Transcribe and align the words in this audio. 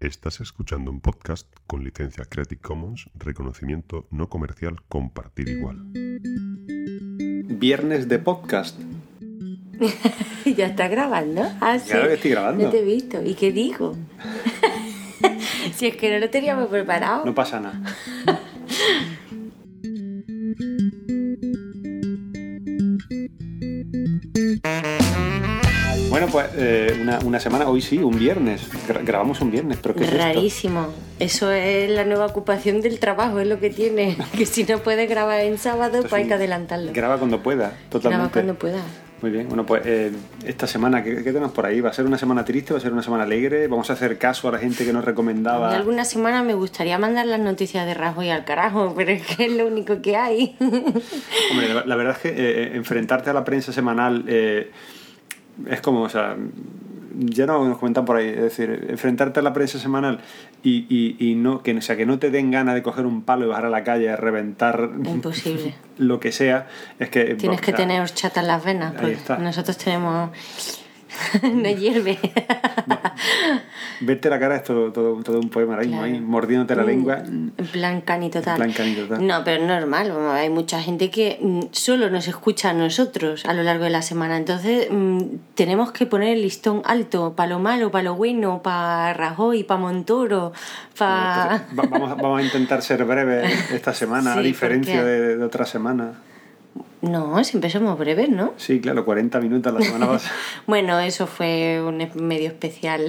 Estás 0.00 0.40
escuchando 0.40 0.90
un 0.90 1.02
podcast 1.02 1.46
con 1.66 1.84
licencia 1.84 2.24
Creative 2.24 2.58
Commons, 2.58 3.10
reconocimiento 3.14 4.06
no 4.10 4.30
comercial, 4.30 4.80
compartir 4.88 5.50
igual. 5.50 5.76
Viernes 7.44 8.08
de 8.08 8.18
podcast. 8.18 8.80
ya 10.56 10.68
está 10.68 10.88
grabando. 10.88 11.42
Ah, 11.60 11.78
sí. 11.78 11.90
Claro 11.90 12.08
que 12.08 12.14
estoy 12.14 12.30
grabando. 12.30 12.64
No 12.64 12.70
te 12.70 12.78
he 12.78 12.82
visto. 12.82 13.22
¿Y 13.22 13.34
qué 13.34 13.52
digo? 13.52 13.94
si 15.76 15.88
es 15.88 15.96
que 15.96 16.10
no 16.10 16.18
lo 16.18 16.30
teníamos 16.30 16.70
preparado. 16.70 17.26
No 17.26 17.34
pasa 17.34 17.60
nada. 17.60 17.82
eh, 26.60 26.98
una, 27.00 27.18
una 27.20 27.40
semana, 27.40 27.68
hoy 27.68 27.80
sí, 27.80 27.98
un 27.98 28.18
viernes. 28.18 28.62
Gra- 28.88 29.04
grabamos 29.04 29.40
un 29.40 29.50
viernes, 29.50 29.78
pero 29.82 29.94
¿qué 29.94 30.04
es 30.04 30.10
esto? 30.12 30.22
Rarísimo. 30.22 30.86
Eso 31.18 31.50
es 31.50 31.90
la 31.90 32.04
nueva 32.04 32.26
ocupación 32.26 32.80
del 32.80 32.98
trabajo, 32.98 33.40
es 33.40 33.46
lo 33.48 33.58
que 33.60 33.70
tiene. 33.70 34.16
Que 34.36 34.46
si 34.46 34.64
no 34.64 34.78
puedes 34.78 35.08
grabar 35.08 35.40
en 35.40 35.58
sábado, 35.58 36.00
pues 36.02 36.12
hay 36.12 36.26
que 36.28 36.34
adelantarlo. 36.34 36.92
Graba 36.92 37.18
cuando 37.18 37.42
pueda, 37.42 37.72
totalmente. 37.90 38.08
Graba 38.10 38.30
cuando 38.32 38.54
puedas. 38.54 38.82
Muy 39.22 39.30
bien, 39.30 39.48
bueno, 39.48 39.66
pues 39.66 39.82
eh, 39.84 40.12
esta 40.46 40.66
semana, 40.66 41.04
¿qué, 41.04 41.16
qué 41.16 41.24
tenemos 41.24 41.52
por 41.52 41.66
ahí? 41.66 41.82
¿Va 41.82 41.90
a 41.90 41.92
ser 41.92 42.06
una 42.06 42.16
semana 42.16 42.42
triste? 42.42 42.72
¿Va 42.72 42.78
a 42.78 42.80
ser 42.80 42.90
una 42.90 43.02
semana 43.02 43.24
alegre? 43.24 43.66
¿Vamos 43.68 43.90
a 43.90 43.92
hacer 43.92 44.16
caso 44.16 44.48
a 44.48 44.52
la 44.52 44.58
gente 44.58 44.82
que 44.86 44.94
nos 44.94 45.04
recomendaba? 45.04 45.74
alguna 45.76 46.06
semana 46.06 46.42
me 46.42 46.54
gustaría 46.54 46.98
mandar 46.98 47.26
las 47.26 47.38
noticias 47.38 47.84
de 47.84 47.92
Rajoy 47.92 48.30
al 48.30 48.46
carajo, 48.46 48.94
pero 48.96 49.10
es 49.10 49.26
que 49.26 49.44
es 49.44 49.52
lo 49.52 49.66
único 49.66 50.00
que 50.00 50.16
hay. 50.16 50.56
Hombre, 50.60 51.74
la, 51.74 51.84
la 51.84 51.96
verdad 51.96 52.16
es 52.16 52.22
que 52.22 52.28
eh, 52.34 52.76
enfrentarte 52.76 53.28
a 53.28 53.34
la 53.34 53.44
prensa 53.44 53.74
semanal 53.74 54.24
eh, 54.26 54.70
es 55.68 55.80
como, 55.80 56.02
o 56.02 56.08
sea, 56.08 56.36
ya 57.14 57.46
no 57.46 57.64
nos 57.64 57.78
comentan 57.78 58.04
por 58.04 58.16
ahí, 58.16 58.28
es 58.28 58.40
decir, 58.40 58.86
enfrentarte 58.88 59.40
a 59.40 59.42
la 59.42 59.52
prensa 59.52 59.78
semanal 59.78 60.20
y, 60.62 60.86
y, 60.88 61.16
y 61.18 61.34
no, 61.34 61.62
que, 61.62 61.76
o 61.76 61.82
sea, 61.82 61.96
que 61.96 62.06
no 62.06 62.18
te 62.18 62.30
den 62.30 62.50
ganas 62.50 62.74
de 62.74 62.82
coger 62.82 63.06
un 63.06 63.22
palo 63.22 63.46
y 63.46 63.48
bajar 63.48 63.66
a 63.66 63.70
la 63.70 63.84
calle 63.84 64.10
a 64.10 64.16
reventar 64.16 64.90
Imposible. 65.04 65.74
lo 65.98 66.20
que 66.20 66.32
sea, 66.32 66.68
es 66.98 67.10
que... 67.10 67.34
Tienes 67.34 67.60
que 67.60 67.72
sea, 67.72 67.76
tener 67.76 68.00
horchata 68.00 68.40
en 68.40 68.46
las 68.46 68.64
venas, 68.64 68.94
porque 68.94 69.18
nosotros 69.38 69.76
tenemos... 69.76 70.30
no 71.42 71.68
hierve. 71.68 72.18
Verte 74.02 74.30
la 74.30 74.38
cara 74.38 74.56
es 74.56 74.64
todo, 74.64 74.90
todo, 74.92 75.22
todo 75.22 75.38
un 75.38 75.50
poema 75.50 75.74
ahora 75.74 75.84
mismo, 75.86 76.00
Claro. 76.00 76.14
ahí 76.14 76.20
mordiéndote 76.20 76.74
la 76.74 76.84
lengua. 76.84 77.18
En 77.18 77.50
plan 77.72 78.00
cani 78.00 78.30
total. 78.30 78.54
En 78.54 78.56
plan 78.56 78.72
cani 78.72 78.94
total. 78.94 79.26
No, 79.26 79.44
pero 79.44 79.62
es 79.62 79.68
normal. 79.68 80.12
Hay 80.32 80.48
mucha 80.48 80.80
gente 80.82 81.10
que 81.10 81.38
mm, 81.40 81.60
solo 81.72 82.08
nos 82.08 82.26
escucha 82.26 82.70
a 82.70 82.72
nosotros 82.72 83.44
a 83.44 83.52
lo 83.52 83.62
largo 83.62 83.84
de 83.84 83.90
la 83.90 84.00
semana. 84.02 84.36
Entonces 84.38 84.88
mm, 84.90 85.20
tenemos 85.54 85.92
que 85.92 86.06
poner 86.06 86.30
el 86.30 86.42
listón 86.42 86.80
alto 86.86 87.34
para 87.36 87.50
lo 87.50 87.58
malo, 87.58 87.90
para 87.90 88.04
lo 88.04 88.14
bueno, 88.14 88.62
para 88.62 89.12
Rajoy, 89.12 89.64
para 89.64 89.80
Montoro, 89.80 90.52
para... 90.98 91.66
Va- 91.78 91.82
vamos, 91.90 92.16
vamos 92.16 92.40
a 92.40 92.42
intentar 92.42 92.80
ser 92.82 93.04
breves 93.04 93.70
esta 93.70 93.92
semana, 93.92 94.32
a 94.34 94.40
diferencia 94.40 95.04
de, 95.04 95.36
de 95.36 95.44
otra 95.44 95.66
semana. 95.66 96.12
No, 97.02 97.42
siempre 97.44 97.70
somos 97.70 97.98
breves, 97.98 98.28
¿no? 98.28 98.52
Sí, 98.56 98.80
claro, 98.80 99.04
40 99.04 99.40
minutos 99.40 99.72
la 99.72 99.80
semana 99.80 100.06
pasada. 100.10 100.34
Bueno, 100.66 100.98
eso 101.00 101.26
fue 101.26 101.82
un 101.82 101.98
medio 102.26 102.48
especial. 102.48 103.02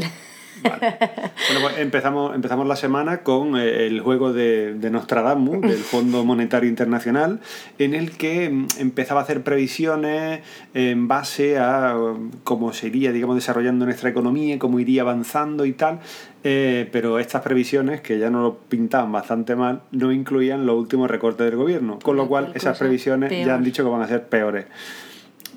Vale. 0.63 0.97
Bueno, 1.51 1.67
pues 1.67 1.79
empezamos, 1.79 2.35
empezamos 2.35 2.67
la 2.67 2.75
semana 2.75 3.23
con 3.23 3.57
eh, 3.57 3.87
el 3.87 3.99
juego 3.99 4.31
de, 4.31 4.75
de 4.75 4.89
Nostradamus, 4.89 5.61
del 5.61 5.77
Fondo 5.77 6.23
Monetario 6.23 6.69
Internacional, 6.69 7.39
en 7.77 7.93
el 7.93 8.11
que 8.11 8.49
mm, 8.49 8.67
empezaba 8.77 9.21
a 9.21 9.23
hacer 9.23 9.41
previsiones 9.41 10.41
en 10.73 11.07
base 11.07 11.57
a 11.57 11.97
um, 11.97 12.31
cómo 12.43 12.73
se 12.73 12.87
iría, 12.87 13.11
digamos, 13.11 13.35
desarrollando 13.35 13.85
nuestra 13.85 14.09
economía, 14.09 14.59
cómo 14.59 14.79
iría 14.79 15.01
avanzando 15.01 15.65
y 15.65 15.73
tal. 15.73 15.99
Eh, 16.43 16.89
pero 16.91 17.19
estas 17.19 17.41
previsiones, 17.41 18.01
que 18.01 18.17
ya 18.17 18.29
nos 18.29 18.43
lo 18.43 18.57
pintaban 18.57 19.11
bastante 19.11 19.55
mal, 19.55 19.81
no 19.91 20.11
incluían 20.11 20.65
los 20.65 20.75
últimos 20.77 21.09
recortes 21.09 21.45
del 21.45 21.55
gobierno. 21.55 21.99
Con 21.99 22.17
lo 22.17 22.27
cual, 22.27 22.51
esas 22.55 22.77
previsiones 22.77 23.31
ya 23.45 23.55
han 23.55 23.63
dicho 23.63 23.83
que 23.83 23.89
van 23.89 24.01
a 24.01 24.07
ser 24.07 24.27
peores. 24.27 24.65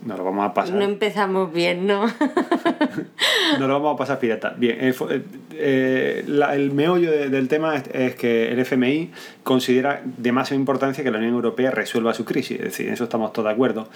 No 0.05 0.17
lo 0.17 0.25
vamos 0.25 0.45
a 0.45 0.53
pasar. 0.55 0.75
No 0.77 0.83
empezamos 0.85 1.53
bien, 1.53 1.87
¿no? 1.87 2.05
No 3.59 3.69
lo 3.69 3.75
vamos 3.75 3.95
a 3.95 3.97
pasar 3.99 4.19
pirata. 4.19 4.55
Bien, 4.57 4.79
el, 4.81 4.95
eh, 5.11 5.23
eh, 5.53 6.25
la- 6.27 6.55
el 6.55 6.73
meollo 6.73 7.11
de- 7.11 7.29
del 7.29 7.49
tema 7.49 7.77
es, 7.77 7.85
es 7.93 8.15
que 8.17 8.51
el 8.51 8.59
FMI 8.59 9.11
considera 9.43 10.03
de 10.05 10.33
máxima 10.33 10.59
importancia 10.59 11.05
que 11.05 11.11
la 11.11 11.19
Unión 11.19 11.35
Europea 11.35 11.71
resuelva 11.71 12.15
su 12.15 12.25
crisis, 12.25 12.59
es 12.59 12.65
decir, 12.65 12.87
en 12.89 12.95
eso 12.95 13.05
estamos 13.05 13.33
todos 13.33 13.47
de 13.49 13.53
acuerdo. 13.53 13.89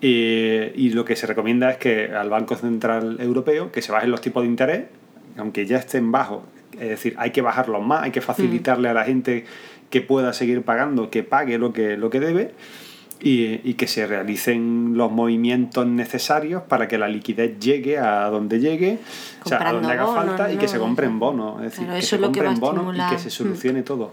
Y, 0.00 0.70
y 0.74 0.90
lo 0.94 1.04
que 1.04 1.14
se 1.16 1.26
recomienda 1.26 1.70
es 1.70 1.76
que 1.76 2.06
al 2.12 2.30
Banco 2.30 2.54
Central 2.56 3.18
Europeo 3.20 3.70
que 3.70 3.82
se 3.82 3.92
bajen 3.92 4.10
los 4.10 4.20
tipos 4.20 4.42
de 4.42 4.48
interés, 4.48 4.84
aunque 5.36 5.66
ya 5.66 5.76
estén 5.78 6.10
bajos, 6.12 6.42
es 6.74 6.88
decir, 6.88 7.14
hay 7.18 7.30
que 7.30 7.42
bajarlos 7.42 7.84
más, 7.84 8.02
hay 8.04 8.10
que 8.12 8.20
facilitarle 8.20 8.88
a 8.88 8.94
la 8.94 9.04
gente 9.04 9.44
que 9.90 10.00
pueda 10.00 10.32
seguir 10.32 10.62
pagando, 10.62 11.10
que 11.10 11.22
pague 11.22 11.58
lo 11.58 11.72
que, 11.72 11.96
lo 11.98 12.08
que 12.08 12.18
debe 12.20 12.52
y, 13.22 13.60
y 13.62 13.74
que 13.74 13.86
se 13.86 14.06
realicen 14.06 14.96
los 14.96 15.12
movimientos 15.12 15.86
necesarios 15.86 16.62
para 16.62 16.88
que 16.88 16.98
la 16.98 17.08
liquidez 17.08 17.58
llegue 17.60 17.98
a 17.98 18.28
donde 18.28 18.58
llegue, 18.58 18.98
o 19.44 19.48
sea, 19.48 19.68
a 19.68 19.72
donde 19.72 19.92
haga 19.92 20.04
bonos, 20.04 20.24
falta 20.26 20.52
y 20.52 20.56
que 20.56 20.66
se 20.66 20.78
compren 20.78 21.18
bonos, 21.18 21.62
es 21.62 21.70
decir, 21.70 21.88
que 21.88 22.02
se 22.02 22.16
que 22.16 22.22
compren 22.22 22.58
bonos 22.58 22.96
y 22.96 23.14
que 23.14 23.18
se 23.18 23.30
solucione 23.30 23.82
todo. 23.82 24.10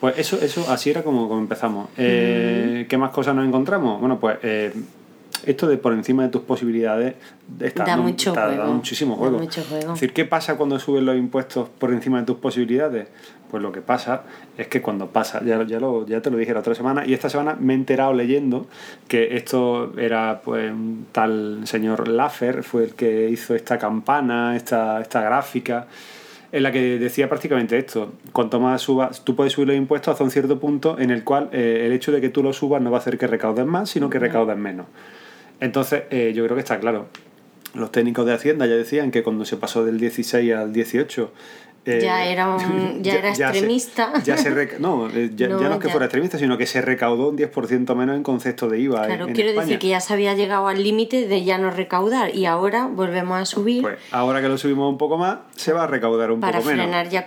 Pues 0.00 0.18
eso, 0.18 0.38
eso 0.40 0.70
así 0.70 0.90
era 0.90 1.02
como, 1.02 1.28
como 1.28 1.40
empezamos. 1.40 1.88
Eh, 1.96 2.86
¿Qué 2.88 2.96
más 2.96 3.10
cosas 3.10 3.34
nos 3.34 3.46
encontramos? 3.46 3.98
Bueno, 4.00 4.18
pues 4.20 4.38
eh, 4.42 4.72
esto 5.50 5.66
de 5.66 5.78
por 5.78 5.92
encima 5.92 6.22
de 6.24 6.28
tus 6.28 6.42
posibilidades 6.42 7.14
está 7.60 7.84
Da 7.84 7.96
mucho 7.96 8.30
está 8.30 8.46
juego, 8.46 8.58
dando 8.58 8.74
muchísimo 8.74 9.14
da 9.14 9.18
juego. 9.18 9.38
mucho 9.38 9.62
juego. 9.62 9.86
Es 9.94 10.00
decir, 10.00 10.12
¿qué 10.12 10.24
pasa 10.24 10.56
cuando 10.56 10.78
suben 10.78 11.06
los 11.06 11.16
impuestos 11.16 11.68
por 11.68 11.92
encima 11.92 12.20
de 12.20 12.26
tus 12.26 12.36
posibilidades? 12.36 13.08
Pues 13.50 13.62
lo 13.62 13.72
que 13.72 13.80
pasa 13.80 14.24
es 14.58 14.68
que 14.68 14.82
cuando 14.82 15.06
pasa, 15.06 15.42
ya, 15.42 15.62
ya, 15.64 15.80
lo, 15.80 16.06
ya 16.06 16.20
te 16.20 16.30
lo 16.30 16.36
dije 16.36 16.52
la 16.52 16.60
otra 16.60 16.74
semana, 16.74 17.06
y 17.06 17.14
esta 17.14 17.30
semana 17.30 17.56
me 17.58 17.72
he 17.72 17.76
enterado 17.76 18.12
leyendo 18.12 18.66
que 19.08 19.36
esto 19.38 19.98
era 19.98 20.42
pues 20.44 20.70
un 20.70 21.06
tal 21.12 21.62
señor 21.64 22.08
Laffer, 22.08 22.62
fue 22.62 22.84
el 22.84 22.94
que 22.94 23.30
hizo 23.30 23.54
esta 23.54 23.78
campana, 23.78 24.54
esta, 24.54 25.00
esta 25.00 25.22
gráfica, 25.22 25.86
en 26.52 26.62
la 26.62 26.72
que 26.72 26.98
decía 26.98 27.28
prácticamente 27.28 27.78
esto, 27.78 28.12
cuanto 28.32 28.60
más 28.60 28.82
subas, 28.82 29.22
tú 29.24 29.34
puedes 29.34 29.52
subir 29.52 29.68
los 29.68 29.76
impuestos 29.76 30.12
hasta 30.12 30.24
un 30.24 30.30
cierto 30.30 30.58
punto 30.58 30.98
en 30.98 31.10
el 31.10 31.24
cual 31.24 31.48
eh, 31.52 31.84
el 31.86 31.92
hecho 31.92 32.12
de 32.12 32.20
que 32.20 32.28
tú 32.28 32.42
los 32.42 32.56
subas 32.56 32.80
no 32.80 32.90
va 32.90 32.98
a 32.98 33.00
hacer 33.00 33.18
que 33.18 33.26
recaudes 33.26 33.66
más, 33.66 33.90
sino 33.90 34.08
que 34.08 34.18
recaudes 34.18 34.56
menos. 34.56 34.86
Entonces, 35.60 36.04
eh, 36.10 36.32
yo 36.34 36.44
creo 36.44 36.56
que 36.56 36.60
está 36.62 36.78
claro. 36.80 37.08
Los 37.74 37.92
técnicos 37.92 38.24
de 38.26 38.32
Hacienda 38.32 38.66
ya 38.66 38.74
decían 38.74 39.10
que 39.10 39.22
cuando 39.22 39.44
se 39.44 39.56
pasó 39.56 39.84
del 39.84 39.98
16 39.98 40.54
al 40.54 40.72
18. 40.72 41.32
Eh, 41.88 42.00
Ya 42.02 42.24
era 42.26 42.48
un- 42.48 43.02
ya 43.02 43.14
era 43.14 43.30
extremista. 43.30 44.12
ya 44.24 44.36
se 44.36 44.50
rec- 44.54 44.78
no, 44.78 45.08
eh, 45.08 45.30
ya, 45.34 45.48
No, 45.48 45.60
ya 45.60 45.68
no 45.68 45.74
es 45.74 45.80
que 45.80 45.88
fuera 45.88 46.06
extremista, 46.06 46.38
sino 46.38 46.56
que 46.58 46.66
se 46.66 46.80
recaudó 46.82 47.28
un 47.30 47.36
10% 47.38 47.94
menos 47.94 48.16
en 48.16 48.22
concepto 48.22 48.68
de 48.68 48.78
IVA. 48.80 49.00
en- 49.02 49.06
Claro, 49.06 49.26
en 49.28 49.34
quiero 49.34 49.50
España. 49.50 49.66
decir 49.66 49.78
que 49.78 49.88
ya 49.88 50.00
se 50.00 50.12
había 50.12 50.34
llegado 50.34 50.68
al 50.68 50.82
límite 50.82 51.26
de 51.26 51.44
ya 51.44 51.58
no 51.58 51.70
recaudar 51.70 52.34
y 52.34 52.46
ahora 52.46 52.86
volvemos 52.86 53.40
a 53.40 53.44
subir 53.44 53.82
Pues 53.82 53.98
ahora 54.12 54.40
que 54.40 54.48
lo 54.48 54.58
subimos 54.58 54.90
un 54.90 54.98
poco 54.98 55.18
más, 55.18 55.38
se 55.56 55.72
va 55.72 55.84
a 55.84 55.86
recaudar 55.86 56.30
un 56.32 56.40
para 56.40 56.58
poco 56.58 56.70
menos. 56.70 56.84
frenar 56.84 57.08
ya 57.08 57.24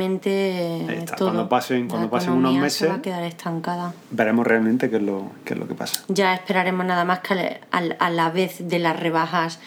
completamente 0.00 0.84
Ahí 0.88 0.96
está, 0.98 1.16
todo. 1.16 1.28
cuando 1.30 1.48
pasen- 1.48 1.82
La 1.84 1.88
cuando 1.88 2.10
pasen 2.10 2.32
unos 2.32 2.54
se 2.54 2.60
meses- 2.60 2.90
va 2.90 2.94
a 2.94 3.02
quedar 3.02 3.22
estancada. 3.24 3.92
Veremos 4.10 4.46
realmente 4.46 4.90
qué 4.90 4.96
es 4.96 5.02
lo, 5.02 5.30
qué 5.44 5.54
es 5.54 5.60
lo 5.60 5.66
que 5.68 5.74
pasa. 5.74 6.02
Ya 6.08 6.34
esperaremos 6.34 6.84
nada 6.86 7.04
más 7.04 7.20
que 7.20 7.60
a 7.70 8.10
la 8.10 8.30
vez 8.30 8.56
de 8.68 8.78
las 8.78 8.98
rebajas 8.98 9.60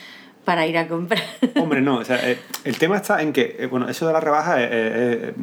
para 0.46 0.66
ir 0.68 0.78
a 0.78 0.88
comprar. 0.88 1.22
Hombre, 1.56 1.82
no, 1.82 1.98
o 1.98 2.06
sea, 2.06 2.18
eh, 2.30 2.38
el 2.64 2.78
tema 2.78 2.98
está 2.98 3.22
en 3.22 3.34
que, 3.34 3.56
eh, 3.60 3.66
bueno, 3.68 3.88
eso 3.90 4.06
de 4.08 4.14
la 4.14 4.20
rebaja 4.20 4.62
es, 4.64 4.72
es- 4.72 5.24
es- 5.24 5.34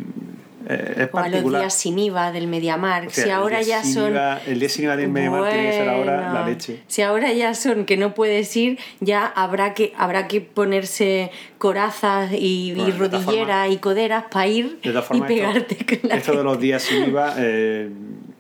es 0.71 0.71
o 0.71 0.71
a 0.71 1.03
los 1.03 1.09
particular. 1.11 1.63
días 1.63 1.75
sin 1.75 1.99
IVA 1.99 2.31
del 2.33 2.47
MediaMark. 2.47 3.09
O 3.09 3.11
sea, 3.11 3.25
si 3.25 3.31
ahora 3.31 3.61
ya 3.63 3.83
son. 3.83 4.13
IVA- 4.13 4.41
el 4.47 4.61
día 4.61 4.69
sin 4.69 4.85
IVA 4.85 4.97
del 4.97 5.09
MediaMarkt 5.09 5.51
tiene 5.51 5.67
que 5.71 5.73
ser 5.77 5.89
ahora 5.89 6.21
la 6.21 6.31
Bueno, 6.31 6.47
leche. 6.47 6.81
Si 6.87 7.03
ahora 7.03 7.33
ya 7.33 7.55
son 7.55 7.87
que 7.87 7.97
no 7.97 8.15
puedes 8.15 8.55
ir, 8.57 8.79
ya 9.01 9.27
habrá 9.27 9.75
que, 9.75 9.93
habrá 9.97 10.29
que 10.29 10.41
ponerse 10.43 11.31
corazas 11.59 12.31
y, 12.33 12.71
y 12.71 12.75
Bueno, 12.75 12.95
todas 13.09 13.25
rodilleras 13.25 13.71
y 13.73 13.77
coderas 13.79 14.25
para 14.31 14.47
ir 14.47 14.79
y 14.83 14.89
formas, 14.91 15.05
esto- 15.13 15.27
pegarte 15.27 15.77
con 15.99 16.09
la 16.11 16.15
esto 16.17 16.37
de 16.37 16.45
los 16.45 16.61
días 16.61 16.83
sin 16.83 17.05
IVA, 17.09 17.35
eh, 17.39 17.91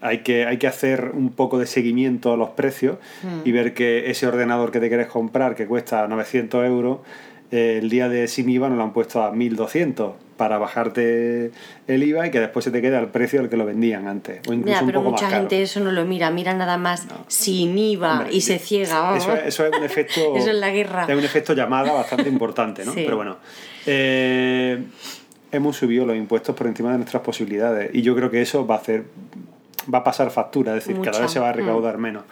hay, 0.01 0.19
que, 0.19 0.47
hay 0.47 0.57
que 0.59 0.67
hacer 0.67 1.11
un 1.15 1.31
poco 1.31 1.59
de 1.59 1.67
seguimiento 1.67 2.33
a 2.33 2.37
los 2.37 2.51
precios 2.51 2.97
Hmm. 3.23 3.41
y 3.45 3.53
ver 3.53 3.75
que 3.75 4.11
ese 4.11 4.27
ordenador 4.27 4.71
que 4.71 4.81
te 4.81 4.89
quieres 4.89 5.07
comprar, 5.09 5.55
que 5.55 5.67
cuesta 5.67 6.07
900 6.09 6.65
euros, 6.67 6.99
eh, 7.53 7.79
el 7.83 7.91
día 7.91 8.09
de 8.09 8.29
sin 8.29 8.49
IVA 8.49 8.69
nos 8.69 8.79
lo 8.79 8.85
han 8.85 8.93
puesto 8.93 9.23
a 9.23 9.33
1200 9.33 10.13
para 10.37 10.57
bajarte 10.57 11.51
el 11.87 12.03
IVA 12.03 12.29
y 12.29 12.31
que 12.31 12.41
después 12.41 12.65
se 12.65 12.71
te 12.71 12.81
quede 12.81 12.97
al 12.97 13.09
precio 13.09 13.41
al 13.41 13.51
que 13.51 13.59
lo 13.59 13.67
vendían 13.67 14.07
antes. 14.09 14.41
O 14.49 14.53
incluso 14.55 14.81
un 14.81 14.87
pero 14.87 15.01
poco 15.01 15.11
mucha 15.11 15.25
más 15.25 15.33
caro. 15.33 15.43
gente 15.43 15.61
eso 15.63 15.81
no 15.81 15.93
lo 15.93 16.07
mira, 16.07 16.31
mira 16.31 16.55
nada 16.55 16.79
más 16.79 17.07
sin 17.27 17.77
IVA 17.77 18.13
Hombre, 18.21 18.33
y 18.33 18.41
se 18.41 18.59
ciega. 18.59 19.15
Eso, 19.17 19.35
es- 19.35 19.47
eso 19.49 19.67
es 19.67 19.77
un 19.77 19.85
efecto. 19.85 20.21
Eso 20.37 20.49
es 20.51 20.57
la 20.57 20.71
guerra. 20.71 21.05
Es 21.09 21.15
un 21.19 21.25
efecto 21.25 21.53
llamada 21.53 21.93
bastante 21.93 22.29
importante, 22.31 22.85
¿no? 22.87 22.95
Sí. 22.95 23.03
Pero 23.05 23.17
bueno. 23.17 23.37
eh, 23.85 24.83
hemos 25.53 25.77
subido 25.77 26.07
los 26.07 26.17
impuestos 26.17 26.55
por 26.55 26.67
encima 26.69 26.93
de 26.93 26.99
nuestras 26.99 27.23
posibilidades. 27.23 27.91
Y 27.93 28.01
yo 28.03 28.15
creo 28.15 28.31
que 28.31 28.41
eso 28.41 28.67
va 28.67 28.77
a 28.77 28.79
hacer. 28.79 29.05
Va 29.93 29.99
a 29.99 30.05
pasar 30.05 30.31
factura, 30.31 30.77
es 30.77 30.85
decir, 30.85 30.97
cada 31.01 31.11
Mucha. 31.13 31.23
vez 31.23 31.31
se 31.31 31.41
va 31.41 31.49
a 31.51 31.53
recaudar 31.53 31.99
menos. 31.99 32.25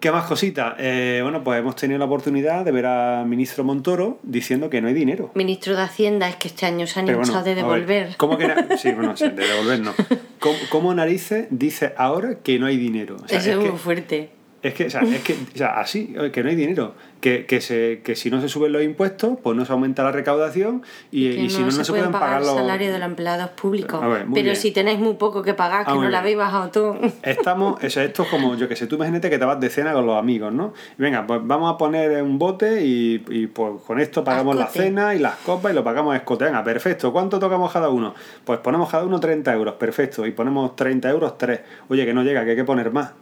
¿Qué 0.00 0.10
más 0.10 0.24
cositas? 0.24 0.74
Eh, 0.78 1.20
bueno, 1.22 1.44
pues 1.44 1.60
hemos 1.60 1.76
tenido 1.76 1.96
la 2.00 2.06
oportunidad 2.06 2.64
de 2.64 2.72
ver 2.72 2.86
al 2.86 3.24
ministro 3.26 3.62
Montoro 3.62 4.18
diciendo 4.24 4.68
que 4.68 4.80
no 4.82 4.88
hay 4.88 4.94
dinero. 4.94 5.30
Ministro 5.34 5.76
de 5.76 5.82
Hacienda, 5.82 6.28
es 6.28 6.34
que 6.34 6.48
este 6.48 6.66
año 6.66 6.88
se 6.88 6.98
han 6.98 7.06
Pero 7.06 7.18
hinchado 7.20 7.40
bueno, 7.42 7.54
de 7.54 7.60
a 7.60 7.66
ver, 7.68 7.86
devolver. 7.86 8.16
¿Cómo 8.16 8.36
que 8.36 8.46
Sí, 8.78 8.90
bueno, 8.90 9.14
de 9.14 9.30
devolver 9.30 9.78
no. 9.80 9.92
¿Cómo, 10.40 10.56
cómo 10.70 10.92
narices 10.92 11.46
dice 11.50 11.94
ahora 11.96 12.38
que 12.42 12.58
no 12.58 12.66
hay 12.66 12.78
dinero? 12.78 13.14
O 13.24 13.28
sea, 13.28 13.38
Eso 13.38 13.50
es, 13.52 13.58
que- 13.58 13.70
muy 13.70 13.78
fuerte. 13.78 14.30
Es 14.62 14.74
que, 14.74 14.86
o 14.86 14.90
sea, 14.90 15.02
es 15.02 15.22
que, 15.22 15.32
o 15.32 15.56
sea, 15.56 15.80
así, 15.80 16.14
que 16.32 16.42
no 16.42 16.48
hay 16.50 16.54
dinero. 16.56 16.94
Que, 17.20 17.46
que, 17.46 17.60
se, 17.60 18.00
que 18.02 18.16
si 18.16 18.30
no 18.32 18.40
se 18.40 18.48
suben 18.48 18.72
los 18.72 18.82
impuestos, 18.82 19.38
pues 19.40 19.56
no 19.56 19.64
se 19.64 19.72
aumenta 19.72 20.02
la 20.02 20.10
recaudación 20.10 20.82
y, 21.12 21.28
y 21.28 21.50
si 21.50 21.60
no, 21.60 21.66
no 21.66 21.70
se, 21.70 21.84
pueden 21.92 22.10
pagar 22.10 22.40
el 22.40 22.46
los. 22.48 22.56
salario 22.56 22.92
de 22.92 22.98
los 22.98 23.06
empleados 23.06 23.50
públicos. 23.50 24.00
Ver, 24.00 24.24
Pero 24.32 24.42
bien. 24.42 24.56
si 24.56 24.72
tenéis 24.72 24.98
muy 24.98 25.14
poco 25.14 25.40
que 25.40 25.54
pagar, 25.54 25.84
que 25.84 25.92
Ah, 25.92 25.94
no 25.94 26.00
bien. 26.00 26.10
lo 26.12 26.18
habéis 26.18 26.36
bajado 26.36 26.70
todo. 26.70 26.98
Estamos, 27.22 27.82
o 27.82 27.90
sea, 27.90 28.02
esto 28.02 28.24
es 28.24 28.28
como, 28.28 28.56
yo 28.56 28.68
que 28.68 28.74
sé, 28.74 28.88
tú 28.88 28.96
imagínate 28.96 29.30
que 29.30 29.38
te 29.38 29.44
vas 29.44 29.60
de 29.60 29.70
cena 29.70 29.92
con 29.92 30.04
los 30.04 30.16
amigos, 30.18 30.52
¿no? 30.52 30.74
Y 30.98 31.02
venga, 31.02 31.24
pues 31.24 31.40
vamos 31.44 31.72
a 31.72 31.78
poner 31.78 32.20
un 32.24 32.40
bote 32.40 32.84
y, 32.84 33.24
y 33.30 33.46
pues 33.46 33.80
con 33.86 34.00
esto 34.00 34.24
pagamos 34.24 34.56
la 34.56 34.66
cena 34.66 35.14
y 35.14 35.20
las 35.20 35.36
copas 35.36 35.70
y 35.70 35.76
lo 35.76 35.84
pagamos 35.84 36.14
a 36.14 36.16
escote. 36.16 36.44
Venga, 36.46 36.64
perfecto. 36.64 37.12
¿Cuánto 37.12 37.38
tocamos 37.38 37.72
cada 37.72 37.88
uno? 37.88 38.14
Pues 38.44 38.58
ponemos 38.58 38.90
cada 38.90 39.04
uno 39.04 39.20
30 39.20 39.52
euros, 39.54 39.74
perfecto. 39.74 40.26
Y 40.26 40.32
ponemos 40.32 40.74
30 40.74 41.08
euros 41.10 41.38
3. 41.38 41.60
Oye, 41.88 42.04
que 42.04 42.12
no 42.14 42.24
llega, 42.24 42.44
que 42.44 42.50
hay 42.50 42.56
que 42.56 42.64
poner 42.64 42.90
más. 42.90 43.12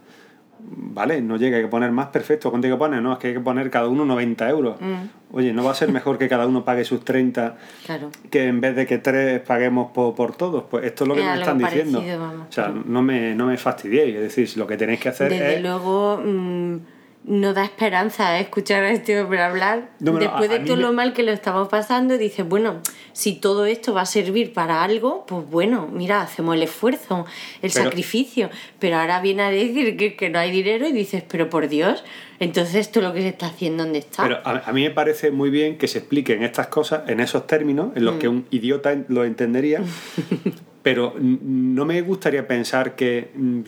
Vale, 0.93 1.21
no 1.21 1.37
llega, 1.37 1.57
hay 1.57 1.63
que 1.63 1.69
poner 1.69 1.91
más, 1.91 2.07
perfecto. 2.07 2.49
¿Cuánto 2.49 2.67
hay 2.67 2.73
que 2.73 2.77
poner? 2.77 3.01
No, 3.01 3.13
es 3.13 3.19
que 3.19 3.27
hay 3.29 3.33
que 3.33 3.39
poner 3.39 3.69
cada 3.69 3.87
uno 3.87 4.05
90 4.05 4.49
euros. 4.49 4.75
Mm. 4.81 5.35
Oye, 5.35 5.53
¿no 5.53 5.63
va 5.63 5.71
a 5.71 5.75
ser 5.75 5.91
mejor 5.91 6.17
que 6.17 6.27
cada 6.27 6.45
uno 6.47 6.65
pague 6.65 6.83
sus 6.83 7.05
30 7.05 7.55
Claro. 7.85 8.09
que 8.29 8.47
en 8.47 8.59
vez 8.59 8.75
de 8.75 8.85
que 8.85 8.97
tres 8.97 9.39
paguemos 9.41 9.91
por, 9.91 10.13
por 10.15 10.35
todos? 10.35 10.65
Pues 10.69 10.85
esto 10.85 11.05
es 11.05 11.07
lo 11.07 11.15
que 11.15 11.23
me 11.23 11.33
están 11.35 11.57
diciendo. 11.57 12.03
vamos. 12.19 12.47
O 12.49 12.51
sea, 12.51 12.67
no 12.85 13.01
me, 13.01 13.33
no 13.35 13.45
me 13.45 13.57
fastidiéis. 13.57 14.15
Es 14.15 14.21
decir, 14.35 14.57
lo 14.57 14.67
que 14.67 14.75
tenéis 14.77 14.99
que 14.99 15.09
hacer 15.09 15.29
Desde 15.31 15.55
es... 15.55 15.61
luego 15.61 16.21
mm, 16.23 16.75
no 17.23 17.53
da 17.53 17.63
esperanza 17.63 18.39
escuchar 18.39 18.83
a 18.83 18.91
este 18.91 19.21
hombre 19.21 19.41
hablar. 19.41 19.91
No, 19.99 20.13
Después 20.13 20.49
a- 20.49 20.55
a 20.55 20.57
de 20.57 20.65
todo 20.65 20.75
me- 20.77 20.81
lo 20.81 20.91
mal 20.93 21.13
que 21.13 21.21
lo 21.21 21.31
estamos 21.31 21.67
pasando, 21.67 22.17
dices, 22.17 22.47
bueno, 22.47 22.81
si 23.13 23.35
todo 23.39 23.65
esto 23.67 23.93
va 23.93 24.01
a 24.01 24.05
servir 24.07 24.53
para 24.53 24.83
algo, 24.83 25.25
pues 25.27 25.47
bueno, 25.49 25.87
mira, 25.93 26.21
hacemos 26.21 26.55
el 26.55 26.63
esfuerzo, 26.63 27.25
el 27.61 27.71
Pero- 27.71 27.83
sacrificio. 27.85 28.49
Pero 28.79 28.97
ahora 28.97 29.21
viene 29.21 29.43
a 29.43 29.51
decir 29.51 29.97
que, 29.97 30.15
que 30.15 30.29
no 30.31 30.39
hay 30.39 30.49
dinero 30.51 30.87
y 30.87 30.91
dices, 30.93 31.23
pero 31.29 31.47
por 31.49 31.67
Dios, 31.67 32.03
entonces 32.39 32.73
esto 32.75 33.01
lo 33.01 33.13
que 33.13 33.21
se 33.21 33.27
está 33.27 33.45
haciendo, 33.47 33.83
¿dónde 33.83 33.99
está? 33.99 34.23
Pero 34.23 34.39
a, 34.43 34.63
a 34.67 34.73
mí 34.73 34.81
me 34.81 34.89
parece 34.91 35.29
muy 35.29 35.51
bien 35.51 35.77
que 35.77 35.87
se 35.87 35.99
expliquen 35.99 36.41
estas 36.41 36.67
cosas 36.67 37.07
en 37.07 37.19
esos 37.19 37.45
términos 37.45 37.89
en 37.95 38.03
los 38.05 38.15
que 38.15 38.27
Mm. 38.29 38.31
un 38.31 38.47
idiota 38.49 38.95
lo 39.09 39.23
entendería, 39.25 39.81
pero 40.81 41.13
no 41.19 41.85
me 41.85 42.01
gustaría 42.01 42.47
pensar 42.47 42.95
que, 42.95 43.29
mm, 43.35 43.59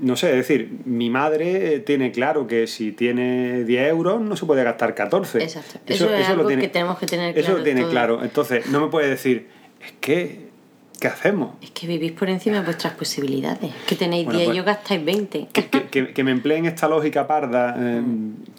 no 0.00 0.16
sé, 0.16 0.30
es 0.30 0.36
decir, 0.36 0.70
mi 0.84 1.10
madre 1.10 1.74
eh, 1.74 1.80
tiene 1.80 2.10
claro 2.12 2.46
que 2.46 2.66
si 2.66 2.92
tiene 2.92 3.64
10 3.64 3.88
euros 3.90 4.20
no 4.20 4.36
se 4.36 4.46
puede 4.46 4.64
gastar 4.64 4.94
14. 4.94 5.42
Exacto. 5.42 5.78
Eso 5.86 6.12
es 6.14 6.28
algo 6.28 6.46
que 6.48 6.68
tenemos 6.68 6.98
que 6.98 7.06
tener 7.06 7.30
Eso 7.38 7.48
lo 7.52 7.54
claro 7.56 7.64
tiene 7.64 7.84
claro. 7.88 8.22
Entonces, 8.24 8.66
no 8.68 8.80
me 8.80 8.88
puede 8.88 9.08
decir, 9.08 9.46
es 9.84 9.92
que, 10.00 10.48
¿qué 11.00 11.08
hacemos? 11.08 11.54
Es 11.62 11.70
que 11.70 11.86
vivís 11.86 12.12
por 12.12 12.28
encima 12.30 12.58
de 12.58 12.64
vuestras 12.64 12.94
posibilidades. 12.94 13.70
Que 13.86 13.94
tenéis 13.94 14.24
Bueno, 14.24 14.38
10 14.38 14.48
pues- 14.48 14.54
y 14.54 14.58
yo 14.58 14.64
gastáis 14.64 15.04
20. 15.04 15.48
que, 15.52 16.08
que- 16.12 16.24
me 16.24 16.30
empleen 16.32 16.66
esta 16.66 16.88
lógica 16.88 17.26
parda, 17.26 17.76
eh, 17.78 18.02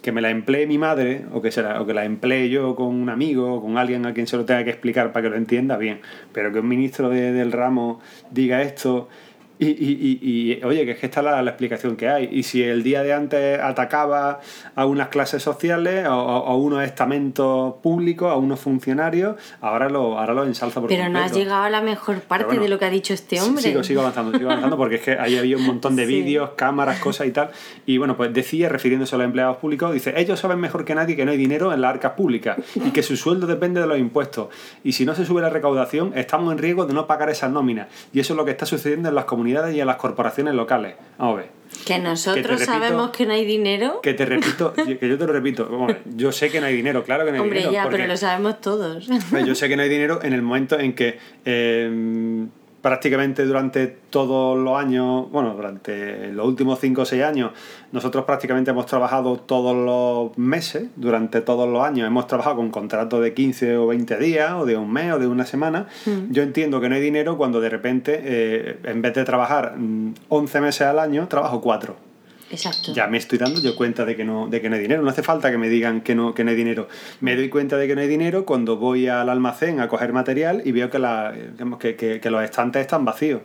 que 0.02 0.12
me 0.12 0.20
la 0.22 0.30
emplee 0.30 0.66
mi 0.66 0.78
madre, 0.78 1.26
o 1.32 1.42
que, 1.42 1.50
se 1.50 1.62
la, 1.62 1.80
o 1.82 1.86
que 1.86 1.92
la 1.94 2.04
emplee 2.04 2.48
yo 2.48 2.74
con 2.74 2.86
un 2.88 3.08
amigo, 3.10 3.54
o 3.54 3.60
con 3.62 3.76
alguien 3.78 4.06
a 4.06 4.14
quien 4.14 4.26
se 4.26 4.36
lo 4.36 4.44
tenga 4.44 4.64
que 4.64 4.70
explicar 4.70 5.12
para 5.12 5.24
que 5.24 5.30
lo 5.30 5.36
entienda, 5.36 5.76
bien. 5.76 6.00
Pero 6.32 6.52
que 6.52 6.60
un 6.60 6.68
ministro 6.68 7.08
de- 7.10 7.32
del 7.32 7.52
ramo 7.52 8.00
diga 8.30 8.62
esto. 8.62 9.08
Y, 9.58 9.66
y- 9.68 10.18
y- 10.20 10.52
y, 10.52 10.64
oye, 10.64 10.84
que 10.84 10.90
es 10.92 10.98
que 10.98 11.06
esta 11.06 11.20
es 11.20 11.24
la, 11.24 11.42
la 11.42 11.50
explicación 11.50 11.96
que 11.96 12.08
hay. 12.08 12.28
Y 12.30 12.42
si 12.42 12.62
el 12.62 12.82
día 12.82 13.02
de 13.02 13.12
antes 13.14 13.58
atacaba 13.60 14.40
a 14.74 14.84
unas 14.86 15.08
clases 15.08 15.42
sociales, 15.42 16.06
o 16.06 16.10
a, 16.10 16.50
a 16.50 16.54
unos 16.54 16.82
estamentos 16.84 17.74
públicos, 17.82 18.30
a 18.30 18.36
unos 18.36 18.60
funcionarios, 18.60 19.36
ahora 19.60 19.88
lo, 19.88 20.18
ahora 20.18 20.34
lo 20.34 20.44
ensalza 20.44 20.80
por 20.80 20.88
Pero 20.90 21.08
no 21.08 21.18
has 21.20 21.32
llegado 21.32 21.62
a 21.64 21.70
la 21.70 21.80
mejor 21.80 22.20
parte 22.20 22.44
bueno, 22.46 22.62
de 22.62 22.68
lo 22.68 22.78
que 22.78 22.84
ha 22.84 22.90
dicho 22.90 23.14
este 23.14 23.40
hombre. 23.40 23.62
Sigo, 23.62 23.82
sigo 23.82 24.00
avanzando, 24.02 24.36
sigo 24.36 24.50
avanzando 24.50 24.76
porque 24.76 24.96
es 24.96 25.02
que 25.02 25.12
ahí 25.18 25.36
había 25.38 25.56
un 25.56 25.64
montón 25.66 25.96
de 25.96 26.06
Sí. 26.06 26.12
vídeos, 26.22 26.50
cámaras, 26.56 27.00
cosas 27.00 27.26
y 27.26 27.30
tal. 27.32 27.50
Y 27.86 27.98
bueno, 27.98 28.16
pues 28.16 28.32
decía, 28.34 28.68
refiriéndose 28.68 29.14
a 29.14 29.18
los 29.18 29.24
empleados 29.24 29.56
públicos, 29.56 29.92
dice, 29.92 30.12
ellos 30.20 30.38
saben 30.38 30.58
mejor 30.60 30.84
que 30.84 30.94
nadie 30.94 31.16
que 31.16 31.24
no 31.24 31.30
hay 31.32 31.38
dinero 31.38 31.72
en 31.72 31.80
las 31.80 31.90
arcas 31.94 32.12
públicas 32.12 32.58
y 32.74 32.90
que 32.90 33.02
su 33.02 33.16
sueldo 33.16 33.46
depende 33.46 33.80
de 33.80 33.86
los 33.86 33.98
impuestos. 33.98 34.48
Y 34.84 34.92
si 34.92 35.04
no 35.06 35.14
se 35.14 35.24
sube 35.24 35.40
la 35.40 35.48
recaudación, 35.50 36.12
estamos 36.14 36.52
en 36.52 36.58
riesgo 36.58 36.84
de 36.86 36.92
no 36.94 37.06
pagar 37.06 37.30
esas 37.30 37.50
nóminas. 37.50 37.88
Y 38.12 38.20
eso 38.20 38.34
es 38.34 38.36
lo 38.36 38.44
que 38.44 38.50
está 38.50 38.66
sucediendo 38.66 39.08
en 39.08 39.14
las 39.14 39.24
comunidades 39.24 39.45
y 39.46 39.80
en 39.80 39.86
las 39.86 39.96
corporaciones 39.96 40.54
locales. 40.54 40.94
Vamos 41.18 41.34
a 41.34 41.36
ver. 41.42 41.50
Que 41.84 41.98
nosotros 41.98 42.36
Que 42.36 42.42
te 42.42 42.48
repito- 42.48 42.64
sabemos 42.72 43.10
que 43.10 43.26
no 43.26 43.32
hay 43.34 43.44
dinero. 43.44 44.00
Que 44.00 44.14
te 44.14 44.24
repito, 44.24 44.72
que 44.72 45.08
yo 45.08 45.18
te 45.18 45.26
lo 45.26 45.32
repito, 45.32 45.68
a 45.88 45.96
yo 46.14 46.32
sé 46.32 46.48
que 46.50 46.60
no 46.60 46.66
hay 46.66 46.76
dinero, 46.76 47.02
claro 47.04 47.24
que 47.24 47.32
no 47.32 47.36
hay 47.36 47.40
Hombre, 47.42 47.58
dinero. 47.58 47.72
ya, 47.72 47.82
porque- 47.82 47.96
pero 47.98 48.08
lo 48.08 48.16
sabemos 48.16 48.60
todos. 48.60 49.06
Yo 49.46 49.54
sé 49.54 49.68
que 49.68 49.76
no 49.76 49.82
hay 49.82 49.88
dinero 49.88 50.20
en 50.22 50.32
el 50.32 50.42
momento 50.42 50.78
en 50.78 50.94
que 50.94 51.18
eh, 51.44 52.46
prácticamente 52.82 53.44
durante 53.44 53.86
todos 53.86 54.56
los 54.58 54.78
años, 54.78 55.30
bueno, 55.30 55.54
durante 55.54 56.32
los 56.32 56.46
últimos 56.46 56.78
5 56.78 57.02
o 57.02 57.04
6 57.04 57.22
años, 57.22 57.52
nosotros 57.92 58.24
prácticamente 58.24 58.70
hemos 58.70 58.86
trabajado 58.86 59.38
todos 59.38 59.74
los 59.74 60.38
meses, 60.38 60.88
durante 60.96 61.40
todos 61.40 61.68
los 61.68 61.84
años, 61.84 62.06
hemos 62.06 62.26
trabajado 62.26 62.56
con 62.56 62.70
contratos 62.70 63.22
de 63.22 63.34
15 63.34 63.76
o 63.76 63.88
20 63.88 64.18
días, 64.18 64.52
o 64.52 64.66
de 64.66 64.76
un 64.76 64.92
mes, 64.92 65.12
o 65.12 65.18
de 65.18 65.26
una 65.26 65.46
semana. 65.46 65.86
Yo 66.30 66.42
entiendo 66.42 66.80
que 66.80 66.88
no 66.88 66.94
hay 66.94 67.00
dinero 67.00 67.36
cuando 67.36 67.60
de 67.60 67.70
repente, 67.70 68.20
eh, 68.22 68.78
en 68.84 69.02
vez 69.02 69.14
de 69.14 69.24
trabajar 69.24 69.76
mm, 69.76 70.14
11 70.28 70.60
meses 70.60 70.82
al 70.82 70.98
año, 70.98 71.26
trabajo 71.28 71.60
4 71.60 72.05
Exacto. 72.50 72.92
ya 72.94 73.06
me 73.08 73.18
estoy 73.18 73.38
dando 73.38 73.60
yo 73.60 73.74
cuenta 73.76 74.04
de 74.04 74.14
que 74.16 74.24
no, 74.24 74.46
de 74.48 74.60
que 74.60 74.68
no 74.68 74.76
hay 74.76 74.82
dinero. 74.82 75.02
No 75.02 75.10
hace 75.10 75.22
falta 75.22 75.50
que 75.50 75.58
me 75.58 75.68
digan 75.68 76.00
que 76.02 76.14
no, 76.14 76.34
que 76.34 76.44
no 76.44 76.50
hay 76.50 76.56
dinero. 76.56 76.88
Me 77.20 77.34
doy 77.36 77.48
cuenta 77.48 77.76
de 77.76 77.86
que 77.88 77.94
no 77.94 78.00
hay 78.00 78.08
dinero 78.08 78.44
cuando 78.46 78.76
voy 78.76 79.08
al 79.08 79.28
almacén 79.28 79.80
a 79.80 79.88
coger 79.88 80.12
material 80.12 80.62
y 80.64 80.72
veo 80.72 80.88
que, 80.90 80.98
la, 80.98 81.34
que, 81.80 81.96
que- 81.96 82.20
que 82.20 82.30
los 82.30 82.42
estantes 82.44 82.82
están 82.82 83.04
vacíos. 83.04 83.42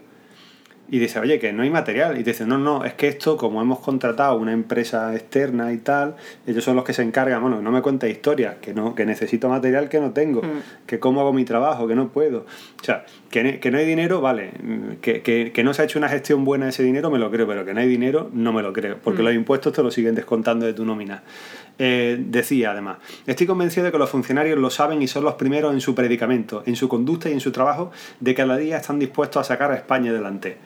Y 0.93 0.99
dice, 0.99 1.19
oye, 1.19 1.39
que 1.39 1.53
no 1.53 1.63
hay 1.63 1.69
material. 1.69 2.19
Y 2.19 2.23
te 2.23 2.31
dice, 2.31 2.45
no, 2.45 2.57
no, 2.57 2.83
es 2.83 2.93
que 2.95 3.07
esto, 3.07 3.37
como 3.37 3.61
hemos 3.61 3.79
contratado 3.79 4.35
una 4.35 4.51
empresa 4.51 5.15
externa 5.15 5.71
y 5.71 5.77
tal, 5.77 6.17
ellos 6.45 6.65
son 6.65 6.75
los 6.75 6.83
que 6.83 6.91
se 6.91 7.01
encargan. 7.01 7.41
Bueno, 7.41 7.61
no 7.61 7.71
me 7.71 7.81
cuentes 7.81 8.11
historias, 8.11 8.55
que 8.61 8.73
no, 8.73 8.93
que 8.93 9.05
necesito 9.05 9.47
material 9.47 9.87
que 9.87 10.01
no 10.01 10.11
tengo, 10.11 10.41
que 10.85 10.99
cómo 10.99 11.21
hago 11.21 11.31
mi 11.31 11.45
trabajo, 11.45 11.87
que 11.87 11.95
no 11.95 12.09
puedo. 12.09 12.39
O 12.39 12.83
sea, 12.83 13.05
que, 13.29 13.61
que 13.61 13.71
no 13.71 13.77
hay 13.77 13.85
dinero, 13.85 14.19
vale. 14.19 14.51
mm, 14.61 14.95
Que, 15.01 15.21
que, 15.21 15.53
que 15.53 15.63
no 15.63 15.73
se 15.73 15.81
ha 15.81 15.85
hecho 15.85 15.97
una 15.97 16.09
gestión 16.09 16.43
buena 16.43 16.65
de 16.65 16.71
ese 16.71 16.83
dinero, 16.83 17.09
me 17.09 17.19
lo 17.19 17.31
creo, 17.31 17.47
pero 17.47 17.63
que 17.63 17.73
no 17.73 17.79
hay 17.79 17.87
dinero, 17.87 18.29
no 18.33 18.51
me 18.51 18.61
lo 18.61 18.73
creo. 18.73 18.97
Porque 19.01 19.23
los 19.23 19.33
impuestos 19.33 19.71
te 19.71 19.81
lo 19.81 19.91
siguen 19.91 20.13
descontando 20.13 20.65
de 20.65 20.73
tu 20.73 20.83
nómina. 20.83 21.23
Eh, 21.79 22.17
decía 22.27 22.71
además, 22.71 22.97
estoy 23.25 23.47
convencido 23.47 23.85
de 23.85 23.91
que 23.93 23.97
los 23.97 24.09
funcionarios 24.09 24.59
lo 24.59 24.69
saben 24.69 25.01
y 25.01 25.07
son 25.07 25.23
los 25.23 25.35
primeros 25.35 25.73
en 25.73 25.79
su 25.81 25.95
predicamento, 25.95 26.61
en 26.65 26.75
su 26.75 26.87
conducta 26.89 27.29
y 27.29 27.31
en 27.33 27.39
su 27.39 27.51
trabajo, 27.53 27.91
de 28.19 28.35
cada 28.35 28.57
día 28.57 28.77
están 28.77 28.99
dispuestos 28.99 29.39
a 29.39 29.43
sacar 29.45 29.71
a 29.71 29.75
España 29.75 30.11
adelante. 30.11 30.57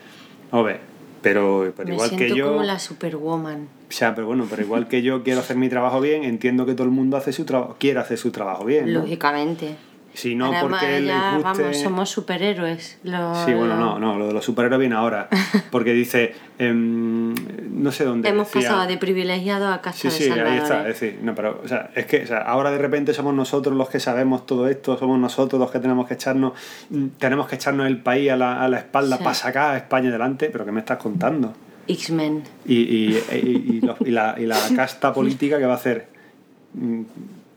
A 0.52 0.62
ver, 0.62 0.80
pero, 1.22 1.74
pero 1.76 1.88
Me 1.88 1.96
igual 1.96 2.10
siento 2.10 2.34
que 2.34 2.40
yo... 2.40 2.48
como 2.50 2.64
la 2.64 2.80
superwoman. 2.80 3.68
O 3.90 3.92
sea, 3.92 4.14
pero 4.16 4.28
bueno, 4.28 4.46
pero 4.50 4.62
igual 4.62 4.88
que 4.88 5.02
yo 5.02 5.24
quiero 5.24 5.40
hacer 5.40 5.58
mi 5.58 5.70
trabajo 5.70 6.02
bien, 6.02 6.24
entiendo 6.24 6.66
que 6.66 6.74
todo 6.74 6.86
el 6.86 6.92
mundo 6.92 7.18
hace 7.18 7.32
su 7.34 7.46
trabajo, 7.46 7.76
quiere 7.80 8.00
hacer 8.00 8.18
su 8.18 8.32
trabajo 8.32 8.66
bien. 8.66 8.92
¿no? 8.94 9.02
Lógicamente. 9.02 9.76
Si 10.16 10.34
no 10.34 10.46
Ahora 10.46 10.62
porque 10.62 11.02
les 11.02 11.14
guste... 11.34 11.44
vamos, 11.64 11.78
somos 11.78 12.10
superhéroes. 12.10 12.98
Los- 13.04 13.38
Sí, 13.46 13.54
bueno, 13.54 13.76
no, 13.78 14.00
no, 14.00 14.18
lo 14.18 14.28
de 14.28 14.34
los 14.34 14.46
superhéroes 14.46 14.80
viene 14.80 14.96
ahora. 14.96 15.28
Porque 15.72 15.92
dice, 15.94 16.34
em, 16.58 17.36
no 17.84 17.92
sé 17.92 18.06
dónde. 18.06 18.30
Hemos 18.30 18.48
decía- 18.52 18.70
pasado 18.70 18.88
de 18.88 18.98
privilegiado 18.98 19.68
a 19.68 19.76
Sí, 19.76 19.82
casta 19.84 20.08
de 20.08 20.14
sí, 20.14 20.24
ahí 20.24 20.30
salvadores. 20.30 20.64
está. 20.64 20.80
Es 20.90 21.00
decir, 21.00 21.20
no, 21.22 21.36
pero, 21.36 21.62
o 21.64 21.68
sea, 21.68 21.90
es 21.96 22.06
que 22.06 22.24
o 22.24 22.28
sea, 22.28 22.38
ahora 22.40 22.72
de 22.72 22.78
repente 22.78 23.14
somos 23.14 23.34
nosotros 23.34 23.76
los 23.76 23.90
que 23.90 24.00
sabemos 24.00 24.46
todo 24.46 24.70
esto, 24.70 24.98
somos 24.98 25.20
nosotros 25.20 25.60
los 25.60 25.70
que 25.70 25.80
tenemos 25.80 26.08
que 26.08 26.14
echarnos, 26.14 26.54
mm, 26.90 27.08
tenemos 27.20 27.48
que 27.48 27.56
echarnos 27.56 27.86
el 27.88 27.98
país 27.98 28.32
a 28.32 28.38
la, 28.38 28.64
a 28.64 28.70
la 28.70 28.78
espalda 28.78 29.18
Sí. 29.18 29.24
para 29.24 29.36
sacar 29.36 29.74
a 29.74 29.78
España 29.78 30.08
adelante, 30.10 30.50
pero 30.50 30.64
¿qué 30.66 30.72
me 30.72 30.80
estás 30.80 30.98
contando? 30.98 31.54
X-Men. 31.88 32.42
Y, 32.66 32.76
y, 32.76 33.24
y- 33.34 33.82
y 34.06 34.12
la, 34.12 34.36
y 34.40 34.46
la 34.46 34.58
casta 34.76 35.14
política 35.14 35.58
que 35.60 35.66
va 35.66 35.74
a 35.74 35.76
hacer. 35.76 36.08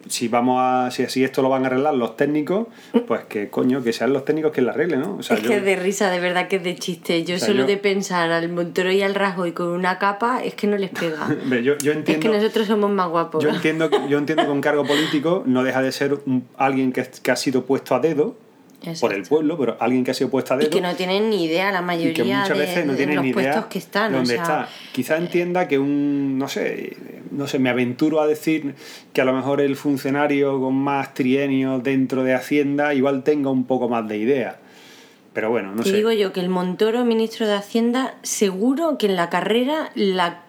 Mm, 0.08 0.10
Si 0.10 0.28
vamos 0.28 0.56
a. 0.60 0.90
Si 0.90 1.02
así 1.02 1.22
esto 1.22 1.42
lo 1.42 1.48
van 1.50 1.64
a 1.64 1.66
arreglar 1.66 1.94
los 1.94 2.16
técnicos, 2.16 2.66
pues 3.06 3.24
que 3.26 3.50
coño, 3.50 3.82
que 3.82 3.92
sean 3.92 4.12
los 4.12 4.24
técnicos 4.24 4.52
quien 4.52 4.66
lo 4.66 4.72
arreglen, 4.72 5.00
¿no? 5.02 5.16
O 5.18 5.22
sea, 5.22 5.36
es 5.36 5.42
yo- 5.42 5.48
que 5.50 5.56
es 5.58 5.64
de 5.64 5.76
risa, 5.76 6.10
de 6.10 6.18
verdad 6.20 6.48
que 6.48 6.56
es 6.56 6.64
de 6.64 6.74
chiste. 6.76 7.24
Yo 7.24 7.36
O 7.36 7.38
sea, 7.38 7.48
solo 7.48 7.60
yo- 7.60 7.66
de 7.66 7.76
pensar 7.76 8.30
al 8.32 8.48
Montoro 8.48 8.90
y 8.90 9.02
al 9.02 9.14
Rajoy 9.14 9.52
con 9.52 9.68
una 9.68 9.98
capa, 9.98 10.42
es 10.42 10.54
que 10.54 10.66
no 10.66 10.76
les 10.76 10.90
pega. 10.90 11.28
Yo, 11.62 11.76
yo 11.78 11.92
es 11.92 11.98
entiendo. 11.98 12.22
que 12.30 12.36
nosotros 12.36 12.66
somos 12.66 12.90
más 12.90 13.08
guapos. 13.08 13.42
Yo 13.44 13.50
entiendo, 13.50 13.90
que- 13.90 14.08
yo 14.08 14.18
entiendo 14.18 14.44
que 14.44 14.50
un 14.50 14.60
cargo 14.60 14.84
político 14.84 15.42
no 15.46 15.62
deja 15.62 15.82
de 15.82 15.92
ser 15.92 16.14
un- 16.26 16.46
alguien 16.56 16.92
que, 16.92 17.06
que 17.22 17.30
ha 17.30 17.36
sido 17.36 17.64
puesto 17.66 17.94
a 17.94 18.00
dedo 18.00 18.36
por 18.80 18.88
el 18.88 18.94
Exacto. 18.94 19.28
pueblo, 19.28 19.58
pero 19.58 19.76
alguien 19.80 20.04
que 20.04 20.12
ha 20.12 20.14
sido 20.14 20.30
puesto 20.30 20.54
a 20.54 20.62
Y 20.62 20.68
que 20.68 20.80
no 20.80 20.94
tienen 20.94 21.30
ni 21.30 21.44
idea 21.44 21.72
la 21.72 21.80
y 21.80 21.84
mayoría 21.84 22.14
que 22.14 22.22
muchas 22.24 22.48
de, 22.50 22.54
veces 22.54 22.86
no 22.86 22.92
de 22.92 22.96
tienen 22.98 23.16
los 23.16 23.24
ni 23.24 23.30
idea 23.30 23.42
puestos 23.52 23.66
que 23.66 23.78
están. 23.78 24.12
o 24.14 24.16
dónde 24.18 24.34
sea, 24.34 24.42
está. 24.42 24.68
Quizá 24.92 25.16
entienda 25.16 25.66
que 25.66 25.78
un, 25.78 26.38
no 26.38 26.46
sé, 26.48 26.96
no 27.32 27.48
sé, 27.48 27.58
me 27.58 27.70
aventuro 27.70 28.20
a 28.20 28.26
decir 28.26 28.74
que 29.12 29.20
a 29.20 29.24
lo 29.24 29.32
mejor 29.32 29.60
el 29.60 29.74
funcionario 29.76 30.60
con 30.60 30.74
más 30.74 31.12
trienios 31.14 31.82
dentro 31.82 32.22
de 32.22 32.34
Hacienda 32.34 32.94
igual 32.94 33.24
tenga 33.24 33.50
un 33.50 33.64
poco 33.64 33.88
más 33.88 34.06
de 34.08 34.18
idea. 34.18 34.58
Pero 35.32 35.50
bueno, 35.50 35.72
no 35.74 35.82
Te 35.82 35.90
sé. 35.90 35.96
digo 35.96 36.10
yo 36.12 36.32
que 36.32 36.40
el 36.40 36.48
Montoro, 36.48 37.04
ministro 37.04 37.46
de 37.46 37.54
Hacienda, 37.54 38.14
seguro 38.22 38.96
que 38.98 39.06
en 39.06 39.16
la 39.16 39.28
carrera 39.28 39.90
la 39.94 40.42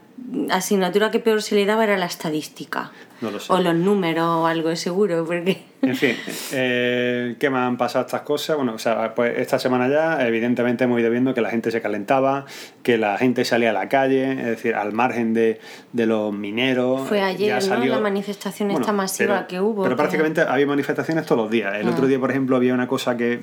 asignatura 0.50 1.12
que 1.12 1.20
peor 1.20 1.42
se 1.42 1.56
le 1.56 1.66
daba 1.66 1.84
era 1.84 1.98
la 1.98 2.06
estadística. 2.06 2.92
No 3.22 3.32
lo 3.32 3.40
sé. 3.40 3.52
O 3.52 3.60
los 3.60 3.76
números 3.76 4.24
o 4.26 4.48
algo 4.48 4.76
seguro, 4.76 5.26
porque... 5.26 5.64
En 5.82 5.96
fin, 5.96 6.16
eh, 6.52 7.36
¿qué 7.40 7.50
me 7.50 7.58
han 7.58 7.78
pasado 7.78 8.06
estas 8.06 8.22
cosas? 8.22 8.58
Bueno, 8.58 8.74
o 8.74 8.78
sea, 8.80 9.16
pues 9.16 9.38
esta 9.38 9.60
semana 9.60 9.88
ya, 9.88 10.26
evidentemente 10.28 10.84
hemos 10.84 11.00
ido 11.00 11.10
viendo 11.10 11.34
que 11.34 11.40
la 11.42 11.50
gente 11.50 11.72
se 11.72 11.82
calentaba, 11.82 12.46
que 12.84 12.98
la 12.98 13.18
gente 13.18 13.46
salía 13.46 13.70
a 13.70 13.74
la 13.74 13.88
calle, 13.88 14.32
es 14.34 14.46
decir, 14.46 14.76
al 14.76 14.92
margen 14.92 15.34
de, 15.34 15.60
de 15.94 16.06
los 16.06 16.34
mineros. 16.34 17.08
Fue 17.08 17.20
ya 17.20 17.28
ayer, 17.28 17.64
¿no? 17.70 17.86
La 17.86 18.00
manifestación 18.00 18.68
Bueno, 18.70 18.82
esta 18.82 18.92
masiva 18.94 19.36
pero- 19.36 19.48
que 19.48 19.62
hubo. 19.62 19.84
Pero 19.84 19.96
que- 19.96 20.02
prácticamente 20.02 20.42
había 20.42 20.68
manifestaciones 20.68 21.26
todos 21.26 21.44
los 21.44 21.52
días. 21.52 21.76
El 21.76 21.88
Ah. 21.88 21.92
otro 21.92 22.08
día, 22.08 22.20
por 22.20 22.32
ejemplo, 22.32 22.56
había 22.58 22.74
una 22.74 22.88
cosa 22.88 23.16
que 23.16 23.40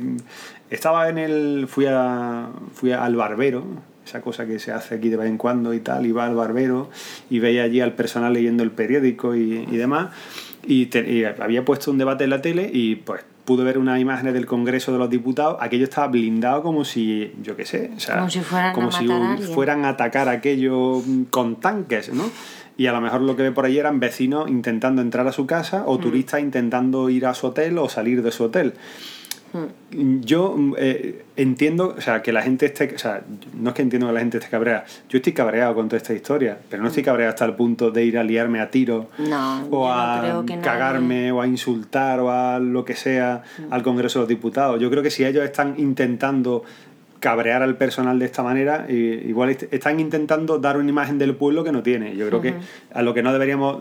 estaba 0.70 1.08
en 1.08 1.18
el. 1.18 1.66
Fui 1.68 1.86
a 1.88 2.48
fui 2.74 2.92
al 2.92 3.16
barbero, 3.16 3.64
esa 4.06 4.20
cosa 4.20 4.46
que 4.46 4.58
se 4.58 4.72
hace 4.72 4.94
aquí 4.94 5.08
de 5.08 5.16
vez 5.16 5.28
en 5.28 5.36
cuando 5.36 5.74
y 5.74 5.80
tal, 5.80 6.06
iba 6.06 6.24
al 6.24 6.34
barbero 6.34 6.88
y 7.28 7.40
veía 7.40 7.64
allí 7.64 7.80
al 7.80 7.92
personal 7.94 8.32
leyendo 8.32 8.62
el 8.62 8.70
periódico 8.70 9.34
y, 9.34 9.66
y 9.70 9.76
demás. 9.76 10.08
Y, 10.64 10.86
te- 10.86 11.10
y 11.10 11.24
había 11.24 11.64
puesto 11.64 11.90
un 11.90 11.98
debate 11.98 12.24
en 12.24 12.30
la 12.30 12.40
tele 12.40 12.70
y 12.72 12.96
pues 12.96 13.22
pude 13.44 13.62
ver 13.62 13.78
unas 13.78 14.00
imágenes 14.00 14.34
del 14.34 14.46
Congreso 14.46 14.90
de 14.92 14.98
los 14.98 15.08
Diputados, 15.08 15.56
aquello 15.60 15.84
estaba 15.84 16.08
blindado 16.08 16.62
como 16.62 16.84
si, 16.84 17.32
yo 17.42 17.54
qué 17.54 17.64
sé, 17.64 17.92
o 17.96 18.00
sea, 18.00 18.16
Como 18.16 18.30
si 18.30 18.40
fueran 18.40 18.70
a 18.70 18.72
como 18.72 18.90
si 18.90 19.04
matar 19.04 19.16
a 19.16 19.20
un- 19.24 19.30
alguien. 19.32 19.48
fueran 19.50 19.84
a 19.84 19.90
atacar 19.90 20.28
aquello 20.28 21.00
mm, 21.06 21.22
con 21.30 21.60
tanques, 21.60 22.12
¿no? 22.12 22.24
Y 22.76 22.86
a 22.88 22.92
lo 22.92 23.00
mejor 23.00 23.20
lo 23.22 23.36
que 23.36 23.42
ve 23.42 23.52
por 23.52 23.64
ahí 23.64 23.78
eran 23.78 24.00
vecinos 24.00 24.50
intentando 24.50 25.00
entrar 25.00 25.26
a 25.28 25.32
su 25.32 25.46
casa 25.46 25.80
Mm. 25.80 25.88
o 25.90 25.98
turistas 25.98 26.40
intentando 26.40 27.08
ir 27.08 27.26
a 27.26 27.34
su 27.34 27.46
hotel 27.46 27.78
o 27.78 27.88
salir 27.88 28.22
de 28.22 28.32
su 28.32 28.44
hotel. 28.44 28.74
Mm. 29.52 30.20
Yo 30.20 30.54
mm, 30.56 30.74
eh, 30.78 31.24
entiendo, 31.36 31.94
o 31.96 32.00
sea, 32.00 32.20
que 32.22 32.32
la 32.32 32.42
gente 32.42 32.66
esté, 32.66 32.92
o 32.94 32.98
sea, 32.98 33.22
no 33.54 33.70
es 33.70 33.74
que 33.76 33.82
entiendo 33.82 34.06
que 34.08 34.12
la 34.12 34.20
gente 34.20 34.38
esté 34.38 34.50
cabreada, 34.50 34.84
yo 35.08 35.16
estoy 35.18 35.32
cabreado 35.32 35.74
con 35.74 35.88
toda 35.88 35.98
esta 35.98 36.12
historia, 36.12 36.58
pero 36.68 36.82
no 36.82 36.88
estoy 36.88 37.02
cabreado 37.02 37.30
hasta 37.30 37.44
el 37.44 37.54
punto 37.54 37.90
de 37.90 38.04
ir 38.04 38.18
a 38.18 38.24
liarme 38.24 38.60
a 38.60 38.70
tiro 38.70 39.08
Mm. 39.18 39.28
No, 39.30 39.66
o 39.70 39.90
a 39.90 40.22
nadie- 40.22 40.60
cagarme 40.60 41.32
o 41.32 41.40
a 41.40 41.46
insultar 41.46 42.20
o 42.20 42.30
a 42.30 42.58
lo 42.58 42.84
que 42.84 42.94
sea 42.94 43.42
Mm. 43.58 43.72
al 43.72 43.82
Congreso 43.82 44.18
de 44.18 44.22
los 44.24 44.28
Diputados. 44.28 44.80
Yo 44.80 44.90
creo 44.90 45.02
que 45.02 45.10
si 45.10 45.24
ellos 45.24 45.44
están 45.44 45.74
intentando 45.78 46.64
cabrear 47.20 47.62
al 47.62 47.76
personal 47.76 48.18
de 48.18 48.26
esta 48.26 48.42
manera, 48.42 48.86
i- 48.88 48.94
igual 49.28 49.50
est- 49.50 49.72
están 49.72 49.98
intentando 50.00 50.58
dar 50.58 50.76
una 50.76 50.88
imagen 50.88 51.18
del 51.18 51.34
pueblo 51.34 51.64
que 51.64 51.72
no 51.72 51.82
tiene. 51.82 52.16
Yo 52.16 52.26
creo 52.28 52.40
que 52.42 52.54
a 52.92 53.02
lo 53.02 53.14
que 53.14 53.22
no 53.22 53.32
deberíamos 53.32 53.78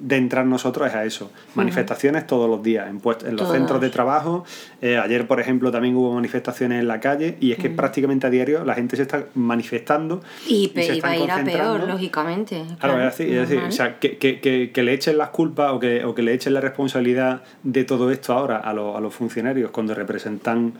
de 0.00 0.16
entrar 0.16 0.44
nosotros 0.46 0.88
es 0.88 0.94
a 0.94 1.04
eso. 1.04 1.30
Manifestaciones 1.54 2.26
todos 2.26 2.48
los 2.48 2.62
días, 2.62 2.88
en, 2.88 2.96
en 2.96 3.36
los 3.36 3.50
centros 3.52 3.80
de 3.80 3.88
trabajo. 3.90 4.44
Eh, 4.82 4.98
ayer, 4.98 5.26
por 5.26 5.40
ejemplo, 5.40 5.70
también 5.72 5.96
hubo 5.96 6.12
manifestaciones 6.14 6.80
en 6.80 6.88
la 6.88 7.00
calle 7.00 7.36
y 7.40 7.52
es 7.52 7.58
que 7.58 7.70
prácticamente 7.70 8.26
a 8.26 8.30
diario 8.30 8.64
la 8.64 8.74
gente 8.74 8.96
se 8.96 9.02
está 9.02 9.24
manifestando. 9.34 10.22
Y, 10.46 10.66
se 10.68 10.74
pe- 10.74 10.96
y 10.96 11.00
va 11.00 11.08
a 11.10 11.14
están 11.16 11.46
ir 11.48 11.54
a 11.54 11.58
peor, 11.58 11.80
lógicamente. 11.88 12.62
Claro, 12.78 12.98
es 13.08 13.16
decir, 13.18 13.34
es 13.34 13.48
decir, 13.48 13.64
o 13.66 13.72
sea, 13.72 13.98
que, 13.98 14.18
que, 14.18 14.40
que, 14.40 14.70
que 14.72 14.82
le 14.82 14.92
echen 14.92 15.16
las 15.16 15.30
culpas 15.30 15.72
o 15.72 15.80
que, 15.80 16.04
o 16.04 16.14
que 16.14 16.22
le 16.22 16.34
echen 16.34 16.52
la 16.54 16.60
responsabilidad 16.60 17.42
de 17.62 17.84
todo 17.84 18.10
esto 18.10 18.32
ahora 18.34 18.58
a, 18.58 18.72
los- 18.74 18.96
a 18.96 19.00
los 19.00 19.14
funcionarios 19.14 19.70
cuando 19.70 19.94
representan 19.94 20.74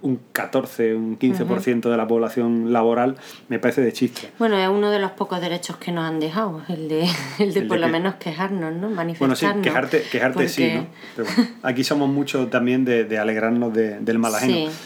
un 0.00 0.20
14, 0.32 0.94
un 0.94 1.18
15% 1.18 1.90
de 1.90 1.96
la 1.96 2.06
población 2.06 2.72
laboral, 2.72 3.16
me 3.48 3.58
parece 3.58 3.80
de 3.80 3.92
chiste. 3.92 4.30
Bueno, 4.38 4.56
es 4.56 4.68
uno 4.68 4.90
de 4.90 4.98
los 4.98 5.10
pocos 5.12 5.40
derechos 5.40 5.76
que 5.76 5.90
nos 5.92 6.04
han 6.04 6.20
dejado, 6.20 6.62
el 6.68 6.88
de, 6.88 7.02
el 7.38 7.38
de 7.38 7.44
¿El 7.44 7.54
de 7.54 7.62
por 7.62 7.78
lo 7.78 7.86
qué? 7.86 7.92
menos 7.92 8.14
quejarnos, 8.16 8.72
¿no? 8.74 8.88
Bueno, 8.90 9.12
sí, 9.14 9.20
Manifestarnos. 9.20 9.62
quejarte, 9.64 10.02
quejarte 10.10 10.48
sí, 10.48 10.70
¿no? 10.74 10.86
Pero 11.16 11.28
bueno, 11.36 11.50
aquí 11.62 11.82
somos 11.84 12.08
muchos 12.08 12.48
también 12.50 12.84
de, 12.84 13.04
de 13.04 13.18
alegrarnos 13.18 13.72
de- 13.74 13.98
del 14.00 14.18
mal 14.18 14.34
ajeno. 14.34 14.70
Sí. 14.70 14.76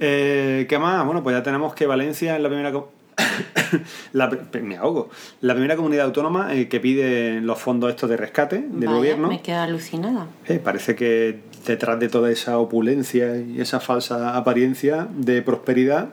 Eh, 0.00 0.66
¿Qué 0.68 0.78
más? 0.78 1.04
Bueno, 1.04 1.22
pues 1.22 1.36
ya 1.36 1.42
tenemos 1.42 1.74
que 1.74 1.86
Valencia 1.86 2.36
es 2.36 2.42
la 2.42 2.48
primera... 2.48 2.72
la, 4.12 4.30
me 4.62 4.76
ahogo. 4.76 5.10
La 5.40 5.54
primera 5.54 5.76
comunidad 5.76 6.06
autónoma 6.06 6.54
eh, 6.54 6.68
que 6.68 6.78
pide 6.80 7.40
los 7.40 7.58
fondos 7.58 7.90
estos 7.90 8.08
de 8.08 8.16
rescate 8.16 8.58
del 8.58 8.86
Vaya, 8.86 8.92
gobierno. 8.92 9.28
Me 9.28 9.40
quedo 9.42 9.60
alucinada. 9.60 10.26
Eh, 10.46 10.60
parece 10.62 10.94
que 10.94 11.40
detrás 11.66 11.98
de 12.00 12.08
toda 12.08 12.30
esa 12.30 12.58
opulencia 12.58 13.36
y 13.38 13.60
esa 13.60 13.80
falsa 13.80 14.36
apariencia 14.36 15.06
de 15.16 15.42
prosperidad, 15.42 16.08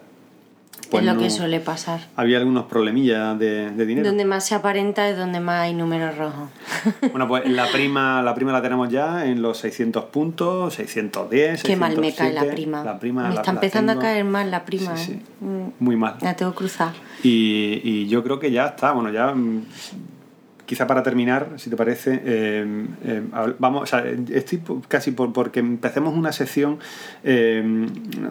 pues 0.92 1.02
es 1.04 1.08
lo 1.08 1.16
no- 1.16 1.20
que 1.22 1.30
suele 1.32 1.60
pasar. 1.60 2.02
había 2.16 2.38
algunos 2.38 2.66
problemillas 2.66 3.40
de, 3.40 3.72
de 3.72 3.86
dinero. 3.86 4.08
Donde 4.08 4.24
más 4.26 4.46
se 4.46 4.54
aparenta 4.56 5.10
es 5.10 5.18
donde 5.18 5.40
más 5.40 5.62
hay 5.62 5.74
números 5.74 6.16
rojos. 6.18 6.50
Bueno, 7.12 7.28
pues 7.28 7.50
la 7.50 7.66
prima, 7.72 8.22
la 8.22 8.36
prima 8.36 8.52
la 8.52 8.62
tenemos 8.62 8.90
ya 8.90 9.26
en 9.26 9.42
los 9.42 9.58
600 9.58 10.06
puntos, 10.06 10.76
610, 10.76 11.64
Qué 11.64 11.76
mal 11.76 11.98
me 11.98 12.14
cae 12.14 12.32
la 12.34 12.42
607. 12.42 12.54
prima. 12.54 12.84
La 12.84 13.00
prima 13.00 13.24
me 13.30 13.34
la- 13.34 13.42
está 13.42 13.52
empezando 13.52 13.94
a 13.94 14.00
caer 14.00 14.24
mal 14.26 14.52
la 14.52 14.66
prima. 14.66 14.96
Sí, 14.96 15.06
sí. 15.06 15.12
¿eh? 15.14 15.44
Mm, 15.46 15.84
Muy 15.84 15.96
mal. 15.96 16.18
La 16.22 16.36
tengo 16.36 16.54
cruzada. 16.54 16.94
Y, 17.24 17.82
y 17.84 18.08
yo 18.08 18.24
creo 18.24 18.40
que 18.40 18.52
ya 18.52 18.68
está, 18.68 18.92
bueno, 18.92 19.12
ya 19.12 19.34
mm, 19.34 19.64
quizá 20.66 20.88
para 20.88 21.04
terminar, 21.04 21.50
si 21.58 21.70
te 21.70 21.76
parece, 21.76 22.22
eh, 22.26 22.86
eh, 23.06 23.22
vamos, 23.60 23.84
o 23.84 23.86
sea, 23.86 24.04
estoy 24.34 24.62
casi 24.88 25.12
por 25.12 25.32
porque 25.34 25.60
empecemos 25.60 26.14
una 26.16 26.32
sección, 26.32 26.80
eh, 27.24 27.62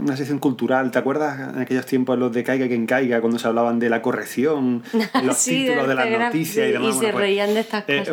una 0.01 0.17
sección 0.17 0.39
cultural. 0.39 0.91
¿Te 0.91 0.99
acuerdas 0.99 1.55
en 1.55 1.61
aquellos 1.61 1.87
tiempos 1.87 2.19
los 2.19 2.33
de 2.33 2.43
Caiga 2.45 2.67
quien 2.69 2.87
caiga, 2.87 3.21
cuando 3.21 3.39
se 3.39 3.47
hablaban 3.47 3.79
de 3.79 3.89
la 3.89 4.03
corrección, 4.03 4.83
los 5.25 5.37
Sí, 5.37 5.65
títulos 5.67 5.89
de 5.89 5.95
las 5.95 6.11
noticias 6.11 6.69
y 6.69 6.73
demás? 6.73 6.97
y 6.97 6.99
se 6.99 7.05
pues, 7.07 7.15
reían 7.15 7.55
de 7.55 7.61
estas 7.61 7.85
cosas. 7.85 8.09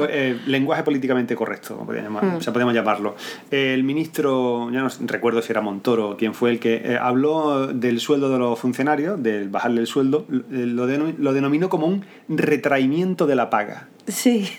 lenguaje 0.47 0.83
políticamente 0.83 1.35
correcto, 1.35 1.85
llamar- 1.89 2.21
Hmm. 2.23 2.35
o 2.35 2.41
sea, 2.41 2.53
podríamos 2.53 2.75
llamarlo. 2.75 3.15
El 3.49 3.83
ministro, 3.83 4.69
ya 4.71 4.81
no 4.81 4.89
recuerdo 5.07 5.41
si 5.41 5.51
era 5.51 5.61
Montoro 5.61 6.11
o 6.11 6.17
quién 6.17 6.33
fue 6.33 6.51
el 6.51 6.59
que 6.59 6.97
habló 7.01 7.67
del 7.67 7.99
sueldo 7.99 8.29
de 8.31 8.37
los 8.37 8.59
funcionarios, 8.59 9.21
del 9.23 9.49
bajarle 9.49 9.81
el 9.81 9.87
sueldo, 9.87 10.25
lo 10.29 11.33
denominó 11.33 11.69
como 11.69 11.87
un 11.87 12.03
retraimiento 12.29 13.25
de 13.27 13.35
la 13.35 13.49
paga. 13.49 13.87
Sí. 14.11 14.49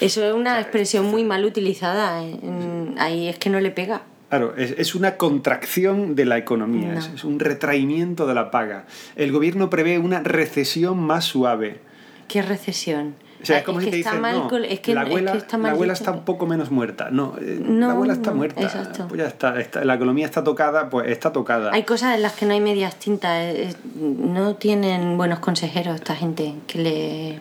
Eso 0.00 0.24
es 0.24 0.34
una 0.34 0.60
expresión 0.60 1.06
muy 1.06 1.24
mal 1.24 1.44
utilizada. 1.44 2.20
Ahí 2.98 3.28
es 3.28 3.38
que 3.38 3.48
no 3.50 3.60
le 3.60 3.70
pega. 3.70 4.02
Claro, 4.28 4.54
es, 4.56 4.74
es 4.76 4.94
una 4.96 5.16
contracción 5.16 6.16
de 6.16 6.24
la 6.24 6.36
economía, 6.38 6.92
No. 6.94 6.98
es, 6.98 7.06
es 7.14 7.24
un 7.24 7.38
retraimiento 7.38 8.26
de 8.26 8.34
la 8.34 8.50
paga. 8.50 8.86
El 9.14 9.30
gobierno 9.30 9.70
prevé 9.70 9.98
una 9.98 10.20
recesión 10.20 10.98
más 10.98 11.24
suave. 11.24 11.78
Qué 12.26 12.42
recesión. 12.42 13.14
O 13.42 13.46
sea, 13.46 13.56
Ah, 13.56 13.58
es 13.60 13.64
como 13.64 13.78
es 13.78 13.84
si 13.84 13.90
que 13.90 13.90
te 13.92 13.96
dicen, 13.98 14.20
mal 14.20 14.34
no, 14.36 14.44
es 14.56 14.80
que- 14.80 14.94
la 14.94 15.02
es 15.02 15.04
que 15.04 15.10
abuela, 15.10 15.34
está 15.34 15.58
la 15.58 15.70
abuela 15.70 15.92
está 15.92 16.10
un 16.10 16.24
poco 16.24 16.46
menos 16.46 16.70
muerta. 16.70 17.10
No, 17.10 17.36
eh, 17.40 17.58
No, 17.62 17.86
la 17.88 17.92
abuela 17.92 18.14
está 18.14 18.30
no, 18.30 18.36
muerta. 18.38 18.62
exacto. 18.62 19.06
Pues 19.06 19.20
ya 19.20 19.28
está, 19.28 19.60
está- 19.60 19.84
la 19.84 19.94
economía 19.94 20.24
está 20.24 20.42
tocada, 20.42 20.88
pues 20.90 21.08
está 21.10 21.30
tocada. 21.32 21.70
Hay 21.72 21.84
cosas 21.84 22.16
en 22.16 22.22
las 22.22 22.32
que 22.32 22.46
no 22.46 22.54
hay 22.54 22.60
medias 22.60 22.96
tintas. 22.98 23.30
eh, 23.54 23.68
eh, 23.70 23.74
No 24.00 24.56
tienen 24.56 25.16
buenos 25.16 25.38
consejeros 25.40 25.94
esta 25.96 26.16
gente 26.16 26.54
que 26.66 26.78
le, 26.78 27.40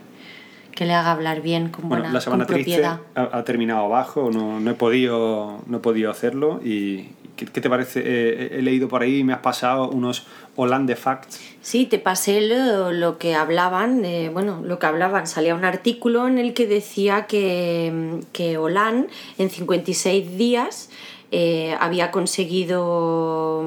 que 0.76 0.86
le 0.86 0.94
haga 0.94 1.12
hablar 1.12 1.42
bien, 1.42 1.70
con, 1.70 1.90
Bueno, 1.90 2.04
buena, 2.04 2.14
la 2.14 2.22
semana 2.22 2.46
con 2.46 2.56
triste 2.56 2.82
propiedad. 2.82 3.00
ha, 3.16 3.38
ha 3.38 3.44
terminado 3.44 3.86
abajo, 3.86 4.30
no, 4.32 4.60
no 4.60 4.72
he 4.72 4.76
podido 4.76 5.60
no 5.68 5.78
he 5.78 5.80
podido 5.80 6.10
hacerlo 6.12 6.60
y 6.64 7.10
¿qué, 7.36 7.46
qué 7.46 7.62
te 7.62 7.70
parece? 7.70 8.02
Eh, 8.06 8.58
he 8.60 8.62
leído 8.62 8.88
por 8.88 9.02
ahí 9.02 9.20
y 9.20 9.24
me 9.24 9.34
has 9.34 9.40
pasado 9.40 9.90
unos 9.90 10.26
Hollande 10.56 10.96
Facts. 10.96 11.40
Sí, 11.62 11.86
te 11.86 11.98
pasé 11.98 12.42
lo, 12.42 12.92
lo 12.92 13.18
que 13.18 13.36
hablaban, 13.36 14.02
de, 14.02 14.30
bueno, 14.30 14.62
lo 14.64 14.78
que 14.80 14.86
hablaban, 14.86 15.26
salía 15.28 15.56
un 15.56 15.66
artículo 15.66 16.28
en 16.28 16.38
el 16.38 16.54
que 16.54 16.68
decía 16.68 17.26
que, 17.26 18.20
que 18.34 18.58
Hollande 18.58 19.08
en 19.38 19.50
56 19.50 20.38
días 20.38 20.90
eh, 21.32 21.76
había 21.80 22.12
conseguido, 22.12 23.64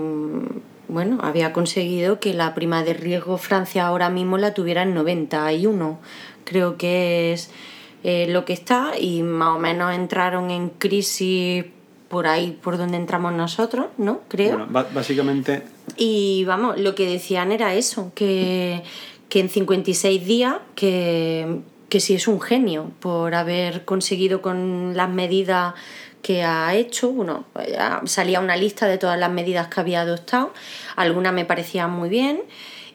bueno, 0.88 1.18
había 1.22 1.52
conseguido 1.52 2.20
que 2.20 2.34
la 2.34 2.54
prima 2.54 2.84
de 2.84 2.94
riesgo 2.94 3.38
Francia 3.38 3.86
ahora 3.86 4.08
mismo 4.10 4.38
la 4.38 4.54
tuviera 4.54 4.82
en 4.82 4.94
91, 4.94 5.98
creo 6.46 6.78
que 6.78 7.34
es 7.34 7.50
eh, 8.02 8.26
lo 8.28 8.46
que 8.46 8.54
está 8.54 8.92
y 8.98 9.22
más 9.22 9.56
o 9.56 9.58
menos 9.58 9.94
entraron 9.94 10.50
en 10.50 10.70
crisis 10.70 11.66
por 12.08 12.26
ahí 12.26 12.56
por 12.62 12.78
donde 12.78 12.96
entramos 12.96 13.32
nosotros, 13.32 13.86
¿no? 13.98 14.20
Creo. 14.28 14.66
Bueno, 14.66 14.86
básicamente 14.94 15.64
Y 15.96 16.44
vamos, 16.44 16.78
lo 16.78 16.94
que 16.94 17.06
decían 17.06 17.52
era 17.52 17.74
eso, 17.74 18.12
que, 18.14 18.82
que 19.28 19.40
en 19.40 19.50
56 19.50 20.24
días, 20.24 20.54
que, 20.74 21.60
que 21.88 22.00
sí 22.00 22.14
es 22.14 22.28
un 22.28 22.40
genio 22.40 22.92
por 23.00 23.34
haber 23.34 23.84
conseguido 23.84 24.40
con 24.40 24.96
las 24.96 25.10
medidas 25.10 25.74
que 26.22 26.42
ha 26.42 26.74
hecho, 26.74 27.10
bueno, 27.10 27.44
salía 28.04 28.40
una 28.40 28.56
lista 28.56 28.86
de 28.88 28.98
todas 28.98 29.18
las 29.18 29.30
medidas 29.30 29.68
que 29.68 29.80
había 29.80 30.00
adoptado, 30.00 30.52
algunas 30.96 31.32
me 31.32 31.44
parecían 31.44 31.90
muy 31.90 32.08
bien, 32.08 32.40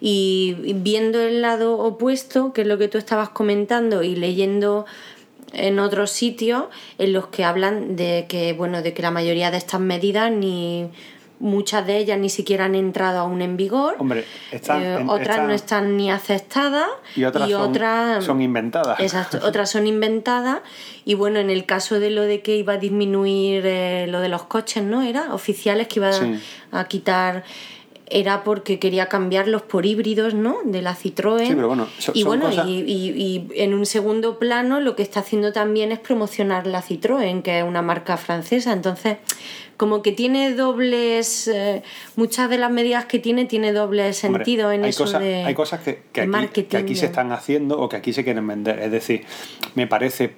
y 0.02 0.56
viendo 0.76 1.22
el 1.22 1.42
lado 1.42 1.78
opuesto, 1.78 2.52
que 2.54 2.62
es 2.62 2.68
lo 2.68 2.78
que 2.80 2.88
tú 2.88 2.98
estabas 2.98 3.30
comentando, 3.30 4.02
y 4.04 4.16
leyendo 4.16 4.86
en 5.54 5.80
otros 5.80 6.10
sitios 6.12 6.66
en 6.98 7.14
los 7.14 7.28
que 7.28 7.44
hablan 7.44 7.96
de 7.96 8.26
que 8.28 8.54
bueno 8.54 8.82
de 8.82 8.94
que 8.94 9.02
la 9.02 9.12
mayoría 9.12 9.52
de 9.52 9.58
estas 9.58 9.80
medidas 9.82 10.32
ni 10.32 10.90
muchas 11.42 11.86
de 11.88 11.98
ellas 11.98 12.18
ni 12.20 12.30
siquiera 12.30 12.66
han 12.66 12.76
entrado 12.76 13.20
aún 13.20 13.42
en 13.42 13.58
vigor 13.58 13.96
Hombre, 14.00 14.24
están- 14.52 14.82
Eh, 14.84 14.96
otras 15.10 15.22
están- 15.30 15.48
no 15.48 15.54
están 15.54 15.98
ni 15.98 16.10
aceptadas 16.12 16.88
y 17.16 17.24
otras, 17.26 17.50
son, 17.50 17.62
otras- 17.70 18.24
son 18.24 18.42
inventadas. 18.42 19.00
Exacto, 19.02 19.40
otras 19.44 19.70
son 19.70 19.88
inventadas 19.88 20.60
y 21.04 21.16
bueno, 21.16 21.40
en 21.40 21.50
el 21.50 21.66
caso 21.66 22.00
de 22.00 22.12
lo 22.12 22.22
de 22.22 22.42
que 22.42 22.56
iba 22.56 22.74
a 22.74 22.78
disminuir 22.78 23.64
eh, 23.66 24.06
lo 24.08 24.20
de 24.22 24.30
los 24.30 24.44
coches, 24.44 24.84
¿no? 24.84 25.02
Era 25.02 25.34
oficiales 25.34 25.88
que 25.88 26.00
iba 26.00 26.14
Sí. 26.14 26.40
a 26.72 26.86
quitar 26.86 27.44
era 28.12 28.44
porque 28.44 28.78
quería 28.80 29.08
cambiarlos 29.08 29.62
por 29.62 29.86
híbridos, 29.86 30.34
¿no? 30.34 30.58
De 30.66 30.82
la 30.82 30.96
Citroën. 30.96 31.48
Sí, 31.48 31.54
pero 31.56 31.68
bueno, 31.68 31.88
so- 31.98 32.12
y 32.14 32.22
son 32.22 32.28
bueno, 32.30 32.46
cosas- 32.46 32.68
y, 32.68 32.80
y- 32.82 33.10
y 33.56 33.62
en 33.62 33.74
un 33.74 33.86
segundo 33.86 34.38
plano 34.40 34.80
lo 34.80 34.96
que 34.96 35.04
está 35.04 35.22
haciendo 35.22 35.52
también 35.54 35.92
es 35.92 36.00
promocionar 36.00 36.68
la 36.68 36.82
Citroën, 36.84 37.42
que 37.42 37.60
es 37.60 37.64
una 37.64 37.82
marca 37.82 38.18
francesa. 38.18 38.74
Entonces, 38.74 39.18
como 39.78 40.02
que 40.04 40.12
tiene 40.12 40.54
dobles, 40.54 41.48
eh, 41.48 41.82
muchas 42.16 42.50
de 42.50 42.58
las 42.60 42.70
medidas 42.72 43.06
que 43.06 43.18
tiene, 43.20 43.46
tiene 43.46 43.74
doble 43.74 44.02
Hombre, 44.02 44.14
sentido 44.14 44.72
en 44.72 44.84
hay 44.84 44.90
eso 44.92 45.06
cosas, 45.06 45.22
de... 45.22 45.44
hay 45.44 45.54
cosas 45.56 45.80
que, 45.82 46.02
aquí, 46.22 46.28
marketing, 46.28 46.70
que 46.70 46.78
aquí 46.78 46.96
se 46.96 47.08
están 47.08 47.32
haciendo 47.32 47.80
o 47.80 47.90
que 47.90 47.96
aquí 47.96 48.14
se 48.14 48.24
quieren 48.24 48.46
vender. 48.46 48.80
Es 48.80 48.92
decir, 48.92 49.24
me 49.76 49.88
parece 49.88 50.34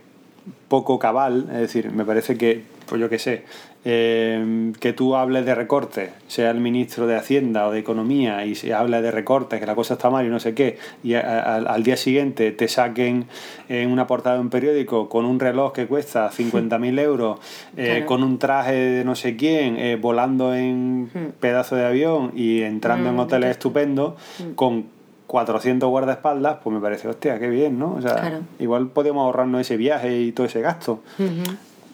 poco 0.68 1.00
cabal, 1.00 1.46
es 1.52 1.58
decir, 1.60 1.92
me 1.92 2.06
parece 2.06 2.38
que, 2.38 2.64
pues 2.88 3.00
yo 3.00 3.10
qué 3.10 3.20
sé, 3.20 3.44
eh, 3.86 4.72
que 4.80 4.94
tú 4.94 5.16
hables 5.16 5.46
de 5.46 5.54
recortes, 5.56 6.10
sea 6.28 6.52
el 6.52 6.60
ministro 6.60 7.06
de 7.06 7.16
Hacienda 7.18 7.68
o 7.68 7.72
de 7.72 7.80
Economía, 7.80 8.46
y 8.46 8.56
se 8.56 8.74
hable 8.74 9.02
de 9.02 9.12
recortes, 9.12 9.60
que 9.60 9.66
la 9.66 9.76
cosa 9.76 9.96
está 9.96 10.10
mal 10.10 10.26
y 10.26 10.30
no 10.30 10.40
sé 10.40 10.54
qué, 10.54 10.78
y 11.04 11.16
a- 11.16 11.20
a- 11.22 11.56
al 11.58 11.84
día 11.84 11.98
siguiente 11.98 12.52
te 12.54 12.68
saquen 12.70 13.26
en 13.70 13.92
una 13.92 14.08
portada 14.08 14.36
de 14.38 14.42
un 14.42 14.50
periódico 14.50 15.10
con 15.10 15.26
un 15.26 15.40
reloj 15.40 15.74
que 15.74 15.86
cuesta 15.86 16.32
50.000 16.32 16.98
euros, 16.98 17.40
eh, 17.76 17.86
Claro. 17.86 18.06
con 18.06 18.24
un 18.24 18.40
traje 18.40 18.74
de 18.74 19.04
no 19.04 19.16
sé 19.16 19.36
quién, 19.36 19.76
eh, 19.78 19.98
volando 19.98 20.56
en 20.56 21.10
pedazo 21.42 21.76
de 21.76 21.86
avión 21.86 22.32
y 22.36 22.62
entrando 22.62 23.10
en 23.10 23.16
Mm, 23.16 23.20
hoteles 23.20 23.52
estupendos, 23.52 24.14
con 24.56 24.86
400 25.34 25.90
guardaespaldas, 25.90 26.58
pues 26.64 26.76
me 26.76 26.80
parece, 26.80 27.08
hostia, 27.08 27.40
qué 27.40 27.50
bien, 27.50 27.80
¿no? 27.80 27.96
O 27.96 28.02
sea, 28.04 28.14
Claro. 28.22 28.42
igual 28.60 28.90
podemos 28.90 29.24
ahorrarnos 29.26 29.62
ese 29.62 29.78
viaje 29.78 30.22
y 30.22 30.32
todo 30.32 30.46
ese 30.46 30.62
gasto. 30.62 31.02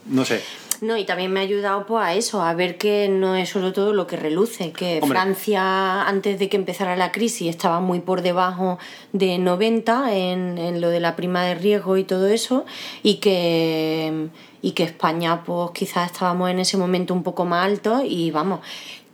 No 0.08 0.26
sé. 0.26 0.42
No, 0.82 0.98
y 0.98 1.06
también 1.06 1.32
me 1.32 1.40
ha 1.40 1.44
ayudado 1.44 1.86
pues, 1.86 2.04
a 2.04 2.14
eso, 2.16 2.42
a 2.42 2.54
ver 2.54 2.78
que 2.78 3.08
no 3.08 3.36
es 3.38 3.48
solo 3.48 3.72
todo 3.72 3.94
lo 3.94 4.08
que 4.08 4.18
reluce, 4.18 4.74
que 4.74 5.00
Hombre. 5.02 5.18
Francia 5.18 6.02
antes 6.06 6.38
de 6.38 6.50
que 6.50 6.58
empezara 6.58 6.98
la 6.98 7.14
crisis 7.14 7.48
estaba 7.50 7.80
muy 7.80 8.02
por 8.02 8.22
debajo 8.24 8.78
de 9.14 9.38
90 9.38 10.14
en, 10.18 10.58
en 10.58 10.82
lo 10.82 10.90
de 10.90 11.00
la 11.00 11.16
prima 11.16 11.44
de 11.46 11.56
riesgo 11.56 11.96
y 11.96 12.04
todo 12.04 12.28
eso, 12.28 12.66
y 13.04 13.16
que, 13.16 14.28
y 14.62 14.72
que 14.72 14.84
España 14.84 15.44
pues 15.46 15.72
quizás 15.72 16.12
estábamos 16.12 16.50
en 16.50 16.60
ese 16.60 16.76
momento 16.76 17.14
un 17.14 17.24
poco 17.24 17.46
más 17.46 17.66
alto 17.66 18.02
y 18.06 18.32
vamos, 18.32 18.60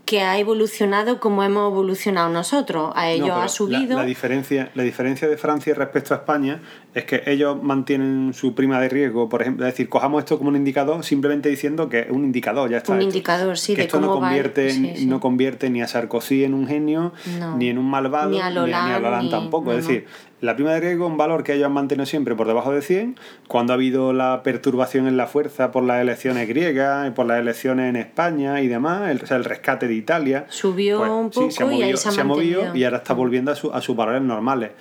que 0.05 0.21
ha 0.21 0.37
evolucionado 0.37 1.19
como 1.19 1.43
hemos 1.43 1.71
evolucionado 1.71 2.29
nosotros, 2.29 2.91
a 2.95 3.09
ellos 3.09 3.27
No, 3.29 3.35
ha 3.41 3.47
subido. 3.47 3.95
La, 3.95 4.03
la 4.03 4.05
diferencia, 4.05 4.69
la 4.75 4.83
diferencia 4.83 5.27
de 5.27 5.35
Francia 5.35 5.73
respecto 5.73 6.13
a 6.13 6.17
España 6.17 6.61
es 6.93 7.05
que 7.05 7.23
ellos 7.25 7.61
mantienen 7.61 8.31
su 8.33 8.53
prima 8.53 8.79
de 8.79 8.87
riesgo, 8.89 9.27
por 9.29 9.41
ejemplo, 9.41 9.65
es 9.65 9.73
decir, 9.73 9.89
cojamos 9.89 10.19
esto 10.23 10.37
como 10.37 10.49
un 10.51 10.55
indicador 10.55 11.03
simplemente 11.03 11.49
diciendo 11.49 11.89
que 11.89 12.01
es 12.01 12.09
un 12.11 12.23
indicador, 12.23 12.69
ya 12.69 12.77
está. 12.77 12.91
Un 12.93 12.99
hecho. 12.99 13.07
indicador, 13.07 13.57
sí, 13.57 13.73
que 13.73 13.81
de 13.81 13.85
esto 13.87 13.99
no 13.99 14.07
cómo 14.07 14.19
el- 14.19 14.23
convierte, 14.29 14.69
sí, 14.69 14.93
sí. 14.95 15.05
no 15.07 15.19
convierte 15.19 15.69
ni 15.71 15.81
a 15.81 15.87
Sarkozy 15.87 16.43
en 16.43 16.53
un 16.53 16.67
genio, 16.67 17.11
No. 17.39 17.57
ni 17.57 17.69
en 17.69 17.77
un 17.79 17.89
malvado, 17.89 18.29
Ni 18.29 18.39
a 18.39 18.49
ni, 18.51 18.57
a- 18.57 18.65
ni 18.65 18.71
a 18.73 18.77
Hollande, 18.77 19.07
Hollande 19.07 19.23
ni- 19.25 19.31
tampoco. 19.31 19.71
no, 19.71 19.77
es 19.79 19.83
no. 19.85 19.89
decir, 19.91 20.07
la 20.45 20.55
prima 20.55 20.71
de 20.73 20.79
riesgo 20.79 21.05
es 21.05 21.11
un 21.11 21.17
valor 21.17 21.43
que 21.43 21.53
ellos 21.53 21.65
han 21.65 21.73
mantenido 21.73 22.05
siempre 22.05 22.35
por 22.35 22.47
debajo 22.47 22.71
de 22.71 22.81
100. 22.81 23.17
Cuando 23.47 23.73
ha 23.73 23.75
habido 23.75 24.13
la 24.13 24.41
perturbación 24.43 25.07
en 25.07 25.17
la 25.17 25.27
fuerza 25.27 25.71
por 25.71 25.83
las 25.83 26.01
elecciones 26.01 26.47
griegas, 26.47 27.07
y 27.07 27.11
por 27.11 27.25
las 27.25 27.39
elecciones 27.39 27.89
en 27.89 27.95
España 27.97 28.61
y 28.61 28.67
demás, 28.67 29.09
el, 29.09 29.21
o 29.23 29.25
sea, 29.25 29.37
el 29.37 29.43
rescate 29.43 29.87
de 29.87 29.93
Italia, 29.95 30.45
Subió 30.49 31.01
un 31.01 31.29
Pues 31.31 31.47
sí, 31.47 31.57
se 31.57 31.63
ha 31.63 31.65
poco 31.65 31.77
y 31.77 31.81
ahí 31.81 31.81
movido, 31.89 31.97
se 31.97 32.07
ha 32.07 32.11
se 32.11 32.21
ha 32.21 32.23
movido 32.23 32.59
mantenido. 32.61 32.75
y 32.77 32.83
ahora 32.85 32.97
está 32.97 33.13
volviendo 33.13 33.51
a, 33.51 33.55
su- 33.55 33.71
a 33.73 33.81
sus 33.81 33.95
valores 33.95 34.21
normales. 34.21 34.71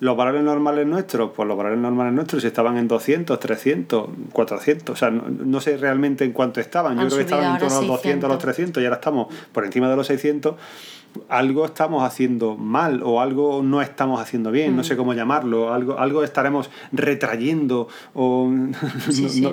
Los 0.00 0.16
valores 0.16 0.42
normales 0.42 0.86
nuestros, 0.86 1.30
pues 1.34 1.46
los 1.48 1.56
valores 1.56 1.78
normales 1.78 2.12
nuestros 2.12 2.44
estaban 2.44 2.76
en 2.76 2.88
200, 2.88 3.38
300, 3.38 4.08
400. 4.32 4.92
O 4.92 4.96
sea, 4.96 5.10
no, 5.10 5.24
no 5.28 5.60
sé 5.60 5.76
realmente 5.76 6.24
en 6.24 6.32
cuánto 6.32 6.60
estaban. 6.60 6.96
Yo 6.96 7.02
Han 7.02 7.06
creo 7.06 7.18
que 7.18 7.24
estaban 7.24 7.52
en 7.54 7.58
torno 7.60 7.76
a 7.76 7.78
los 7.80 7.88
200, 7.88 8.24
a 8.24 8.34
los 8.34 8.42
600. 8.42 8.42
300 8.42 8.82
y 8.82 8.86
ahora 8.86 8.96
estamos 8.96 9.34
por 9.52 9.64
encima 9.64 9.88
de 9.88 9.96
los 9.96 10.06
600. 10.06 10.54
Algo 11.28 11.64
estamos 11.64 12.02
haciendo 12.02 12.56
mal 12.56 13.00
o 13.04 13.20
algo 13.20 13.62
no 13.62 13.80
estamos 13.82 14.20
haciendo 14.20 14.50
bien, 14.50 14.74
no 14.74 14.82
Mm. 14.82 14.84
sé 14.84 14.96
cómo 14.96 15.14
llamarlo. 15.14 15.72
Algo, 15.72 15.98
algo 16.00 16.24
estaremos 16.24 16.70
retrayendo 16.90 17.86
o... 18.14 18.50
Sí, 19.10 19.22
no- 19.22 19.28
sí. 19.28 19.40
no- 19.42 19.52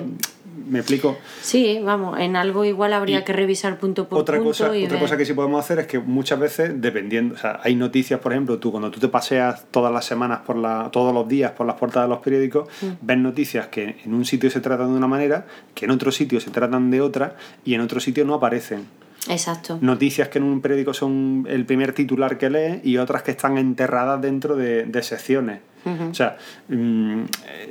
¿Me 0.72 0.78
explico? 0.78 1.18
Sí, 1.42 1.80
vamos, 1.84 2.18
en 2.18 2.34
algo 2.34 2.64
igual 2.64 2.94
habría 2.94 3.18
Y 3.20 3.24
que 3.24 3.34
revisar 3.34 3.78
punto 3.78 4.08
por 4.08 4.18
otra 4.18 4.36
punto 4.38 4.48
cosa, 4.50 4.74
y 4.74 4.84
otra 4.86 4.94
ver. 4.96 5.04
cosa 5.04 5.16
que 5.18 5.26
sí 5.26 5.34
podemos 5.34 5.62
hacer 5.62 5.78
es 5.80 5.86
que 5.86 5.98
muchas 5.98 6.40
veces, 6.40 6.80
dependiendo, 6.80 7.34
o 7.34 7.38
sea, 7.38 7.60
hay 7.62 7.74
noticias, 7.76 8.18
por 8.20 8.32
ejemplo, 8.32 8.58
tú 8.58 8.70
cuando 8.70 8.90
tú 8.90 8.98
te 8.98 9.08
paseas 9.08 9.66
todas 9.70 9.92
las 9.92 10.06
semanas, 10.06 10.40
por 10.46 10.56
la, 10.56 10.88
todos 10.90 11.12
los 11.12 11.28
días 11.28 11.50
por 11.52 11.66
las 11.66 11.76
portadas 11.76 12.08
de 12.08 12.14
los 12.14 12.24
periódicos, 12.24 12.68
Mm. 12.80 12.86
ves 13.02 13.18
noticias 13.18 13.66
que 13.66 13.96
en 14.02 14.14
un 14.14 14.24
sitio 14.24 14.48
se 14.50 14.60
tratan 14.62 14.88
de 14.92 14.96
una 14.96 15.06
manera, 15.08 15.46
que 15.74 15.84
en 15.84 15.90
otro 15.90 16.10
sitio 16.10 16.40
se 16.40 16.50
tratan 16.50 16.90
de 16.90 17.02
otra 17.02 17.36
y 17.66 17.74
en 17.74 17.82
otro 17.82 18.00
sitio 18.00 18.24
no 18.24 18.32
aparecen. 18.32 18.86
Exacto. 19.28 19.76
Noticias 19.82 20.28
que 20.28 20.38
en 20.38 20.44
un 20.44 20.62
periódico 20.62 20.94
son 20.94 21.46
el 21.50 21.66
primer 21.66 21.92
titular 21.92 22.38
que 22.38 22.48
lees 22.48 22.84
y 22.84 22.96
otras 22.96 23.22
que 23.22 23.30
están 23.32 23.58
enterradas 23.58 24.22
dentro 24.22 24.56
de, 24.56 24.84
de 24.84 25.02
secciones. 25.02 25.60
O 25.84 26.14
sea, 26.14 26.36
mm, 26.68 27.22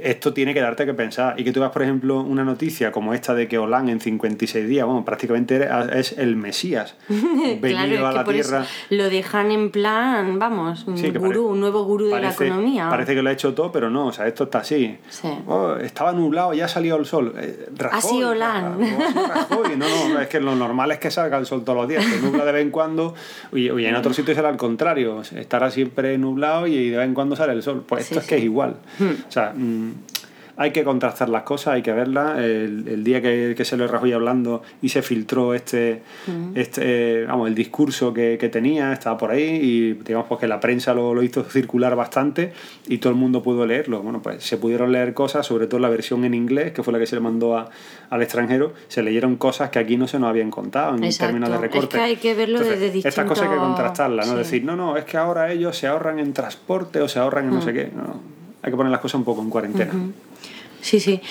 esto 0.03 0.33
tiene 0.33 0.53
que 0.53 0.61
darte 0.61 0.85
que 0.85 0.93
pensar. 0.93 1.39
Y 1.39 1.43
que 1.43 1.51
tú 1.51 1.59
veas, 1.59 1.71
por 1.71 1.81
ejemplo, 1.83 2.21
una 2.21 2.43
noticia 2.43 2.91
como 2.91 3.13
esta 3.13 3.33
de 3.33 3.47
que 3.47 3.57
Hollande 3.57 3.91
en 3.91 3.99
56 3.99 4.67
días, 4.67 4.85
bueno, 4.85 5.05
prácticamente 5.05 5.67
es 5.93 6.17
el 6.17 6.35
Mesías 6.35 6.95
venido 7.09 7.61
claro, 7.97 8.07
a 8.07 8.11
la 8.11 8.23
Tierra. 8.23 8.65
lo 8.89 9.09
dejan 9.09 9.51
en 9.51 9.71
plan, 9.71 10.39
vamos, 10.39 10.85
un 10.87 10.97
Sí, 10.97 11.09
gurú, 11.11 11.47
un 11.47 11.59
nuevo 11.59 11.83
gurú 11.83 12.07
de 12.07 12.19
la 12.19 12.31
economía. 12.31 12.89
Parece 12.89 13.15
que 13.15 13.21
lo 13.21 13.29
ha 13.29 13.33
hecho 13.33 13.53
todo, 13.53 13.71
pero 13.71 13.89
no, 13.89 14.07
o 14.07 14.11
sea, 14.13 14.27
esto 14.27 14.45
está 14.45 14.59
así. 14.59 14.97
Sí. 15.09 15.27
Oh, 15.47 15.75
estaba 15.75 16.11
nublado, 16.11 16.53
ya 16.53 16.65
ha 16.65 16.67
salido 16.67 16.97
el 16.97 17.05
sol. 17.05 17.33
Eh, 17.37 17.69
Rajoy, 17.75 17.97
Ha 17.97 18.01
sido 18.01 18.29
Hollande. 18.31 18.85
Rajoy, 18.85 19.03
ha 19.03 19.11
sido 19.11 19.27
Rajoy. 19.27 19.77
No, 19.77 20.09
no, 20.09 20.19
es 20.21 20.27
que 20.27 20.39
lo 20.39 20.55
normal 20.55 20.91
es 20.91 20.99
que 20.99 21.11
salga 21.11 21.37
el 21.37 21.45
sol 21.45 21.63
todos 21.63 21.77
los 21.79 21.87
días, 21.87 22.03
se 22.03 22.19
nubla 22.21 22.45
de 22.45 22.51
vez 22.51 22.61
en 22.61 22.71
cuando, 22.71 23.15
y, 23.53 23.71
y 23.71 23.85
en 23.85 23.95
otros 23.95 24.15
sitios 24.15 24.35
será 24.35 24.49
al 24.49 24.57
contrario, 24.57 25.21
estará 25.21 25.71
siempre 25.71 26.17
nublado 26.17 26.67
y 26.67 26.89
de 26.89 26.97
vez 26.97 27.05
en 27.07 27.13
cuando 27.13 27.35
sale 27.35 27.53
el 27.53 27.63
sol. 27.63 27.83
Pues 27.87 28.00
esto 28.01 28.15
Sí, 28.15 28.19
es 28.19 28.27
que 28.27 28.37
es 28.37 28.43
igual. 28.43 28.75
O 29.27 29.31
sea, 29.31 29.53
mm, 29.55 29.93
hay 30.61 30.71
que 30.71 30.83
contrastar 30.83 31.29
las 31.29 31.43
cosas, 31.43 31.73
hay 31.75 31.81
que 31.81 31.91
verlas. 31.91 32.37
El, 32.39 32.87
el 32.87 33.03
día 33.03 33.21
que, 33.21 33.53
que 33.57 33.65
se 33.65 33.75
lo 33.77 33.87
Rajoy 33.87 34.13
hablando 34.13 34.61
y 34.81 34.89
se 34.89 35.01
filtró 35.01 35.53
este, 35.53 36.01
este 36.55 37.25
vamos, 37.25 37.47
el 37.47 37.55
discurso 37.55 38.13
que, 38.13 38.37
que 38.39 38.49
tenía, 38.49 38.93
estaba 38.93 39.17
por 39.17 39.31
ahí 39.31 39.43
y 39.43 39.93
digamos 39.93 40.27
pues 40.27 40.39
que 40.39 40.47
la 40.47 40.59
prensa 40.59 40.93
lo, 40.93 41.13
lo 41.13 41.23
hizo 41.23 41.43
circular 41.43 41.95
bastante 41.95 42.53
y 42.87 42.97
todo 42.99 43.11
el 43.11 43.17
mundo 43.19 43.41
pudo 43.43 43.65
leerlo. 43.65 44.01
Bueno, 44.01 44.21
pues 44.21 44.43
se 44.43 44.57
pudieron 44.57 44.91
leer 44.91 45.13
cosas, 45.13 45.45
sobre 45.45 45.67
todo 45.67 45.79
la 45.79 45.89
versión 45.89 46.25
en 46.25 46.33
inglés, 46.33 46.71
que 46.73 46.83
fue 46.83 46.93
la 46.93 46.99
que 46.99 47.07
se 47.07 47.15
le 47.15 47.21
mandó 47.21 47.57
a- 47.57 47.69
al 48.09 48.21
extranjero, 48.21 48.73
se 48.89 49.01
leyeron 49.03 49.37
cosas 49.37 49.69
que 49.69 49.79
aquí 49.79 49.95
no 49.97 50.07
se 50.07 50.19
nos 50.19 50.29
habían 50.29 50.51
contado 50.51 50.95
en 50.97 51.03
Exacto. 51.03 51.27
términos 51.33 51.49
de 51.49 51.55
Es 51.55 51.61
recorte. 51.61 51.97
que 51.97 52.03
hay 52.03 52.15
que 52.17 52.33
verlo 52.33 52.59
desde 52.59 52.87
Estas 52.97 53.25
cosas 53.25 53.43
hay 53.43 53.49
que 53.49 53.55
distintos- 53.55 53.67
contrastarlas, 53.67 54.27
¿no? 54.27 54.33
sí. 54.33 54.39
Decir, 54.39 54.63
no, 54.65 54.75
no, 54.75 54.97
es 54.97 55.05
que 55.05 55.17
ahora 55.17 55.51
ellos 55.51 55.77
se 55.77 55.87
ahorran 55.87 56.19
en 56.19 56.33
transporte 56.33 56.99
o 57.01 57.07
se 57.07 57.19
ahorran 57.19 57.45
en 57.45 57.51
no 57.55 57.61
sé 57.61 57.73
qué. 57.73 57.89
No. 57.95 58.19
Hay 58.63 58.69
que 58.71 58.77
poner 58.77 58.91
las 58.91 58.99
cosas 59.01 59.15
un 59.15 59.23
poco 59.23 59.41
en 59.41 59.49
cuarentena. 59.49 59.91
Sí, 60.81 60.99
sí. 60.99 61.21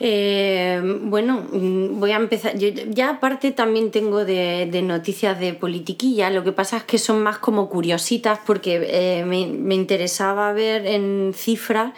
Eh, 0.00 0.80
bueno, 1.02 1.46
mm, 1.52 1.98
voy 1.98 2.12
a 2.12 2.16
empezar. 2.16 2.56
Yo 2.56 2.68
ya 2.68 3.10
aparte 3.10 3.50
también 3.50 3.90
tengo 3.90 4.24
de, 4.24 4.68
de 4.70 4.82
noticias 4.82 5.38
de 5.40 5.52
politiquilla. 5.54 6.30
Lo 6.30 6.44
que 6.44 6.52
pasa 6.52 6.76
es 6.76 6.84
que 6.84 6.98
son 6.98 7.22
más 7.22 7.38
como 7.38 7.68
curiositas 7.68 8.38
porque 8.46 8.86
eh, 8.88 9.24
me, 9.24 9.46
me 9.46 9.74
interesaba 9.74 10.52
ver 10.52 10.86
en 10.86 11.32
cifras 11.34 11.92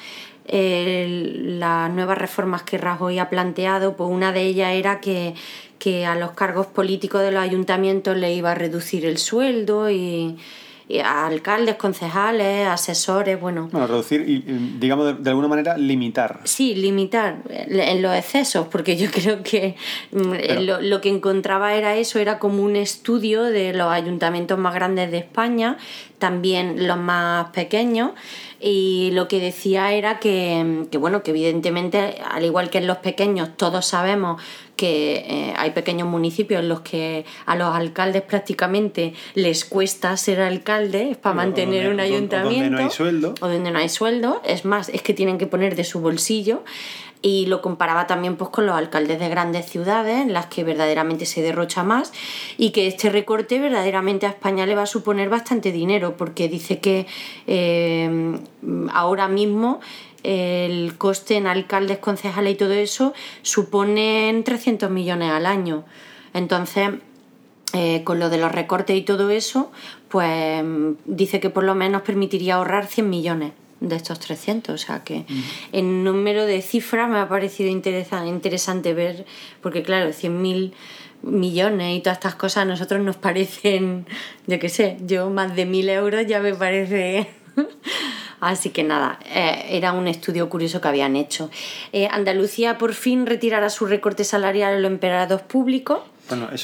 las 0.48 1.90
nuevas 1.90 2.18
reformas 2.18 2.62
que 2.62 2.78
Rajoy 2.78 3.18
ha 3.18 3.28
planteado. 3.28 3.96
Pues 3.96 4.10
una 4.10 4.32
de 4.32 4.42
ellas 4.42 4.74
era 4.74 5.00
que, 5.00 5.34
que 5.78 6.06
a 6.06 6.14
los 6.14 6.32
cargos 6.32 6.66
políticos 6.66 7.22
de 7.22 7.32
los 7.32 7.42
ayuntamientos 7.42 8.16
le 8.16 8.32
iba 8.32 8.52
a 8.52 8.54
reducir 8.54 9.04
el 9.04 9.18
sueldo 9.18 9.90
y 9.90 10.36
a 11.04 11.26
alcaldes, 11.26 11.74
concejales, 11.76 12.68
asesores, 12.68 13.40
bueno. 13.40 13.68
Bueno, 13.72 13.86
reducir 13.88 14.20
y, 14.28 14.38
digamos, 14.78 15.06
de, 15.06 15.14
de 15.14 15.30
alguna 15.30 15.48
manera, 15.48 15.76
limitar. 15.76 16.40
Sí, 16.44 16.74
limitar 16.76 17.38
en 17.48 18.02
los 18.02 18.14
excesos, 18.16 18.68
porque 18.68 18.96
yo 18.96 19.10
creo 19.12 19.42
que 19.42 19.74
mm, 20.12 20.30
Pero- 20.30 20.60
lo, 20.60 20.80
lo 20.80 21.00
que 21.00 21.08
encontraba 21.08 21.74
era 21.74 21.96
eso, 21.96 22.18
era 22.20 22.38
como 22.38 22.62
un 22.62 22.76
estudio 22.76 23.42
de 23.42 23.72
los 23.72 23.90
ayuntamientos 23.92 24.58
más 24.58 24.74
grandes 24.74 25.10
de 25.10 25.18
España, 25.18 25.76
también 26.18 26.86
los 26.86 26.98
más 26.98 27.50
pequeños, 27.50 28.12
y 28.60 29.10
lo 29.12 29.28
que 29.28 29.38
decía 29.38 29.92
era 29.92 30.18
que, 30.18 30.86
que, 30.90 30.98
bueno, 30.98 31.22
que 31.22 31.30
evidentemente, 31.32 32.18
al 32.30 32.44
igual 32.44 32.70
que 32.70 32.78
en 32.78 32.86
los 32.86 32.98
pequeños, 32.98 33.50
todos 33.56 33.86
sabemos 33.86 34.40
que 34.76 35.24
eh, 35.26 35.54
hay 35.56 35.70
pequeños 35.70 36.06
municipios 36.06 36.60
en 36.60 36.68
los 36.68 36.80
que 36.80 37.24
a 37.46 37.56
los 37.56 37.74
alcaldes 37.74 38.22
prácticamente 38.22 39.14
les 39.34 39.64
cuesta 39.64 40.16
ser 40.16 40.40
alcaldes 40.40 41.16
para 41.16 41.32
O 41.32 41.36
mantener 41.36 41.88
un 41.88 41.94
o 41.94 41.96
donde 41.96 41.96
no 41.96 42.02
hay 42.02 42.12
ayuntamiento 42.14 42.90
sueldo. 42.90 43.34
o 43.40 43.48
donde 43.48 43.70
no 43.70 43.78
hay 43.78 43.88
sueldo, 43.88 44.42
es 44.44 44.64
más, 44.64 44.88
es 44.90 45.02
que 45.02 45.14
tienen 45.14 45.38
que 45.38 45.46
poner 45.46 45.76
de 45.76 45.84
su 45.84 46.00
bolsillo 46.00 46.62
y 47.26 47.46
lo 47.46 47.60
comparaba 47.60 48.06
también 48.06 48.36
pues 48.36 48.50
con 48.50 48.66
los 48.66 48.76
alcaldes 48.76 49.18
de 49.18 49.28
grandes 49.28 49.66
ciudades 49.66 50.22
en 50.22 50.32
las 50.32 50.46
que 50.46 50.62
verdaderamente 50.62 51.26
se 51.26 51.42
derrocha 51.42 51.82
más 51.82 52.12
y 52.56 52.70
que 52.70 52.86
este 52.86 53.10
recorte 53.10 53.58
verdaderamente 53.58 54.26
a 54.26 54.28
España 54.28 54.64
le 54.64 54.76
va 54.76 54.82
a 54.82 54.86
suponer 54.86 55.28
bastante 55.28 55.72
dinero 55.72 56.16
porque 56.16 56.48
dice 56.48 56.78
que 56.78 57.08
eh, 57.48 58.38
ahora 58.92 59.26
mismo 59.26 59.80
el 60.22 60.96
coste 60.98 61.34
en 61.34 61.48
alcaldes, 61.48 61.98
concejales 61.98 62.52
y 62.52 62.56
todo 62.56 62.74
eso 62.74 63.12
suponen 63.42 64.44
300 64.44 64.88
millones 64.88 65.32
al 65.32 65.46
año. 65.46 65.84
Entonces, 66.32 66.90
eh, 67.72 68.04
con 68.04 68.20
lo 68.20 68.30
de 68.30 68.38
los 68.38 68.52
recortes 68.52 68.96
y 68.96 69.02
todo 69.02 69.30
eso, 69.30 69.72
pues 70.08 70.64
dice 71.06 71.40
que 71.40 71.50
por 71.50 71.64
lo 71.64 71.74
menos 71.74 72.02
permitiría 72.02 72.54
ahorrar 72.54 72.86
100 72.86 73.10
millones 73.10 73.52
de 73.80 73.96
estos 73.96 74.18
300. 74.20 74.74
O 74.74 74.78
sea 74.78 75.04
que 75.04 75.24
en 75.72 76.04
número 76.04 76.46
de 76.46 76.62
cifras 76.62 77.08
me 77.08 77.18
ha 77.18 77.28
parecido 77.28 77.70
interesante, 77.70 78.28
interesante 78.28 78.94
ver, 78.94 79.26
porque 79.60 79.82
claro, 79.82 80.10
100.000 80.10 80.72
millones 81.22 81.96
y 81.96 82.00
todas 82.00 82.18
estas 82.18 82.34
cosas 82.34 82.62
a 82.62 82.64
nosotros 82.66 83.00
nos 83.00 83.16
parecen, 83.16 84.06
yo 84.46 84.58
qué 84.58 84.68
sé, 84.68 84.96
yo 85.00 85.30
más 85.30 85.54
de 85.56 85.66
1.000 85.66 85.90
euros 85.90 86.26
ya 86.26 86.40
me 86.40 86.54
parece... 86.54 87.28
Así 88.38 88.68
que 88.68 88.84
nada, 88.84 89.18
eh, 89.24 89.64
era 89.70 89.92
un 89.94 90.08
estudio 90.08 90.50
curioso 90.50 90.82
que 90.82 90.88
habían 90.88 91.16
hecho. 91.16 91.50
Eh, 91.94 92.06
Andalucía 92.10 92.76
por 92.76 92.92
fin 92.92 93.24
retirará 93.24 93.70
su 93.70 93.86
recorte 93.86 94.24
salarial 94.24 94.74
a 94.74 94.78
los 94.78 94.90
empleados 94.90 95.40
públicos 95.40 96.00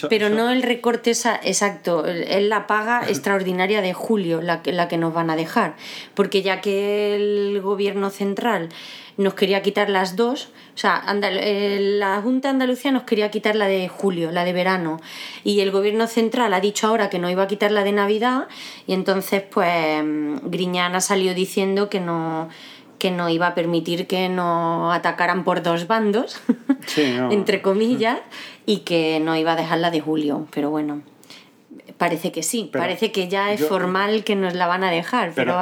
pero 0.08 0.28
no 0.28 0.50
el 0.50 0.62
recorte 0.62 1.10
exacto, 1.10 2.06
es 2.06 2.42
la 2.42 2.66
paga 2.66 3.02
extraordinaria 3.08 3.80
de 3.80 3.92
julio 3.92 4.40
la 4.40 4.62
que, 4.62 4.72
la 4.72 4.88
que 4.88 4.96
nos 4.96 5.14
van 5.14 5.30
a 5.30 5.36
dejar. 5.36 5.76
Porque 6.14 6.42
ya 6.42 6.60
que 6.60 7.14
el 7.14 7.60
gobierno 7.60 8.10
central 8.10 8.68
nos 9.16 9.34
quería 9.34 9.62
quitar 9.62 9.90
las 9.90 10.16
dos, 10.16 10.48
o 10.74 10.78
sea, 10.78 11.04
eh, 11.22 11.78
la 11.98 12.20
Junta 12.22 12.48
de 12.48 12.52
Andalucía 12.52 12.92
nos 12.92 13.02
quería 13.02 13.30
quitar 13.30 13.56
la 13.56 13.66
de 13.66 13.88
julio, 13.88 14.32
la 14.32 14.44
de 14.44 14.52
verano, 14.52 15.00
y 15.44 15.60
el 15.60 15.70
gobierno 15.70 16.06
central 16.06 16.54
ha 16.54 16.60
dicho 16.60 16.86
ahora 16.86 17.10
que 17.10 17.18
no 17.18 17.30
iba 17.30 17.42
a 17.42 17.46
quitar 17.46 17.72
la 17.72 17.84
de 17.84 17.92
Navidad, 17.92 18.48
y 18.86 18.94
entonces 18.94 19.42
pues 19.42 20.02
Griñana 20.44 21.00
salió 21.00 21.34
diciendo 21.34 21.90
que 21.90 22.00
no 22.00 22.48
que 23.02 23.10
no 23.10 23.28
iba 23.28 23.48
a 23.48 23.54
permitir 23.56 24.06
que 24.06 24.28
nos 24.28 24.94
atacaran 24.94 25.42
por 25.42 25.60
dos 25.64 25.88
bandos, 25.88 26.40
entre 26.96 27.60
comillas, 27.60 28.20
y 28.64 28.78
que 28.86 29.18
no 29.18 29.34
iba 29.36 29.54
a 29.54 29.56
dejar 29.56 29.80
la 29.80 29.90
de 29.90 30.00
julio. 30.00 30.46
Pero 30.54 30.70
bueno, 30.70 31.02
Parece 32.02 32.32
que 32.32 32.42
sí, 32.42 32.68
parece 32.72 33.12
que 33.12 33.28
ya 33.28 33.52
es 33.52 33.64
formal 33.64 34.24
que 34.24 34.34
nos 34.34 34.54
la 34.54 34.66
van 34.66 34.82
a 34.82 34.90
dejar. 34.90 35.30
Pero, 35.36 35.54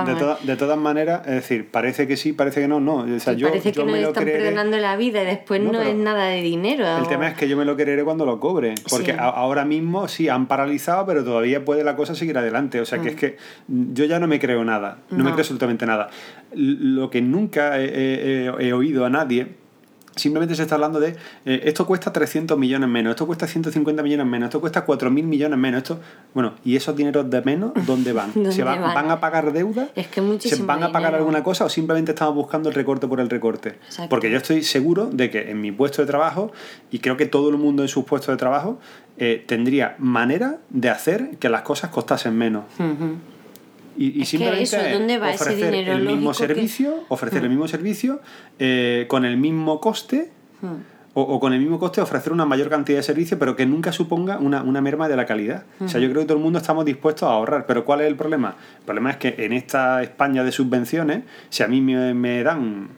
De, 0.42 0.56
todas 0.56 0.78
maneras, 0.78 1.20
es 1.26 1.34
decir, 1.34 1.70
parece 1.70 2.06
que 2.06 2.16
sí, 2.16 2.32
parece 2.32 2.62
que 2.62 2.68
no, 2.68 2.80
no. 2.80 3.00
O 3.14 3.20
sea, 3.20 3.34
yo, 3.34 3.48
parece 3.48 3.72
que 3.72 3.84
nos 3.84 3.94
están 3.94 4.24
perdonando 4.24 4.78
la 4.78 4.96
vida 4.96 5.22
y 5.22 5.26
después 5.26 5.60
no, 5.60 5.82
es 5.82 5.94
nada 5.94 6.28
de 6.28 6.40
dinero. 6.40 6.86
El 6.96 7.08
tema 7.08 7.28
es 7.28 7.36
que 7.36 7.46
yo 7.46 7.58
me 7.58 7.66
lo 7.66 7.76
creeré 7.76 8.04
cuando 8.04 8.24
lo 8.24 8.40
cobre. 8.40 8.74
Porque 8.88 9.12
ahora 9.12 9.66
mismo 9.66 10.08
sí, 10.08 10.30
han 10.30 10.46
paralizado, 10.46 11.04
pero 11.04 11.22
todavía 11.22 11.62
puede 11.62 11.84
la 11.84 11.94
cosa 11.94 12.14
seguir 12.14 12.38
adelante. 12.38 12.80
O 12.80 12.86
sea, 12.86 13.00
que 13.00 13.10
es 13.10 13.16
mm. 13.16 13.18
que 13.18 13.36
yo 13.68 14.06
ya 14.06 14.18
no 14.18 14.26
me 14.26 14.40
creo 14.40 14.64
nada, 14.64 14.96
no, 15.10 15.18
me 15.18 15.32
creo 15.32 15.40
absolutamente 15.40 15.84
nada. 15.84 16.08
Lo 16.54 17.10
que 17.10 17.20
nunca 17.20 17.78
he 17.78 18.72
oído 18.72 19.04
a 19.04 19.10
nadie 19.10 19.59
Simplemente 20.16 20.54
se 20.54 20.62
está 20.62 20.74
hablando 20.74 20.98
de 20.98 21.16
eh, 21.44 21.62
esto 21.64 21.86
cuesta 21.86 22.12
300 22.12 22.58
millones 22.58 22.88
menos, 22.88 23.12
esto 23.12 23.26
cuesta 23.26 23.46
150 23.46 24.02
millones 24.02 24.26
menos, 24.26 24.48
esto 24.48 24.60
cuesta 24.60 24.84
4.000 24.84 25.10
millones 25.10 25.58
menos. 25.58 25.82
Esto, 25.82 26.00
bueno, 26.34 26.54
¿y 26.64 26.76
esos 26.76 26.96
dineros 26.96 27.30
de 27.30 27.42
menos 27.42 27.72
dónde 27.86 28.12
van? 28.12 28.32
¿Se 28.52 28.64
van, 28.64 28.82
van? 28.82 29.10
a 29.10 29.20
pagar 29.20 29.52
deuda? 29.52 29.88
Es 29.94 30.08
que 30.08 30.20
¿Se 30.40 30.62
van 30.62 30.82
a 30.82 30.92
pagar 30.92 31.14
alguna 31.14 31.42
cosa 31.42 31.64
o 31.64 31.68
simplemente 31.68 32.12
estamos 32.12 32.34
buscando 32.34 32.68
el 32.68 32.74
recorte 32.74 33.06
por 33.06 33.20
el 33.20 33.30
recorte? 33.30 33.78
Porque 34.08 34.30
yo 34.30 34.38
estoy 34.38 34.62
seguro 34.62 35.06
de 35.06 35.30
que 35.30 35.50
en 35.50 35.60
mi 35.60 35.72
puesto 35.72 36.02
de 36.02 36.06
trabajo, 36.06 36.52
y 36.90 36.98
creo 36.98 37.16
que 37.16 37.26
todo 37.26 37.50
el 37.50 37.56
mundo 37.56 37.82
en 37.82 37.88
sus 37.88 38.04
puestos 38.04 38.32
de 38.32 38.36
trabajo, 38.36 38.78
eh, 39.18 39.44
tendría 39.46 39.96
manera 39.98 40.58
de 40.70 40.90
hacer 40.90 41.36
que 41.38 41.48
las 41.48 41.62
cosas 41.62 41.90
costasen 41.90 42.36
menos. 42.36 42.64
Y, 44.00 44.24
simplemente 44.24 44.78
ofrecer 45.34 45.74
el 45.74 46.06
mismo 46.06 46.32
servicio, 46.32 47.04
ofrecer 47.08 47.42
el 47.42 47.48
hmm. 47.48 47.50
mismo 47.50 47.68
servicio 47.68 48.20
eh, 48.58 49.04
con 49.08 49.26
el 49.26 49.36
mismo 49.36 49.78
coste. 49.78 50.30
Hmm. 50.62 50.98
O, 51.12 51.40
con 51.40 51.52
el 51.52 51.58
mismo 51.58 51.80
coste 51.80 52.00
ofrecer 52.00 52.32
una 52.32 52.46
mayor 52.46 52.70
cantidad 52.70 52.98
de 52.98 53.02
servicio, 53.02 53.36
pero 53.36 53.56
que 53.56 53.66
nunca 53.66 53.90
suponga 53.90 54.38
una, 54.38 54.62
merma 54.80 55.08
de 55.08 55.16
la 55.16 55.26
calidad. 55.26 55.64
O 55.84 55.88
sea, 55.88 56.00
yo 56.00 56.06
hmm. 56.06 56.10
creo 56.12 56.22
que 56.22 56.28
todo 56.28 56.38
el 56.38 56.44
mundo 56.44 56.60
estamos 56.60 56.84
dispuestos 56.84 57.28
a 57.28 57.32
ahorrar. 57.32 57.66
Pero 57.66 57.84
¿cuál 57.84 58.00
es 58.00 58.06
el 58.06 58.16
problema? 58.16 58.54
El 58.78 58.84
problema 58.84 59.10
es 59.10 59.16
que 59.18 59.34
en 59.36 59.52
esta 59.52 60.02
España 60.02 60.44
de 60.44 60.52
subvenciones, 60.52 61.24
si 61.50 61.62
a 61.62 61.68
mí 61.68 61.82
me, 61.82 62.14
me 62.14 62.42
dan 62.42 62.88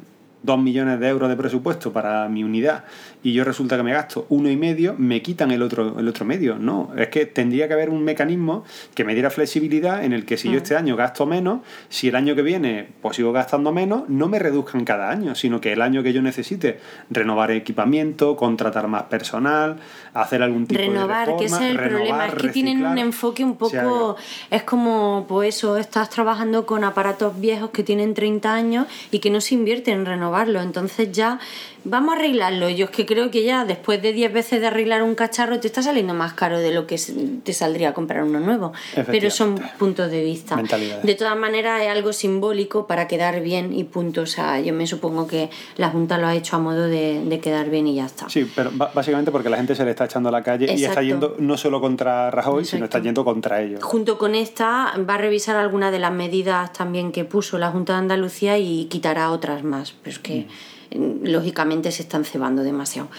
dos 0.42 0.58
millones 0.58 1.00
de 1.00 1.08
euros 1.08 1.28
de 1.28 1.36
presupuesto 1.36 1.92
para 1.92 2.28
mi 2.28 2.44
unidad 2.44 2.84
y 3.22 3.32
yo 3.32 3.44
resulta 3.44 3.76
que 3.76 3.82
me 3.82 3.92
gasto 3.92 4.26
uno 4.28 4.50
y 4.50 4.56
medio, 4.56 4.94
me 4.98 5.22
quitan 5.22 5.50
el 5.50 5.62
otro, 5.62 5.98
el 5.98 6.08
otro 6.08 6.24
medio. 6.24 6.56
No, 6.58 6.92
es 6.96 7.08
que 7.08 7.26
tendría 7.26 7.68
que 7.68 7.74
haber 7.74 7.90
un 7.90 8.02
mecanismo 8.02 8.64
que 8.94 9.04
me 9.04 9.14
diera 9.14 9.30
flexibilidad 9.30 10.04
en 10.04 10.12
el 10.12 10.24
que 10.24 10.36
si 10.36 10.48
yo 10.48 10.54
mm. 10.54 10.62
este 10.62 10.76
año 10.76 10.96
gasto 10.96 11.26
menos, 11.26 11.60
si 11.88 12.08
el 12.08 12.16
año 12.16 12.34
que 12.34 12.42
viene 12.42 12.88
pues 13.00 13.16
sigo 13.16 13.32
gastando 13.32 13.72
menos, 13.72 14.08
no 14.08 14.28
me 14.28 14.38
reduzcan 14.38 14.84
cada 14.84 15.10
año, 15.10 15.34
sino 15.34 15.60
que 15.60 15.72
el 15.72 15.82
año 15.82 16.02
que 16.02 16.12
yo 16.12 16.22
necesite 16.22 16.80
renovar 17.10 17.50
equipamiento, 17.50 18.36
contratar 18.36 18.88
más 18.88 19.04
personal, 19.04 19.78
hacer 20.14 20.42
algún 20.42 20.66
tipo 20.66 20.80
de 20.80 20.88
reforma, 20.88 21.36
que 21.36 21.44
ese 21.44 21.54
es 21.54 21.70
el 21.70 21.78
problema, 21.78 22.26
es 22.26 22.34
que 22.34 22.48
tienen 22.48 22.84
un 22.84 22.98
enfoque 22.98 23.44
un 23.44 23.56
poco, 23.56 24.16
es 24.50 24.62
como, 24.64 25.26
pues 25.28 25.56
eso, 25.56 25.76
estás 25.76 26.10
trabajando 26.10 26.66
con 26.66 26.84
aparatos 26.84 27.38
viejos 27.38 27.70
que 27.70 27.82
tienen 27.82 28.14
30 28.14 28.52
años 28.52 28.86
y 29.10 29.18
que 29.20 29.30
no 29.30 29.40
se 29.40 29.54
invierten 29.54 30.00
en 30.00 30.06
renovarlo, 30.06 30.60
entonces 30.60 31.12
ya 31.12 31.38
vamos 31.84 32.14
a 32.14 32.18
arreglarlo. 32.18 32.68
Yo 32.68 32.86
es 32.86 32.90
que 32.90 33.06
creo 33.06 33.30
que 33.30 33.44
ya 33.44 33.64
después 33.64 34.00
de 34.02 34.12
10 34.12 34.32
veces 34.32 34.60
de 34.60 34.66
arreglar 34.66 35.02
un 35.02 35.14
cacharro 35.14 35.60
te 35.60 35.66
está 35.66 35.82
saliendo 35.82 36.14
más 36.14 36.34
caro 36.34 36.58
de 36.58 36.72
lo 36.72 36.86
que 36.86 37.00
te 37.42 37.52
saldría 37.52 37.94
comprar 37.94 38.24
uno 38.24 38.40
nuevo. 38.40 38.72
Pero 39.06 39.30
son 39.30 39.60
puntos 39.78 40.10
de 40.10 40.22
vista. 40.22 40.60
De 41.02 41.14
todas 41.14 41.36
maneras 41.36 41.82
es 41.82 41.88
algo 41.88 42.12
simbólico 42.12 42.86
para 42.86 43.08
quedar 43.08 43.40
bien 43.40 43.72
y 43.72 43.84
punto. 43.84 44.22
O 44.22 44.26
sea, 44.26 44.60
yo 44.60 44.72
me 44.72 44.86
supongo 44.86 45.26
que 45.26 45.50
la 45.76 45.90
Junta 45.90 46.18
lo 46.18 46.26
ha 46.26 46.34
hecho 46.34 46.56
a 46.56 46.58
modo 46.58 46.88
de, 46.88 47.40
quedar 47.42 47.70
bien 47.70 47.88
y 47.88 47.96
ya 47.96 48.06
está. 48.06 48.28
Sí, 48.28 48.50
pero 48.54 48.70
básicamente 48.72 49.32
porque 49.32 49.50
la 49.50 49.56
gente 49.56 49.74
se 49.74 49.84
le 49.84 49.90
está 49.90 50.04
echando 50.04 50.28
a 50.28 50.32
la 50.32 50.42
calle 50.42 50.72
y 50.72 50.84
está 50.84 51.02
yendo 51.02 51.34
no 51.38 51.56
solo 51.56 51.80
contra 51.80 52.30
Rajoy, 52.30 52.64
sino 52.64 52.84
está 52.84 53.00
yendo 53.00 53.24
contra 53.24 53.60
ellos. 53.60 53.82
Junto 53.82 54.18
con 54.18 54.34
esta 54.34 54.94
va 55.08 55.14
a 55.14 55.18
revisar 55.18 55.56
algunas 55.56 55.90
de 55.90 55.98
las 55.98 56.12
medidas 56.12 56.72
también 56.72 57.10
que 57.10 57.24
puso 57.24 57.58
la 57.58 57.70
Junta 57.70 57.94
de 57.94 57.98
Andalucía 58.00 58.58
y 58.58 58.84
quitará 58.86 59.30
otras 59.30 59.64
más. 59.64 59.94
Pero 60.02 60.12
es 60.12 60.18
que... 60.18 60.40
Mm 60.40 60.72
lógicamente 60.94 61.92
se 61.92 62.02
están 62.02 62.24
cebando 62.24 62.62
demasiado. 62.62 63.10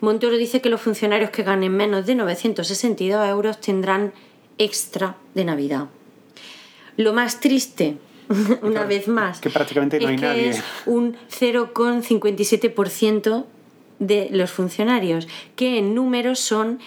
Montoro 0.00 0.36
dice 0.36 0.60
que 0.60 0.68
los 0.68 0.80
funcionarios 0.80 1.30
que 1.30 1.42
ganen 1.42 1.76
menos 1.76 2.06
de 2.06 2.14
962 2.14 3.28
euros 3.28 3.60
tendrán 3.60 4.12
extra 4.58 5.16
de 5.34 5.44
Navidad. 5.44 5.88
Lo 6.96 7.12
más 7.12 7.40
triste, 7.40 7.98
una 8.62 8.84
vez 8.84 9.08
más, 9.08 9.40
que 9.40 9.50
prácticamente 9.50 9.98
no 10.00 10.08
hay 10.08 10.16
que 10.16 10.50
es 10.50 10.62
un 10.86 11.16
0,57% 11.30 13.44
de 13.98 14.28
los 14.30 14.50
funcionarios, 14.50 15.28
que 15.56 15.78
en 15.78 15.94
números 15.94 16.38
son 16.40 16.78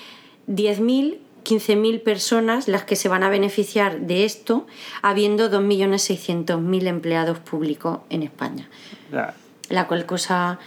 10.000 0.47 1.17
15.000 1.45 2.01
personas 2.01 2.67
las 2.67 2.85
que 2.85 2.95
se 2.95 3.07
van 3.07 3.21
a 3.21 3.29
beneficiar 3.29 4.01
de 4.01 4.25
esto, 4.25 4.65
habiendo 5.03 5.51
2.600.000 5.51 6.87
empleados 6.87 7.37
públicos 7.37 7.99
en 8.09 8.23
España 8.23 8.67
la 9.69 9.87
cual 9.87 10.05
cosa 10.05 10.59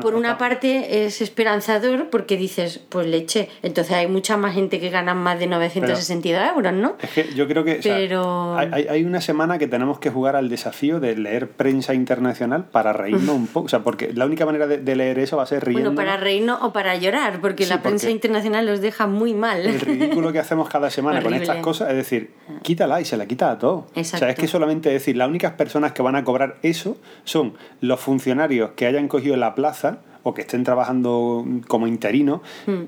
por 0.00 0.14
una 0.14 0.38
parte 0.38 1.06
es 1.06 1.20
esperanzador 1.20 2.10
porque 2.10 2.36
dices 2.36 2.80
pues 2.88 3.06
leche 3.06 3.48
entonces 3.62 3.94
hay 3.94 4.06
mucha 4.06 4.36
más 4.36 4.54
gente 4.54 4.80
que 4.80 4.90
gana 4.90 5.14
más 5.14 5.38
de 5.38 5.46
962 5.46 6.42
euros 6.54 6.72
¿no? 6.72 6.96
es 7.02 7.10
que 7.10 7.34
yo 7.34 7.46
creo 7.46 7.64
que 7.64 7.80
pero... 7.82 8.56
hay, 8.56 8.86
hay, 8.88 9.04
una 9.04 9.20
semana 9.20 9.58
que 9.58 9.66
tenemos 9.66 9.98
que 9.98 10.10
jugar 10.10 10.36
al 10.36 10.48
desafío 10.48 11.00
de 11.00 11.16
leer 11.16 11.48
prensa 11.50 11.94
internacional 11.94 12.64
para 12.64 12.92
reírnos 12.92 13.34
un 13.34 13.46
poco. 13.52 13.66
O 13.66 13.68
sea 13.68 13.80
porque 13.80 14.12
la 14.12 14.26
única 14.26 14.46
manera 14.46 14.66
de, 14.66 14.96
leer 14.96 15.18
eso 15.18 15.36
va 15.36 15.42
a 15.42 15.46
ser 15.46 15.64
riendo. 15.64 15.90
bueno 15.90 15.96
para 15.96 16.16
reírnos 16.16 16.58
o 16.62 16.72
para 16.72 16.96
llorar 16.96 17.40
porque 17.40 17.66
la 17.66 17.82
prensa 17.82 18.10
internacional 18.10 18.66
los 18.66 18.80
deja 18.80 19.06
muy 19.06 19.34
mal. 19.34 19.64
el 19.66 19.80
ridículo 19.80 20.32
que 20.32 20.38
hacemos 20.38 20.68
cada 20.68 20.90
semana 20.90 21.22
con 21.22 21.34
estas 21.34 21.58
cosas 21.58 21.90
es 21.90 21.96
decir 21.96 22.30
quítala 22.62 23.00
y 23.00 23.04
se 23.04 23.16
la 23.16 23.26
quita 23.26 23.50
a 23.50 23.58
todo 23.58 23.86
o 23.94 24.04
sea 24.04 24.30
es 24.30 24.36
que 24.36 24.48
solamente 24.48 24.90
decir 24.90 25.16
las 25.16 25.28
únicas 25.28 25.52
personas 25.52 25.92
que 25.92 26.02
van 26.02 26.16
a 26.16 26.24
cobrar 26.24 26.56
eso 26.62 26.96
son 27.24 27.54
los 27.80 28.00
funcionarios 28.00 28.70
que 28.76 28.86
hayan 28.86 29.08
cogido 29.08 29.36
la 29.36 29.54
plaza 29.66 29.98
o 30.22 30.34
que 30.34 30.42
estén 30.42 30.64
trabajando 30.64 31.44
como 31.68 31.86
interinos 31.86 32.40
hmm. 32.66 32.84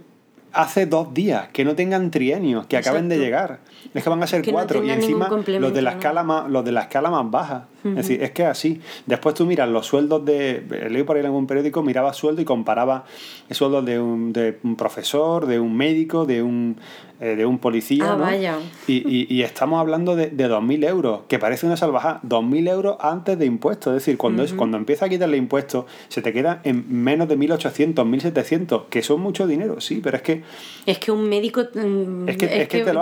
hace 0.52 0.86
dos 0.86 1.14
días, 1.14 1.48
que 1.52 1.64
no 1.64 1.74
tengan 1.74 2.10
trienios, 2.10 2.66
que 2.66 2.76
acaben 2.76 3.08
de 3.08 3.18
llegar. 3.18 3.60
Es 3.94 4.02
que 4.02 4.10
van 4.10 4.22
a 4.22 4.26
ser 4.26 4.42
cuatro 4.50 4.84
y 4.84 4.90
encima 4.90 5.28
los 5.28 5.72
de 5.72 5.82
la 5.82 5.92
escala 5.92 6.22
más, 6.22 6.50
los 6.50 6.64
de 6.64 6.72
la 6.72 6.82
escala 6.82 7.10
más 7.10 7.30
baja. 7.30 7.68
Es 7.84 7.94
decir, 7.94 8.22
es 8.22 8.32
que 8.32 8.44
así. 8.44 8.80
Después 9.06 9.34
tú 9.34 9.46
miras 9.46 9.68
los 9.68 9.86
sueldos 9.86 10.24
de. 10.24 10.64
Leí 10.90 11.04
por 11.04 11.16
ahí 11.16 11.20
en 11.20 11.26
algún 11.26 11.46
periódico, 11.46 11.82
miraba 11.82 12.12
sueldo 12.12 12.42
y 12.42 12.44
comparaba 12.44 13.04
el 13.48 13.54
sueldo 13.54 13.82
de 13.82 14.00
un, 14.00 14.32
de 14.32 14.58
un 14.64 14.74
profesor, 14.76 15.46
de 15.46 15.60
un 15.60 15.76
médico, 15.76 16.26
de 16.26 16.42
un 16.42 16.76
eh, 17.20 17.34
de 17.34 17.44
un 17.46 17.58
policía. 17.58 18.16
Ah, 18.16 18.58
y, 18.86 19.34
y, 19.34 19.42
estamos 19.42 19.80
hablando 19.80 20.14
de, 20.14 20.30
de 20.30 20.48
2.000 20.48 20.88
euros, 20.88 21.20
que 21.26 21.40
parece 21.40 21.66
una 21.66 21.76
salvajada. 21.76 22.20
2.000 22.22 22.70
euros 22.70 22.96
antes 23.00 23.36
de 23.36 23.44
impuestos. 23.44 23.96
Es 23.96 24.04
decir, 24.04 24.16
cuando, 24.16 24.44
es, 24.44 24.52
cuando 24.52 24.76
empieza 24.76 25.06
a 25.06 25.08
quitarle 25.08 25.36
impuestos, 25.36 25.86
se 26.06 26.22
te 26.22 26.32
queda 26.32 26.60
en 26.62 26.84
menos 27.02 27.26
de 27.28 27.36
1.800, 27.36 27.94
1.700, 27.94 28.84
que 28.88 29.02
son 29.02 29.20
mucho 29.20 29.48
dinero, 29.48 29.80
sí, 29.80 30.00
pero 30.00 30.16
es 30.16 30.22
que. 30.22 30.44
Es 30.86 31.00
que 31.00 31.10
un 31.10 31.28
médico. 31.28 31.62
Mm, 31.74 32.28
es 32.28 32.36
que, 32.36 32.46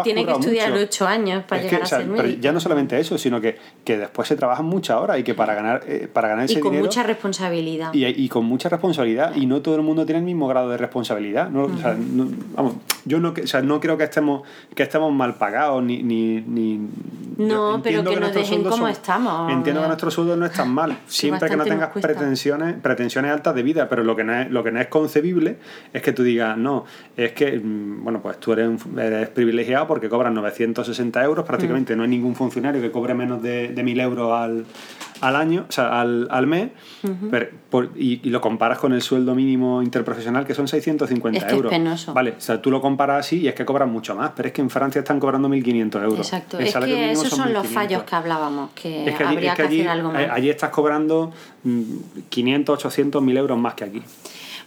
tiene 0.02 0.24
que 0.24 0.32
estudiar 0.32 0.72
8 0.72 1.06
años 1.06 1.44
para 1.44 1.60
llegar 1.60 1.82
a 1.82 1.86
ser 1.86 2.06
médico. 2.06 2.40
ya 2.40 2.52
no 2.52 2.60
solamente 2.60 2.98
eso, 2.98 3.18
sino 3.18 3.38
que, 3.42 3.58
que 3.84 3.98
después 3.98 4.28
se 4.28 4.36
trabajan 4.36 4.64
muchas 4.64 4.98
horas 4.98 5.18
y 5.18 5.24
que 5.24 5.34
para 5.34 5.54
ganar, 5.54 5.82
eh, 5.86 6.08
para 6.10 6.28
ganar 6.28 6.46
ese 6.46 6.58
y 6.58 6.60
con 6.60 6.78
mucha 6.78 7.02
responsabilidad. 7.02 7.92
Y, 7.92 8.06
y, 8.06 8.28
con 8.30 8.46
mucha 8.46 8.70
responsabilidad. 8.70 9.36
Y 9.36 9.44
no 9.44 9.60
todo 9.60 9.76
el 9.76 9.82
mundo 9.82 10.06
tiene 10.06 10.20
el 10.20 10.24
mismo 10.24 10.48
grado 10.48 10.70
de 10.70 10.78
responsabilidad. 10.78 11.50
vamos, 11.50 12.76
yo 13.04 13.20
no, 13.20 13.34
o 13.42 13.46
sea, 13.46 13.60
no 13.60 13.78
creo 13.78 13.98
que 13.98 14.05
estemos, 14.06 14.42
que 14.74 14.82
estemos 14.82 15.12
mal 15.12 15.34
pagados, 15.34 15.82
ni... 15.82 16.02
ni, 16.02 16.40
ni 16.40 16.80
no, 17.36 17.80
pero 17.82 18.02
que, 18.02 18.18
nos 18.18 18.32
dejen 18.32 18.64
como 18.64 18.88
estamos. 18.88 19.52
Entiendo 19.52 19.82
que 19.82 19.88
nuestros 19.88 20.14
sueldos 20.14 20.38
no 20.38 20.46
están 20.46 20.70
mal, 20.70 20.96
siempre 21.06 21.50
que 21.50 21.56
no 21.56 21.64
tengas 21.64 21.90
pretensiones, 21.90 22.76
pretensiones 22.80 23.30
altas 23.30 23.54
de 23.54 23.62
vida, 23.62 23.88
pero 23.88 24.02
lo 24.04 24.16
que, 24.16 24.24
no 24.24 24.34
es, 24.34 24.50
lo 24.50 24.64
que 24.64 24.72
no 24.72 24.80
es 24.80 24.86
concebible 24.86 25.58
es 25.92 26.00
que 26.00 26.12
tú 26.12 26.22
digas, 26.22 26.56
no, 26.56 26.86
es 27.16 27.32
que, 27.32 27.58
mm, 27.58 28.04
bueno, 28.04 28.22
pues 28.22 28.38
tú 28.40 28.52
eres, 28.52 28.80
eres 28.96 29.28
privilegiado 29.28 29.86
porque 29.86 30.08
cobras 30.08 30.32
960 30.32 31.22
euros, 31.24 31.44
prácticamente 31.44 31.94
mm. 31.94 31.98
no 31.98 32.04
hay 32.04 32.08
ningún 32.08 32.34
funcionario 32.34 32.80
que 32.80 32.90
cobre 32.90 33.14
menos 33.14 33.42
de, 33.42 33.68
de 33.68 33.82
1000 33.82 34.00
euros 34.00 34.32
al, 34.32 34.64
al 35.20 35.36
año, 35.36 35.66
o 35.68 35.72
sea, 35.72 36.00
al, 36.00 36.28
al 36.30 36.46
mes, 36.46 36.70
y, 37.96 38.28
lo 38.30 38.40
comparas 38.40 38.78
con 38.78 38.92
el 38.92 39.02
sueldo 39.02 39.34
mínimo 39.34 39.82
interprofesional, 39.82 40.46
que 40.46 40.54
son 40.54 40.68
650 40.68 41.38
es 41.38 41.44
que 41.44 41.54
euros. 41.54 41.72
Es 41.72 41.78
penoso. 41.78 42.14
Vale, 42.14 42.34
o 42.36 42.40
sea, 42.40 42.60
tú 42.60 42.70
lo 42.70 42.80
comparas 42.80 43.26
así 43.26 43.40
y 43.40 43.48
es 43.48 43.54
que 43.54 43.64
cobran 43.64 43.90
mucho 43.96 44.14
más, 44.14 44.32
pero 44.36 44.48
es 44.48 44.52
que 44.52 44.60
en 44.60 44.68
Francia 44.68 44.98
están 44.98 45.18
cobrando 45.18 45.48
1.500 45.48 46.02
euros. 46.04 46.18
Exacto, 46.20 46.58
es 46.58 46.74
que 46.74 47.12
esos 47.12 47.30
son, 47.30 47.52
los 47.52 47.66
fallos 47.66 48.02
que 48.02 48.14
hablábamos, 48.14 48.70
que, 48.74 49.14
habría 49.24 49.54
que, 49.54 49.62
hacer 49.62 49.88
algo 49.88 50.12
más. 50.12 50.28
Allí 50.30 50.50
estás 50.50 50.70
cobrando 50.70 51.32
500, 52.28 52.84
800, 52.84 53.22
1.000 53.22 53.38
euros 53.38 53.58
más 53.58 53.74
que 53.74 53.84
aquí. 53.84 54.02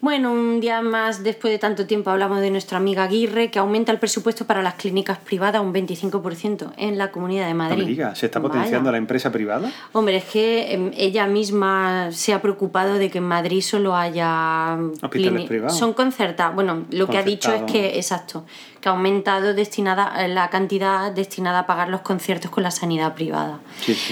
Bueno, 0.01 0.31
un 0.31 0.61
día 0.61 0.81
más 0.81 1.23
después 1.23 1.51
de 1.51 1.59
tanto 1.59 1.85
tiempo 1.85 2.09
hablamos 2.09 2.39
de 2.39 2.51
nuestra 2.51 2.77
amiga 2.77 3.03
Aguirre, 3.03 3.51
que 3.51 3.59
aumenta 3.59 3.91
el 3.91 3.99
presupuesto 3.99 4.45
para 4.45 4.61
las 4.61 4.75
clínicas 4.75 5.17
privadas 5.17 5.61
un 5.61 5.73
25% 5.73 6.71
en 6.77 6.97
la 6.97 7.11
Comunidad 7.11 7.47
de 7.47 7.53
Madrid. 7.53 7.85
diga, 7.85 8.15
¿se 8.15 8.27
está 8.27 8.41
potenciando 8.41 8.91
la 8.91 8.97
empresa 8.97 9.29
privada? 9.31 9.71
Hombre, 9.91 10.17
es 10.17 10.25
que 10.25 10.73
em, 10.73 10.91
ella 10.95 11.27
misma 11.27 12.11
se 12.11 12.33
ha 12.33 12.41
preocupado 12.41 12.95
de 12.95 13.09
que 13.09 13.17
en 13.17 13.25
Madrid 13.25 13.61
solo 13.61 13.95
haya... 13.95 14.77
Hospitales 15.01 15.47
privados. 15.47 15.77
Son 15.77 15.93
concertados. 15.93 16.55
Bueno, 16.55 16.85
lo 16.91 17.07
que 17.07 17.17
ha 17.17 17.23
dicho 17.23 17.53
es 17.53 17.63
que, 17.63 17.97
exacto, 17.97 18.45
que 18.81 18.89
ha 18.89 18.91
aumentado 18.91 19.53
destinada, 19.53 20.23
eh, 20.23 20.27
la 20.27 20.49
cantidad 20.49 21.11
destinada 21.11 21.59
a 21.59 21.67
pagar 21.67 21.89
los 21.89 22.01
conciertos 22.01 22.49
con 22.51 22.63
la 22.63 22.71
sanidad 22.71 23.13
privada. 23.13 23.59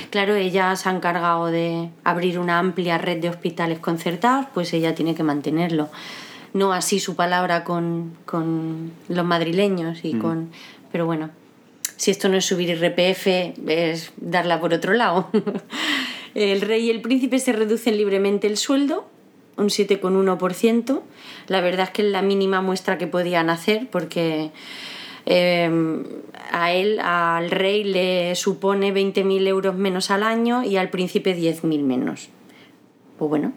Claro, 0.10 0.36
ella 0.36 0.76
se 0.76 0.90
ha 0.90 0.92
encargado 0.92 1.48
de 1.48 1.90
abrir 2.04 2.40
una 2.40 2.60
amplia 2.60 2.98
red 2.98 3.20
de 3.20 3.30
hospitales 3.30 3.80
concertados, 3.80 4.48
pues 4.54 4.74
ella 4.74 4.94
tiene 4.96 5.16
que 5.16 5.24
mantenerlo. 5.24 5.90
No 6.54 6.74
así 6.74 7.00
su 7.00 7.16
palabra 7.16 7.64
con, 7.64 8.14
los 9.08 9.26
madrileños 9.26 10.04
y 10.04 10.16
mm. 10.16 10.20
con... 10.20 10.52
Pero 10.92 11.06
bueno, 11.06 11.30
si 11.96 12.12
esto 12.12 12.30
no 12.30 12.38
es 12.38 12.46
subir 12.46 12.70
IRPF, 12.70 13.28
es 13.68 14.12
darla 14.18 14.60
por 14.60 14.74
otro 14.74 14.94
lado. 14.94 15.30
el 16.36 16.62
rey 16.62 16.86
y 16.86 16.90
el 16.90 17.02
príncipe 17.02 17.40
se 17.40 17.54
reducen 17.54 17.98
libremente 17.98 18.48
el 18.48 18.58
sueldo 18.58 19.08
un 19.58 19.68
7,1%. 19.68 21.02
La 21.48 21.62
verdad 21.62 21.88
es 21.88 21.90
que 21.92 22.02
es 22.04 22.08
la 22.12 22.22
mínima 22.22 22.62
muestra 22.62 22.98
que 22.98 23.08
podían 23.08 23.50
hacer 23.50 23.88
porque 23.92 24.52
em, 25.26 26.04
a 26.52 26.72
él, 26.74 27.00
al 27.00 27.52
rey, 27.52 27.84
le 27.84 28.36
supone 28.36 28.94
20.000 28.94 29.48
euros 29.48 29.76
menos 29.76 30.12
al 30.12 30.24
año 30.24 30.64
y 30.64 30.78
al 30.78 30.90
príncipe 30.90 31.36
10.000 31.36 31.84
menos. 31.84 32.30
Pues 33.18 33.30
bueno, 33.30 33.54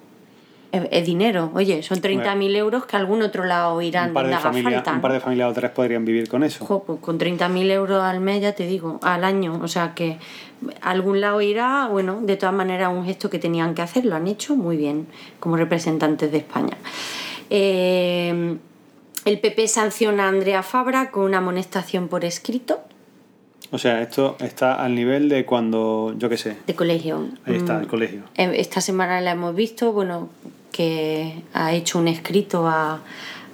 es, 0.72 1.06
dinero. 1.06 1.50
Oye, 1.54 1.82
son 1.82 2.00
30.000 2.00 2.56
euros 2.56 2.86
que 2.86 2.96
a 2.96 2.98
algún 2.98 3.22
otro 3.22 3.44
lado 3.44 3.80
irán 3.82 4.08
un 4.08 4.14
par 4.14 4.28
de, 4.28 4.36
familia, 4.36 4.82
Un 4.86 5.00
par 5.00 5.12
de 5.12 5.20
familias 5.20 5.50
o 5.50 5.52
tres 5.52 5.70
podrían 5.70 6.04
vivir 6.04 6.28
con 6.28 6.42
eso. 6.42 6.84
pues 6.86 7.00
con 7.00 7.18
30.000 7.18 7.70
euros 7.70 8.02
al 8.02 8.20
mes, 8.20 8.40
ya 8.40 8.52
te 8.52 8.66
digo, 8.66 9.00
al 9.02 9.24
año. 9.24 9.58
O 9.62 9.68
sea 9.68 9.94
que 9.94 10.18
a 10.80 10.90
algún 10.90 11.20
lado 11.20 11.40
irá, 11.40 11.88
bueno, 11.88 12.20
de 12.22 12.36
todas 12.36 12.54
maneras 12.54 12.92
un 12.92 13.04
gesto 13.04 13.30
que 13.30 13.38
tenían 13.38 13.74
que 13.74 13.82
hacer, 13.82 14.04
lo 14.04 14.16
han 14.16 14.28
hecho 14.28 14.56
muy 14.56 14.76
bien 14.76 15.06
como 15.40 15.56
representantes 15.56 16.30
de 16.30 16.38
España. 16.38 16.76
Eh, 17.50 18.56
el 19.24 19.38
PP 19.38 19.68
sanciona 19.68 20.24
a 20.24 20.28
Andrea 20.28 20.62
Fabra 20.62 21.10
con 21.10 21.24
una 21.24 21.38
amonestación 21.38 22.08
por 22.08 22.24
escrito. 22.24 22.80
O 23.72 23.78
sea, 23.78 24.02
esto 24.02 24.36
está 24.40 24.74
al 24.74 24.94
nivel 24.94 25.28
de 25.28 25.44
cuando, 25.44 26.14
yo 26.18 26.28
qué 26.28 26.36
sé. 26.36 26.56
De 26.66 26.74
colegio. 26.74 27.28
Ahí 27.44 27.56
está, 27.56 27.78
el 27.78 27.86
mm, 27.86 27.88
colegio. 27.88 28.22
Eh, 28.36 28.52
esta 28.56 28.80
semana 28.80 29.20
la 29.20 29.32
hemos 29.32 29.54
visto, 29.54 29.92
bueno, 29.92 30.28
que 30.72 31.42
ha 31.52 31.72
hecho 31.72 31.98
un 31.98 32.08
escrito 32.08 32.68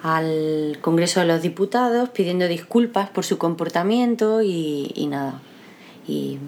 al 0.02 0.78
Congreso 0.80 1.20
de 1.20 1.26
los 1.26 1.42
Diputados 1.42 2.10
pidiendo 2.10 2.48
disculpas 2.48 3.08
por 3.08 3.24
su 3.24 3.38
comportamiento 3.38 4.42
y, 4.42 4.92
y 4.94 5.06
nada. 5.06 5.40
Y 6.06 6.38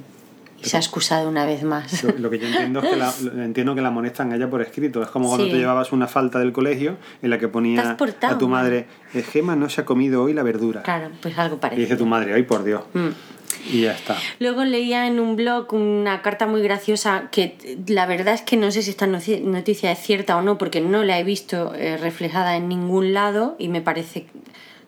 y 0.61 0.69
se 0.69 0.77
ha 0.77 0.81
excusado 0.81 1.29
una 1.29 1.45
vez 1.45 1.63
más. 1.63 2.03
Lo, 2.19 2.31
que 2.31 2.39
yo 2.39 2.49
entiendo 2.49 2.81
es 2.81 2.91
que 2.91 2.97
la, 2.97 3.13
entiendo 3.45 3.75
que 3.75 3.81
la 3.81 3.89
amonestan 3.89 4.33
a 4.33 4.37
ella 4.37 4.51
por 4.51 4.61
escrito. 4.61 5.03
Es 5.03 5.09
como 5.09 5.29
cuando 5.29 5.47
te 5.47 5.57
llevabas 5.57 5.93
una 5.93 6.09
falta 6.09 6.39
del 6.41 6.53
colegio 6.53 6.97
en 7.23 7.31
la 7.31 7.39
que 7.39 7.49
ponía 7.49 7.97
a 8.23 8.39
tu 8.39 8.49
madre, 8.49 8.87
eh, 9.15 9.23
Gema 9.23 9.55
no 9.55 9.69
se 9.69 9.83
ha 9.83 9.85
comido 9.85 10.23
hoy 10.23 10.35
la 10.35 10.43
verdura. 10.43 10.83
Claro, 10.83 11.11
pues 11.23 11.39
algo 11.39 11.59
parecido. 11.59 11.83
Y 11.83 11.85
dice 11.85 11.97
tu 11.97 12.07
madre, 12.07 12.35
ay 12.35 12.43
por 12.43 12.65
Dios. 12.65 12.83
Mm. 12.93 13.09
Y 13.71 13.83
ya 13.83 13.93
está. 13.93 14.17
Luego 14.39 14.65
leía 14.65 15.07
en 15.07 15.21
un 15.21 15.37
blog 15.37 15.73
una 15.73 16.23
carta 16.23 16.47
muy 16.47 16.63
graciosa 16.63 17.29
que 17.31 17.79
la 17.87 18.07
verdad 18.07 18.35
es 18.35 18.43
que 18.43 18.57
no 18.57 18.71
sé 18.71 18.83
si 18.83 18.91
esta 18.91 19.07
noticia 19.07 19.93
es 19.93 19.99
cierta 19.99 20.37
o 20.37 20.43
no 20.43 20.59
porque 20.59 20.81
no 20.81 21.05
la 21.05 21.19
he 21.19 21.25
visto 21.25 21.75
eh, 21.75 21.97
reflejada 21.97 22.57
en 22.57 22.69
ningún 22.69 23.13
lado 23.13 23.57
y 23.59 23.69
me 23.69 23.81
parece 23.81 24.27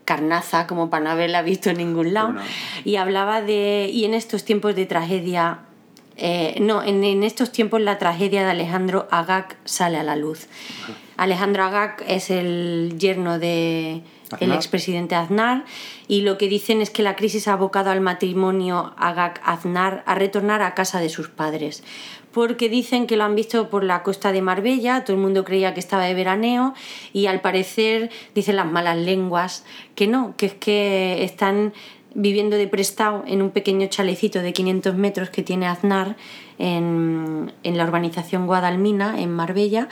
carnaza 0.04 0.66
como 0.66 0.90
para 0.90 1.04
no 1.04 1.11
haberla 1.11 1.42
visto 1.42 1.70
en 1.70 1.76
ningún 1.76 2.14
lado. 2.14 2.35
Y 2.85 2.96
hablaba 2.96 3.42
de, 3.42 3.88
y 3.92 4.04
en 4.04 4.14
estos 4.14 4.44
tiempos 4.44 4.74
de 4.74 4.87
tragedia, 4.87 5.61
eh, 6.16 6.56
no, 6.61 6.83
en, 6.83 7.04
en, 7.04 7.22
estos 7.22 7.52
tiempos 7.52 7.80
la 7.80 7.98
tragedia 7.98 8.44
de 8.44 8.50
Alejandro 8.50 9.06
Agag 9.11 9.56
sale 9.64 9.98
a 9.98 10.02
la 10.02 10.16
luz. 10.16 10.48
Alejandro 11.16 11.62
Agag 11.64 12.02
es 12.09 12.30
el 12.30 12.96
yerno 12.98 13.38
de 13.38 14.02
el 14.38 14.53
expresidente 14.53 15.14
Aznar 15.14 15.64
y 16.07 16.23
lo 16.23 16.38
que 16.38 16.49
dicen 16.49 16.81
es 16.81 16.90
que 16.90 17.03
la 17.03 17.16
crisis 17.16 17.49
ha 17.49 17.55
abocado 17.55 17.90
al 17.90 18.01
matrimonio 18.01 18.95
Agag-Aznar 18.97 20.05
a 20.07 20.14
retornar 20.14 20.62
a 20.62 20.75
casa 20.75 21.01
de 21.01 21.09
sus 21.09 21.29
padres 21.29 21.83
porque 22.33 22.69
dicen 22.69 23.07
que 23.07 23.16
lo 23.16 23.25
han 23.25 23.35
visto 23.35 23.71
por 23.71 23.85
la 23.85 24.03
costa 24.03 24.33
de 24.33 24.43
Marbella, 24.43 25.05
todo 25.05 25.16
el 25.16 25.23
mundo 25.23 25.45
creía 25.45 25.75
que 25.75 25.81
estaba 25.81 26.05
de 26.05 26.14
veraneo 26.14 26.75
y 27.12 27.27
al 27.27 27.40
parecer 27.40 28.11
dicen 28.35 28.57
las 28.57 28.71
malas 28.71 28.97
lenguas 28.97 29.64
que 29.95 30.07
no, 30.07 30.35
que 30.37 30.47
es 30.47 30.55
que 30.55 31.25
están 31.25 31.73
viviendo 32.14 32.57
de 32.57 32.66
prestado 32.66 33.23
en 33.27 33.43
un 33.43 33.51
pequeño 33.51 33.87
chalecito 33.87 34.40
de 34.40 34.53
500 34.53 34.95
metros 34.95 35.31
que 35.31 35.43
tiene 35.43 35.66
Aznar 35.66 36.16
en, 36.59 37.53
en 37.62 37.79
la 37.79 37.85
urbanización 37.85 38.47
Guadalmina, 38.47 39.21
en 39.21 39.31
Marbella, 39.31 39.88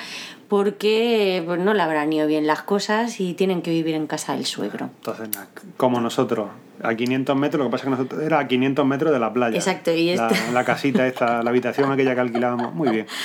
porque 0.49 1.43
pues, 1.47 1.61
no 1.61 1.75
le 1.75 1.83
habrán 1.83 2.13
ido 2.13 2.27
bien 2.27 2.47
las 2.47 2.63
cosas 2.63 3.21
y 3.21 3.35
tienen 3.35 3.63
que 3.63 3.71
vivir 3.71 3.95
en 3.95 4.07
casa 4.07 4.35
del 4.35 4.47
suegro. 4.47 4.87
Entonces, 4.99 5.29
como 5.77 6.01
nosotros, 6.01 6.49
a 6.83 6.95
500 6.95 7.37
metros, 7.37 7.59
lo 7.59 7.67
que 7.67 7.73
pasa 7.73 7.83
es 7.83 7.85
que 7.85 7.91
nosotros 7.91 8.23
era 8.23 8.39
a 8.39 8.49
500 8.49 8.87
metros 8.87 9.13
de 9.13 9.19
la 9.19 9.33
playa. 9.33 9.57
Exacto, 9.57 9.93
y 9.93 10.15
la, 10.15 10.31
la, 10.53 10.65
casita 10.65 11.07
esta, 11.07 11.43
la 11.43 11.51
habitación 11.51 11.91
aquella 11.91 12.15
que 12.15 12.21
alquilábamos, 12.21 12.75
muy 12.75 12.89
bien. 12.89 13.07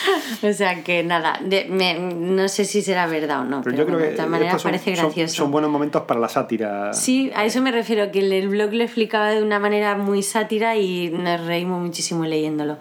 O 0.44 0.52
sea 0.52 0.84
que 0.84 1.04
nada, 1.04 1.40
no 1.70 2.48
sé 2.50 2.66
si 2.66 2.82
será 2.82 3.08
verdad 3.08 3.42
o 3.42 3.44
no, 3.46 3.62
pero, 3.62 3.78
yo 3.78 3.86
creo 3.86 3.98
que 3.98 4.06
de 4.06 4.12
todas 4.12 4.30
maneras 4.30 4.62
parece 4.62 4.92
gracioso. 4.92 5.36
Son, 5.36 5.52
buenos 5.52 5.72
momentos 5.72 6.04
para 6.04 6.20
la 6.20 6.28
sátira. 6.28 6.94
Sí, 6.94 7.32
a 7.36 7.46
eso 7.46 7.62
me 7.62 7.72
refiero, 7.72 8.12
que 8.12 8.20
el 8.20 8.50
blog 8.50 8.74
lo 8.74 8.84
explicaba 8.84 9.30
de 9.30 9.42
una 9.42 9.60
manera 9.60 9.96
muy 9.96 10.22
sátira 10.24 10.76
y 10.76 11.10
nos 11.10 11.46
reímos 11.46 11.82
muchísimo 11.82 12.26
leyéndolo. 12.26 12.78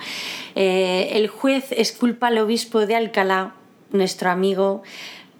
Eh, 0.55 1.11
el 1.13 1.29
juez 1.29 1.73
esculpa 1.73 2.29
al 2.29 2.39
obispo 2.39 2.85
de 2.87 2.97
Alcalá, 2.97 3.55
nuestro 3.93 4.31
amigo, 4.31 4.83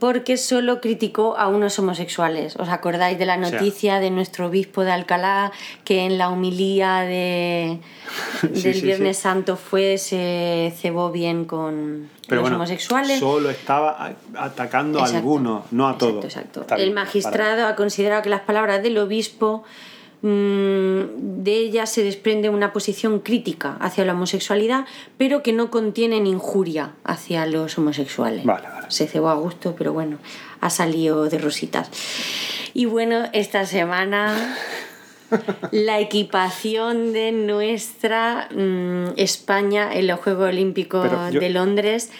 porque 0.03 0.37
solo 0.37 0.81
criticó 0.81 1.37
a 1.37 1.47
unos 1.47 1.79
homosexuales. 1.79 2.57
¿Os 2.57 2.71
acordáis 2.71 3.21
de 3.21 3.25
la 3.25 3.37
noticia 3.37 4.01
de 4.01 4.11
nuestro 4.11 4.49
obispo 4.49 4.83
de 4.83 4.91
Alcalá 4.91 5.53
que 5.85 6.01
en 6.05 6.19
la 6.19 6.29
humilía 6.29 7.03
de, 7.03 7.79
del 8.43 8.83
Viernes 8.83 9.19
Santo 9.19 9.57
fue, 9.57 9.99
se 9.99 10.75
cebó 10.77 11.13
bien 11.13 11.45
con 11.45 12.11
los 12.27 12.51
homosexuales? 12.51 13.21
Solo 13.21 13.49
estaba 13.51 14.17
atacando 14.37 15.01
a 15.01 15.07
algunos, 15.07 15.71
no 15.71 15.89
a 15.89 15.97
todos. 15.97 16.25
Exacto. 16.25 16.67
El 16.77 16.91
magistrado 16.93 17.69
ha 17.69 17.77
considerado 17.77 18.23
que 18.23 18.31
las 18.31 18.41
palabras 18.41 18.83
del 18.83 18.99
obispo 18.99 19.63
de 20.23 21.53
ella 21.57 21.87
se 21.87 22.05
desprende 22.05 22.49
una 22.49 22.73
posición 22.73 23.19
crítica 23.19 23.77
hacia 23.81 24.05
la 24.05 24.13
homosexualidad, 24.13 24.87
pero 25.19 25.43
que 25.43 25.53
no 25.53 25.71
contienen 25.71 26.29
injuria 26.29 26.93
hacia 27.03 27.45
los 27.47 27.77
homosexuales. 27.77 28.45
Se 28.89 29.09
cebó 29.09 29.31
a 29.31 29.35
gusto, 29.35 29.75
pero 29.77 29.93
bueno, 29.93 30.19
ha 30.61 30.71
salido 30.71 31.29
de 31.29 31.39
rositas. 31.39 31.91
Y 32.73 32.85
bueno, 32.85 33.25
esta 33.33 33.67
semana 33.67 34.57
la 35.73 35.99
equipación 35.99 37.13
de 37.13 37.33
nuestra 37.33 38.49
mm, 38.55 39.15
España 39.17 39.93
en 39.93 40.07
los 40.07 40.21
Juegos 40.21 40.49
Olímpicos 40.49 41.33
de 41.33 41.51
Londres 41.51 42.11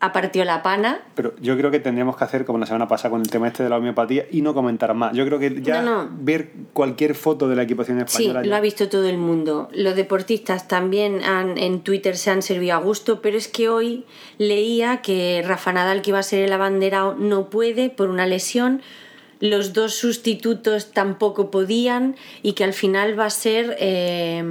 apartió 0.00 0.44
la 0.44 0.62
pana. 0.62 1.00
Pero 1.14 1.34
yo 1.40 1.56
creo 1.56 1.70
que 1.70 1.80
tendríamos 1.80 2.16
que 2.16 2.24
hacer 2.24 2.44
como 2.44 2.58
la 2.58 2.66
semana 2.66 2.86
pasada 2.86 3.10
con 3.10 3.20
el 3.20 3.30
tema 3.30 3.48
este 3.48 3.62
de 3.62 3.68
la 3.68 3.78
homeopatía 3.78 4.26
y 4.30 4.42
no 4.42 4.54
comentar 4.54 4.94
más. 4.94 5.12
Yo 5.12 5.24
creo 5.26 5.38
que 5.38 5.60
ya 5.60 6.08
ver 6.12 6.50
cualquier 6.72 7.14
foto 7.14 7.48
de 7.48 7.56
la 7.56 7.62
equipación 7.62 8.00
española. 8.00 8.42
Sí, 8.42 8.48
lo 8.48 8.56
ha 8.56 8.60
visto 8.60 8.88
todo 8.88 9.08
el 9.08 9.18
mundo. 9.18 9.68
Los 9.72 9.96
deportistas 9.96 10.68
también 10.68 11.24
han, 11.24 11.58
en 11.58 11.80
Twitter 11.80 12.16
se 12.16 12.30
han 12.30 12.42
servido 12.42 12.74
a 12.74 12.78
gusto, 12.78 13.20
pero 13.20 13.36
es 13.36 13.48
que 13.48 13.68
hoy 13.68 14.04
leía 14.38 15.02
que 15.02 15.42
Rafa 15.44 15.72
Nadal, 15.72 16.02
que 16.02 16.10
iba 16.10 16.18
a 16.20 16.22
ser 16.22 16.44
el 16.44 16.52
abanderado, 16.52 17.14
no 17.14 17.50
puede 17.50 17.90
por 17.90 18.08
una 18.10 18.26
lesión. 18.26 18.82
los 19.40 19.72
dos 19.72 19.94
sustitutos 19.94 20.90
tampoco 20.92 21.50
podían 21.50 22.16
y 22.42 22.54
que 22.54 22.64
al 22.64 22.72
final 22.72 23.18
va 23.18 23.26
a 23.26 23.30
ser 23.30 23.76
eh, 23.78 24.42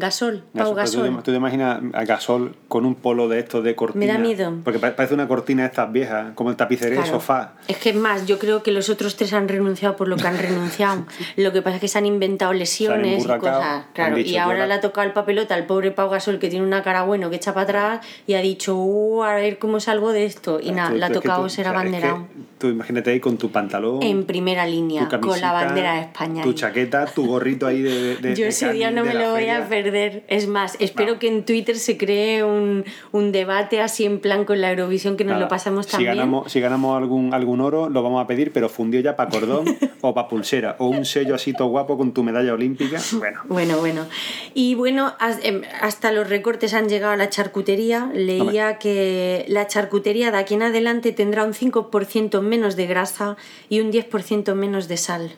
Gasol, 0.00 0.42
Pau 0.56 0.74
Gasol. 0.74 1.06
Tú, 1.10 1.16
te- 1.18 1.22
tú 1.22 1.30
te 1.30 1.36
imaginas 1.36 1.80
a 1.92 2.04
Gasol 2.04 2.56
con 2.66 2.84
un 2.84 2.96
polo 2.96 3.28
de 3.28 3.38
estos 3.38 3.62
de 3.62 3.76
cortina. 3.76 4.04
Me 4.06 4.12
da 4.12 4.18
miedo. 4.18 4.52
Porque 4.64 4.78
pa- 4.80 4.96
parece 4.96 5.14
una 5.14 5.28
cortina 5.28 5.62
de 5.62 5.68
estas 5.68 5.92
viejas, 5.92 6.32
como 6.34 6.50
el 6.50 6.56
tapicería 6.56 6.96
de 6.96 7.02
Claro. 7.02 7.12
sofá. 7.18 7.52
Es 7.68 7.76
que 7.76 7.90
es 7.90 7.96
más, 7.96 8.26
yo 8.26 8.38
creo 8.40 8.62
que 8.64 8.72
los 8.72 8.88
otros 8.88 9.14
tres 9.16 9.32
han 9.32 9.46
renunciado 9.48 9.94
por 9.96 10.08
lo 10.08 10.16
que 10.16 10.26
han 10.26 10.36
renunciado. 10.38 11.04
Lo 11.36 11.52
que 11.52 11.62
pasa 11.62 11.76
es 11.76 11.80
que 11.80 11.88
se 11.88 11.98
han 11.98 12.06
inventado 12.06 12.52
lesiones 12.52 13.06
y 13.06 13.14
emburracado, 13.14 13.58
cosas. 13.60 13.74
han 13.86 13.92
Claro, 13.92 14.16
dicho, 14.16 14.30
y 14.30 14.36
ahora 14.36 14.54
"Yo 14.56 14.60
la- 14.62 14.66
le 14.68 14.74
ha 14.74 14.80
tocado 14.80 15.06
el 15.06 15.12
papelota 15.12 15.54
al 15.54 15.66
pobre 15.66 15.90
Pau 15.92 16.08
Gasol 16.10 16.38
que 16.38 16.48
tiene 16.48 16.64
una 16.66 16.82
cara 16.82 17.02
bueno 17.02 17.30
que 17.30 17.36
echa 17.36 17.54
para 17.54 17.64
atrás 17.64 18.06
y 18.26 18.34
ha 18.34 18.40
dicho, 18.40 18.74
uh, 18.76 19.22
a 19.24 19.34
ver 19.34 19.58
cómo 19.58 19.78
salgo 19.80 20.12
de 20.12 20.24
esto. 20.24 20.58
Y 20.60 20.72
nada, 20.72 20.90
le 20.92 21.04
ha 21.04 21.12
tocado 21.12 21.48
ser 21.48 21.66
es 21.66 21.70
que 21.72 21.76
abanderado. 21.76 22.26
Tú 22.58 22.68
imagínate 22.68 23.10
ahí 23.10 23.20
con 23.20 23.36
tu 23.38 23.50
pantalón, 23.50 24.02
En 24.02 24.24
primera 24.24 24.66
línea, 24.66 25.08
con 25.08 25.40
la 25.40 25.52
bandera 25.52 25.94
de 25.94 26.00
España. 26.02 26.42
Tu 26.42 26.50
ahí. 26.50 26.54
chaqueta, 26.54 27.06
tu 27.06 27.26
gorrito 27.26 27.66
ahí 27.66 27.82
de. 27.82 28.16
de- 28.16 28.34
Yo 28.36 28.44
de 28.44 28.48
ese 28.48 28.72
día 28.72 28.90
no 28.90 29.04
me 29.04 29.14
lo 29.14 29.30
voy 29.32 29.48
a 29.48 29.62
feria. 29.62 29.89
Perder. 29.90 30.24
Es 30.28 30.46
más, 30.46 30.76
espero 30.80 31.12
No. 31.14 31.18
que 31.18 31.28
en 31.28 31.44
Twitter 31.44 31.76
se 31.76 31.96
cree 31.96 32.44
un, 32.44 32.84
un 33.12 33.32
debate 33.32 33.80
así 33.80 34.04
en 34.04 34.20
plan 34.20 34.44
con 34.44 34.60
la 34.60 34.70
Eurovisión 34.70 35.16
que 35.16 35.24
nos 35.24 35.32
Nada, 35.32 35.44
lo 35.44 35.48
pasamos 35.48 35.86
si 35.86 35.92
también. 35.92 36.14
Ganamos, 36.16 36.52
si 36.52 36.60
ganamos 36.60 36.96
algún, 36.96 37.34
algún 37.34 37.60
oro, 37.60 37.88
lo 37.88 38.02
vamos 38.02 38.22
a 38.22 38.26
pedir, 38.26 38.52
pero 38.52 38.68
fundido 38.68 39.02
ya 39.02 39.16
para 39.16 39.30
cordón 39.30 39.64
o 40.00 40.14
para 40.14 40.28
pulsera. 40.28 40.76
O 40.78 40.88
un 40.88 41.04
sello 41.04 41.34
así 41.34 41.52
todo 41.52 41.68
guapo 41.68 41.96
con 41.96 42.12
tu 42.12 42.22
medalla 42.22 42.52
olímpica. 42.52 42.98
Bueno, 43.18 43.40
Bueno, 43.48 43.78
bueno. 43.78 44.06
Y 44.54 44.74
bueno, 44.74 45.14
em, 45.42 45.62
hasta 45.80 46.12
los 46.12 46.28
recortes 46.28 46.74
han 46.74 46.88
llegado 46.88 47.12
a 47.12 47.16
la 47.16 47.28
charcutería. 47.30 48.10
Leía 48.14 48.78
que 48.78 49.44
la 49.48 49.66
charcutería 49.66 50.30
de 50.30 50.38
aquí 50.38 50.54
en 50.54 50.62
adelante 50.62 51.12
tendrá 51.12 51.44
un 51.44 51.52
5% 51.54 52.40
menos 52.42 52.76
de 52.76 52.86
grasa 52.86 53.36
y 53.68 53.80
un 53.80 53.90
10% 53.92 54.54
menos 54.54 54.88
de 54.88 54.96
sal. 54.96 55.32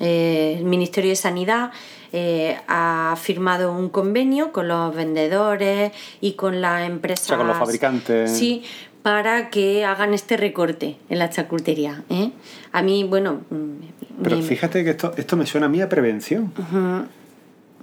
Eh, 0.00 0.56
el 0.58 0.64
Ministerio 0.64 1.10
de 1.10 1.16
Sanidad 1.16 1.70
eh, 2.16 2.56
ha 2.68 3.16
firmado 3.20 3.72
un 3.72 3.88
convenio 3.88 4.52
con 4.52 4.68
los 4.68 4.94
vendedores 4.94 5.90
y 6.20 6.34
con 6.34 6.60
la 6.60 6.86
empresa. 6.86 7.22
O 7.24 7.26
sea, 7.26 7.36
con 7.38 7.48
los 7.48 7.56
fabricantes. 7.56 8.30
Sí, 8.30 8.62
para 9.02 9.50
que 9.50 9.84
hagan 9.84 10.14
este 10.14 10.36
recorte 10.36 10.96
en 11.08 11.18
la 11.18 11.28
charcutería. 11.28 12.04
¿eh? 12.08 12.30
A 12.72 12.82
mí, 12.82 13.02
bueno. 13.02 13.40
mm, 13.50 14.22
pero 14.22 14.36
me- 14.36 14.42
fíjate 14.42 14.84
que 14.84 14.90
esto, 14.90 15.12
esto 15.16 15.36
me 15.36 15.44
suena 15.44 15.66
a 15.66 15.68
mí 15.68 15.80
a 15.82 15.88
prevención. 15.88 16.52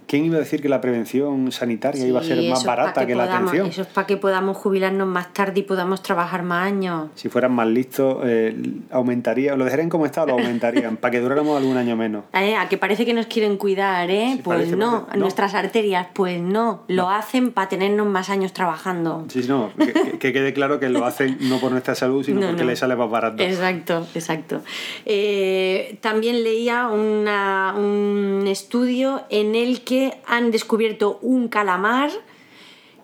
¿Quién 0.07 0.25
iba 0.25 0.35
a 0.35 0.39
decir 0.39 0.61
que 0.61 0.67
la 0.69 0.81
prevención 0.81 1.51
sanitaria 1.51 2.05
iba 2.05 2.19
a 2.19 2.23
ser 2.23 2.41
más 2.49 2.65
barata 2.65 3.05
que, 3.07 3.15
la 3.15 3.25
podamos- 3.25 3.49
atención? 3.51 3.67
Eso 3.69 3.81
es 3.83 3.87
para 3.87 4.05
que 4.07 4.17
podamos 4.17 4.57
jubilarnos 4.57 5.07
más 5.07 5.31
tarde 5.33 5.61
y 5.61 5.63
podamos 5.63 6.03
trabajar 6.03 6.43
más 6.43 6.67
años. 6.67 7.09
Si 7.15 7.29
fueran 7.29 7.53
más 7.53 7.67
listos, 7.67 8.17
eh, 8.25 8.55
aumentaría, 8.91 9.55
lo 9.55 9.63
dejarían 9.63 9.89
como 9.89 10.05
está 10.05 10.23
o 10.23 10.25
lo 10.25 10.33
aumentarían, 10.33 10.97
para 10.97 11.11
que 11.11 11.19
duráramos 11.21 11.57
algún 11.57 11.77
año 11.77 11.95
menos. 11.95 12.25
Eh, 12.33 12.55
A 12.55 12.67
que 12.67 12.77
parece 12.77 13.05
que 13.05 13.13
nos 13.13 13.27
quieren 13.27 13.55
cuidar, 13.57 14.09
¿eh? 14.11 14.31
Sí, 14.35 14.41
pues 14.43 14.57
parece, 14.57 14.75
no. 14.75 14.91
parece. 15.03 15.17
No. 15.17 15.21
Nuestras 15.21 15.53
arterias, 15.53 16.07
pues 16.13 16.41
no. 16.41 16.83
Lo 16.87 17.09
hacen 17.09 17.51
para 17.51 17.69
tenernos 17.69 18.07
más 18.07 18.29
años 18.29 18.51
trabajando. 18.51 19.25
Sí, 19.29 19.43
sí, 19.43 19.47
no, 19.49 19.69
que, 19.77 19.93
que- 19.93 20.17
que 20.19 20.33
quede 20.33 20.53
claro 20.53 20.79
que 20.79 20.89
lo 20.89 21.05
hacen 21.05 21.37
no 21.41 21.59
por 21.59 21.71
nuestra 21.71 21.95
salud, 21.95 22.23
sino 22.25 22.41
No, 22.41 22.47
porque 22.47 22.65
les 22.65 22.79
sale 22.79 22.95
más 22.95 23.09
barato. 23.09 23.41
Exacto, 23.43 24.05
exacto. 24.15 24.61
Eh, 25.05 25.97
también 26.01 26.43
leía 26.43 26.87
una- 26.87 27.75
un 27.77 28.45
estudio 28.47 29.21
en 29.29 29.55
el 29.55 29.81
que 29.81 30.00
han 30.25 30.51
descubierto 30.51 31.19
un 31.21 31.47
calamar 31.47 32.09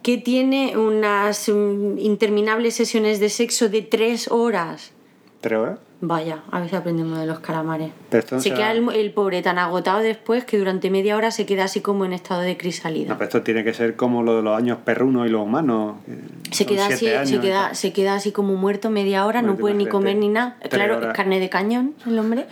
que 0.03 0.17
tiene 0.17 0.77
unas 0.77 1.49
mm, 1.49 1.97
interminables 1.97 2.75
sesiones 2.75 3.19
de 3.19 3.29
sexo 3.29 3.69
de 3.69 3.81
tres 3.81 4.29
horas. 4.29 4.91
¿Tres 5.41 5.59
horas? 5.59 5.79
Vaya, 5.99 6.43
a 6.51 6.59
ver 6.59 6.69
si 6.69 6.75
aprendemos 6.75 7.17
de 7.17 7.25
los 7.25 7.39
calamares. 7.39 7.89
Pero 8.11 8.39
se 8.39 8.53
queda 8.53 8.71
el, 8.71 8.87
el 8.93 9.11
pobre 9.11 9.41
tan 9.41 9.57
agotado 9.57 9.99
después 9.99 10.45
que 10.45 10.59
durante 10.59 10.91
media 10.91 11.17
hora 11.17 11.31
se 11.31 11.47
queda 11.47 11.63
así 11.63 11.81
como 11.81 12.05
en 12.05 12.13
estado 12.13 12.41
de 12.41 12.55
crisálida. 12.55 13.09
No, 13.09 13.17
pero 13.17 13.25
esto 13.25 13.41
tiene 13.41 13.63
que 13.63 13.73
ser 13.73 13.95
como 13.95 14.21
lo 14.21 14.37
de 14.37 14.43
los 14.43 14.55
años 14.55 14.77
perrunos 14.85 15.25
y 15.25 15.29
los 15.31 15.41
humanos. 15.41 15.95
se 16.51 16.67
queda, 16.67 16.85
así, 16.85 17.07
se, 17.23 17.39
queda, 17.39 17.73
se 17.73 17.93
queda 17.93 18.13
así 18.13 18.31
como 18.31 18.55
muerto 18.55 18.91
media 18.91 19.25
hora, 19.25 19.41
no 19.41 19.57
puede 19.57 19.73
ni 19.73 19.87
comer 19.87 20.17
ni 20.17 20.29
nada. 20.29 20.57
Claro, 20.69 20.97
horas. 20.97 21.15
carne 21.15 21.39
de 21.39 21.49
cañón, 21.49 21.95
el 22.05 22.19
hombre. 22.19 22.45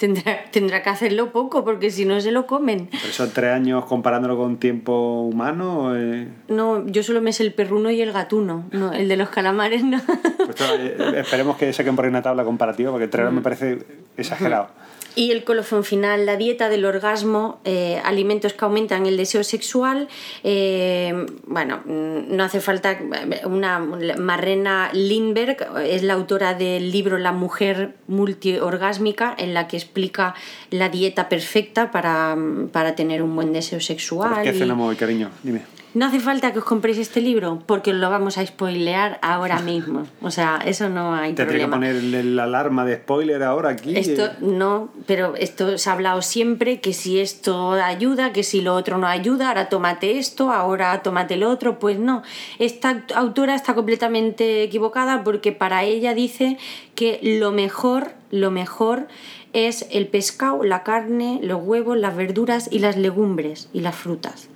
Tendrá, 0.00 0.44
tendrá 0.50 0.82
que 0.82 0.88
hacerlo 0.88 1.30
poco 1.30 1.62
porque 1.62 1.90
si 1.90 2.06
no 2.06 2.18
se 2.22 2.32
lo 2.32 2.46
comen. 2.46 2.88
Pero 2.90 3.12
son 3.12 3.30
tres 3.34 3.52
años 3.52 3.84
comparándolo 3.84 4.38
con 4.38 4.56
tiempo 4.56 5.20
humano. 5.30 5.94
eh, 5.94 6.26
No, 6.48 6.86
yo 6.86 7.02
solo 7.02 7.20
me 7.20 7.34
sé 7.34 7.42
el 7.42 7.52
perruno 7.52 7.90
y 7.90 8.00
el 8.00 8.10
gatuno. 8.10 8.64
No, 8.72 8.94
el 8.94 9.08
de 9.08 9.16
los 9.18 9.28
calamares 9.28 9.84
no. 9.84 10.00
pues 10.46 10.58
eh, 10.78 10.96
esperemos 11.16 11.58
que 11.58 11.70
saquen 11.74 11.96
por 11.96 12.06
ahí 12.06 12.08
una 12.08 12.22
tabla 12.22 12.44
comparativa, 12.44 12.90
porque 12.90 13.08
tres 13.08 13.30
Mm. 13.30 13.34
me 13.34 13.40
parece 13.42 13.78
exagerado. 14.16 14.68
Y 15.16 15.32
el 15.32 15.44
colofón 15.44 15.82
final, 15.84 16.24
la 16.24 16.36
dieta 16.36 16.68
del 16.68 16.84
orgasmo, 16.84 17.60
eh, 17.64 18.00
alimentos 18.04 18.52
que 18.52 18.64
aumentan 18.64 19.06
el 19.06 19.16
deseo 19.16 19.42
sexual. 19.44 20.08
eh, 20.44 21.26
bueno, 21.46 21.80
mm, 21.84 22.36
no 22.36 22.44
hace 22.44 22.60
falta. 22.60 22.98
Una 23.44 23.78
Marrena 23.80 24.90
Lindberg 24.92 25.56
es 25.84 26.02
la 26.02 26.14
autora 26.14 26.54
del 26.54 26.90
libro 26.92 27.18
La 27.18 27.32
mujer 27.32 27.94
multiorgásmica, 28.06 29.34
en 29.36 29.54
la 29.54 29.66
que 29.68 29.76
explica 29.76 30.34
la 30.70 30.88
dieta 30.88 31.28
perfecta 31.28 31.90
para, 31.90 32.36
para 32.72 32.94
tener 32.94 33.22
un 33.22 33.34
buen 33.34 33.52
deseo 33.52 33.80
sexual. 33.80 34.34
¿Por 34.34 34.42
qué 34.42 34.50
y- 34.50 34.58
cenamos 34.58 34.88
hoy, 34.90 34.96
cariño? 34.96 35.30
Dime. 35.42 35.62
No 35.92 36.06
hace 36.06 36.20
falta 36.20 36.52
que 36.52 36.60
os 36.60 36.64
compréis 36.64 36.98
este 36.98 37.20
libro, 37.20 37.62
porque 37.66 37.90
os 37.90 37.96
lo 37.96 38.08
vamos 38.10 38.38
a 38.38 38.46
spoilear 38.46 39.18
ahora 39.22 39.58
mismo. 39.72 40.06
O 40.22 40.30
sea, 40.30 40.60
eso 40.64 40.88
no 40.88 41.14
hay 41.14 41.34
Tendré 41.34 41.58
que 41.58 41.66
problema. 41.66 41.76
ponerle 41.76 42.22
la 42.22 42.44
alarma 42.44 42.84
de 42.84 42.96
spoiler 42.96 43.42
ahora 43.42 43.70
aquí. 43.70 43.96
Esto 43.96 44.26
eh. 44.26 44.30
no, 44.40 44.90
pero 45.06 45.34
esto 45.36 45.76
se 45.78 45.90
ha 45.90 45.94
hablado 45.94 46.22
siempre 46.22 46.80
que 46.80 46.92
si 46.92 47.18
esto 47.18 47.72
ayuda, 47.72 48.32
que 48.32 48.44
si 48.44 48.60
lo 48.60 48.74
otro 48.76 48.98
no 48.98 49.08
ayuda, 49.08 49.48
ahora 49.48 49.68
tómate 49.68 50.18
esto, 50.18 50.52
ahora 50.52 51.02
tómate 51.02 51.36
lo 51.36 51.50
otro, 51.50 51.80
pues 51.80 51.98
no. 51.98 52.22
Esta 52.60 52.92
aut- 52.92 53.12
autora 53.16 53.56
está 53.56 53.74
completamente 53.74 54.62
equivocada 54.62 55.24
porque 55.24 55.50
para 55.50 55.82
ella 55.82 56.14
dice 56.14 56.56
que 56.94 57.18
lo 57.22 57.50
mejor, 57.50 58.12
lo 58.30 58.52
mejor 58.52 59.08
es 59.52 59.86
el 59.90 60.06
pescado, 60.06 60.62
la 60.62 60.84
carne, 60.84 61.40
los 61.42 61.60
huevos, 61.60 61.96
las 61.98 62.14
verduras 62.14 62.68
y 62.70 62.78
las 62.78 62.96
legumbres 62.96 63.68
y 63.72 63.80
las 63.80 63.96
frutas. 63.96 64.48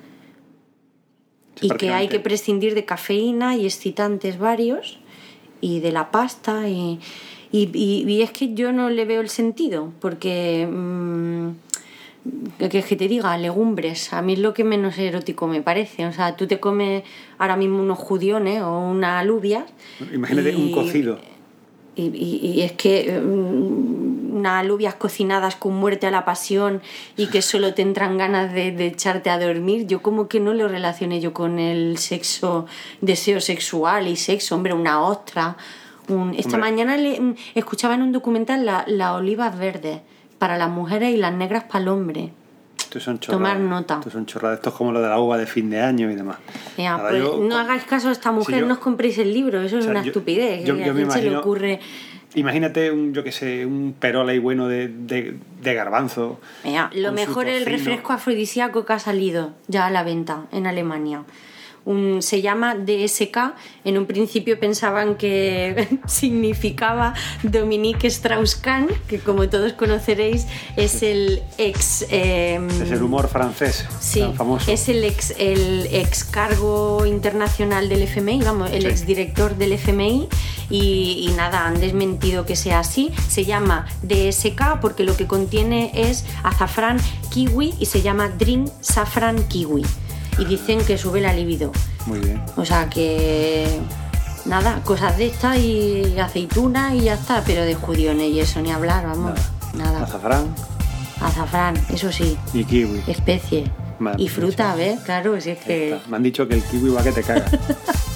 Y 1.67 1.69
que 1.79 1.91
hay 1.91 2.09
que 2.09 2.21
prescindir 2.21 2.75
de 2.75 2.85
cafeína 2.85 3.57
y 3.57 3.65
excitantes 3.67 4.39
varios 4.39 4.99
y 5.61 5.81
de 5.81 5.93
la 5.93 6.11
pasta 6.11 6.69
y, 6.69 6.99
y, 7.53 7.71
y- 7.73 8.05
y 8.11 8.23
es 8.23 8.31
que 8.33 8.55
yo 8.55 8.73
no 8.73 8.91
le 8.91 9.05
veo 9.05 9.21
el 9.21 9.29
sentido 9.29 9.93
porque 10.01 10.69
mm, 10.71 11.49
que, 12.59 12.69
que 12.83 12.97
te 12.97 13.09
diga 13.09 13.37
legumbres 13.39 14.13
a 14.13 14.23
mí 14.23 14.33
es 14.35 14.39
lo 14.39 14.55
que 14.55 14.65
menos 14.65 14.99
erótico 14.99 15.47
me 15.47 15.61
parece 15.63 16.07
o 16.07 16.13
sea 16.13 16.37
tú 16.37 16.47
te 16.47 16.59
comes 16.61 17.03
ahora 17.39 17.57
mismo 17.57 17.81
unos 17.83 17.99
judiones 17.99 18.63
o 18.63 18.79
una 18.79 19.19
alubia 19.19 19.67
Imagínate 20.13 20.57
un 20.57 20.73
cocido. 20.73 21.19
Y, 21.97 22.03
y- 22.07 22.53
y 22.55 22.63
es 22.63 22.73
que 22.73 23.21
mm, 23.21 24.37
unas 24.37 24.61
alubias 24.65 24.95
cocinadas 24.95 25.57
con 25.57 25.75
muerte 25.75 26.07
a 26.07 26.11
la 26.11 26.25
pasión 26.25 26.83
y 27.17 27.29
que 27.29 27.41
solo 27.41 27.73
te 27.75 27.83
entran 27.83 28.19
ganas 28.19 28.53
de, 28.53 28.73
de 28.73 28.87
echarte 28.89 29.31
a 29.31 29.39
dormir, 29.39 29.87
yo 29.87 30.03
como 30.03 30.27
que 30.29 30.41
no 30.41 30.53
lo 30.55 30.67
relacioné 30.69 31.21
yo 31.21 31.33
con 31.33 31.59
el 31.59 31.97
sexo, 31.99 32.67
deseo 33.01 33.41
sexual 33.41 34.09
y 34.09 34.17
sexo, 34.17 34.55
hombre, 34.57 34.73
una 34.75 35.03
ostra. 35.03 35.57
un- 36.09 36.35
Esta 36.35 36.57
Hombre. 36.57 36.71
mañana 36.71 36.97
le- 36.99 37.19
mm, 37.21 37.35
escuchaba 37.55 37.95
en 37.95 38.03
un 38.03 38.13
documental 38.13 38.67
la- 38.67 38.85
las 38.87 39.13
olivas 39.13 39.57
verdes 39.59 40.01
para 40.39 40.59
las 40.59 40.69
mujeres 40.69 41.15
y 41.15 41.17
las 41.17 41.33
negras 41.33 41.65
para 41.65 41.81
el 41.83 41.89
hombre. 41.89 42.31
Esto 42.99 43.01
son. 43.05 43.19
Tomar 43.19 43.59
nota. 43.59 43.95
Esto 43.95 44.11
son 44.11 44.27
chorradas. 44.27 44.59
Esto 44.59 44.71
es 44.71 44.77
como 44.77 44.93
lo 44.93 45.01
de 45.03 45.09
la 45.09 45.19
uva 45.19 45.37
de 45.37 45.47
fin 45.47 45.69
de 45.71 45.81
año 45.81 46.11
y 46.11 46.15
demás. 46.15 46.37
Ya, 46.79 46.97
Nada, 46.97 47.09
pues 47.11 47.23
yo- 47.23 47.41
no 47.43 47.57
hagáis 47.59 47.83
caso 47.85 48.09
a 48.09 48.13
esta 48.13 48.31
mujer, 48.31 48.61
yo- 48.61 48.67
no 48.67 48.75
os 48.75 48.79
compréis 48.81 49.19
el 49.19 49.33
libro, 49.33 49.61
eso 49.63 49.79
es 49.79 49.81
O 49.81 49.83
sea, 49.83 49.91
una 49.91 50.03
yo- 50.03 50.09
estupidez. 50.11 50.65
yo- 50.65 50.75
¿A 50.75 50.79
yo 50.79 50.95
me 50.95 51.01
quién 51.01 51.11
se 51.11 51.23
le 51.23 51.37
ocurre? 51.37 51.81
Imagínate 52.37 52.91
un, 52.91 53.13
yo 53.15 53.23
que 53.23 53.31
sé, 53.33 53.65
un 53.65 53.95
perol 53.99 54.29
ahí 54.29 54.39
bueno 54.41 54.67
de, 54.69 54.89
de, 54.89 55.37
de 55.63 55.75
garbanzo. 55.75 56.41
Mira, 56.65 56.91
lo 56.95 57.13
mejor 57.13 57.47
es 57.47 57.59
el 57.63 57.67
refresco 57.67 58.13
afrodisíaco 58.13 58.85
que 58.85 58.93
ha 58.93 58.99
salido 58.99 59.53
ya 59.69 59.87
a 59.87 59.91
la 59.91 60.03
venta 60.03 60.47
en 60.53 60.67
Alemania. 60.67 61.23
Un- 61.87 62.23
se 62.23 62.41
llama 62.41 62.75
DSK. 62.77 63.55
En 63.85 63.99
un 63.99 64.07
principio 64.07 64.59
pensaban 64.59 65.17
que 65.17 65.99
significaba 66.07 67.15
Dominique 67.43 68.07
Strauss-Kahn, 68.09 68.89
que 69.09 69.19
como 69.19 69.49
todos 69.49 69.73
conoceréis 69.75 70.47
es 70.77 71.03
el 71.03 71.43
ex. 71.59 72.07
eh, 72.11 72.59
Es 72.83 72.91
el 72.91 73.03
humor 73.03 73.29
francés 73.29 73.85
Sí, 74.01 74.21
tan 74.21 74.35
famoso. 74.35 74.71
es 74.71 74.89
el 74.89 75.05
ex, 75.05 75.35
el 75.39 75.89
ex 75.93 76.25
cargo 76.25 77.05
internacional 77.07 77.89
del 77.89 78.03
FMI, 78.03 78.41
vamos, 78.43 78.71
el 78.71 78.83
Sí. 78.83 78.89
ex 78.89 79.07
director 79.07 79.57
del 79.57 79.73
FMI 79.73 80.29
y, 80.71 81.27
y 81.29 81.33
nada, 81.37 81.67
han 81.67 81.81
desmentido 81.81 82.47
que 82.47 82.57
sea 82.57 82.79
así. 82.81 83.11
Se 83.29 83.45
llama 83.45 83.87
DSK 84.03 84.81
porque 84.81 85.05
lo 85.05 85.17
que 85.17 85.27
contiene 85.27 85.91
es 85.95 86.25
azafrán 86.43 86.99
kiwi 87.31 87.75
y 87.79 87.87
se 87.87 88.01
llama 88.03 88.29
Drink 88.31 88.69
Saffron 88.81 89.43
Kiwi. 89.49 89.85
Y 90.39 90.45
dicen 90.45 90.85
que 90.85 90.99
sube 90.99 91.21
la 91.21 91.33
libido. 91.33 91.73
Muy 92.07 92.19
bien. 92.21 92.43
O 92.57 92.65
sea 92.65 92.89
que 92.89 93.81
Nada, 94.45 94.83
cosas 94.85 95.17
de 95.17 95.27
estas 95.27 95.57
y 95.59 96.19
aceitunas 96.19 96.93
y 96.95 97.01
ya 97.05 97.15
está, 97.15 97.43
pero 97.47 97.63
de 97.63 97.75
judiones 97.75 98.31
y 98.31 98.41
eso 98.41 98.61
ni 98.61 98.71
hablar, 98.71 99.07
vamos. 99.07 99.41
Nada. 99.73 100.03
Azafrán 100.03 100.55
Azafrán, 101.21 101.75
eso 101.89 102.13
sí. 102.13 102.37
y 102.53 102.65
kiwi. 102.65 103.03
Especie. 103.07 103.71
Y 104.19 104.29
fruta, 104.29 104.75
¿ves? 104.75 105.01
Claro, 105.01 105.41
si 105.41 105.51
es 105.51 105.59
que. 105.59 105.99
Me 106.09 106.17
han 106.17 106.23
dicho 106.23 106.47
que 106.47 106.57
el 106.57 106.63
kiwi 106.63 106.91
va 106.91 107.03
que 107.03 107.13
te 107.13 107.23
caga. 107.23 107.47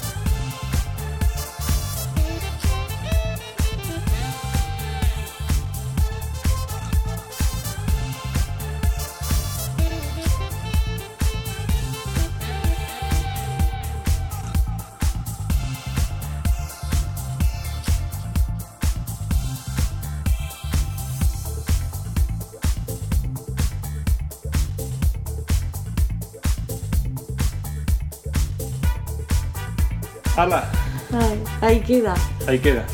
¡Hala! 30.39 30.71
Ay, 31.13 31.43
ahí 31.61 31.81
queda. 31.81 32.15
Ahí 32.47 32.61
queda. 32.61 32.85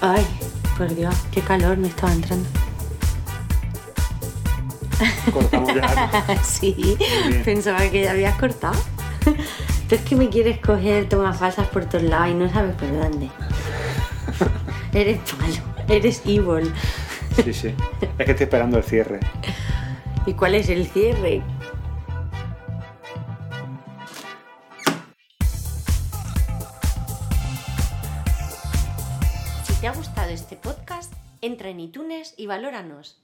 Ay, 0.00 0.26
por 0.78 0.94
Dios, 0.94 1.14
qué 1.30 1.42
calor 1.42 1.76
me 1.76 1.88
estaba 1.88 2.10
entrando. 2.10 2.48
Cortamos 5.30 5.74
ya. 5.74 6.42
sí, 6.42 6.96
bien. 7.28 7.44
pensaba 7.44 7.80
que 7.90 8.04
ya 8.04 8.12
habías 8.12 8.34
cortado. 8.38 8.80
Tú 9.90 9.94
es 9.94 10.00
que 10.00 10.16
me 10.16 10.30
quieres 10.30 10.58
coger 10.60 11.06
tomas 11.10 11.38
falsas 11.38 11.68
por 11.68 11.84
todos 11.84 12.04
lados 12.04 12.30
y 12.30 12.34
no 12.34 12.50
sabes 12.50 12.74
por 12.76 12.98
dónde. 12.98 13.28
eres 14.94 15.20
malo, 15.38 15.54
eres 15.86 16.22
evil. 16.24 16.72
Sí, 17.44 17.52
sí. 17.52 17.74
Es 18.00 18.24
que 18.24 18.30
estoy 18.30 18.44
esperando 18.44 18.78
el 18.78 18.84
cierre. 18.84 19.20
¿Y 20.24 20.32
cuál 20.32 20.54
es 20.54 20.70
el 20.70 20.86
cierre? 20.86 21.42
En 31.78 31.84
iTunes 31.84 32.34
y 32.36 32.46
valóranos. 32.46 33.22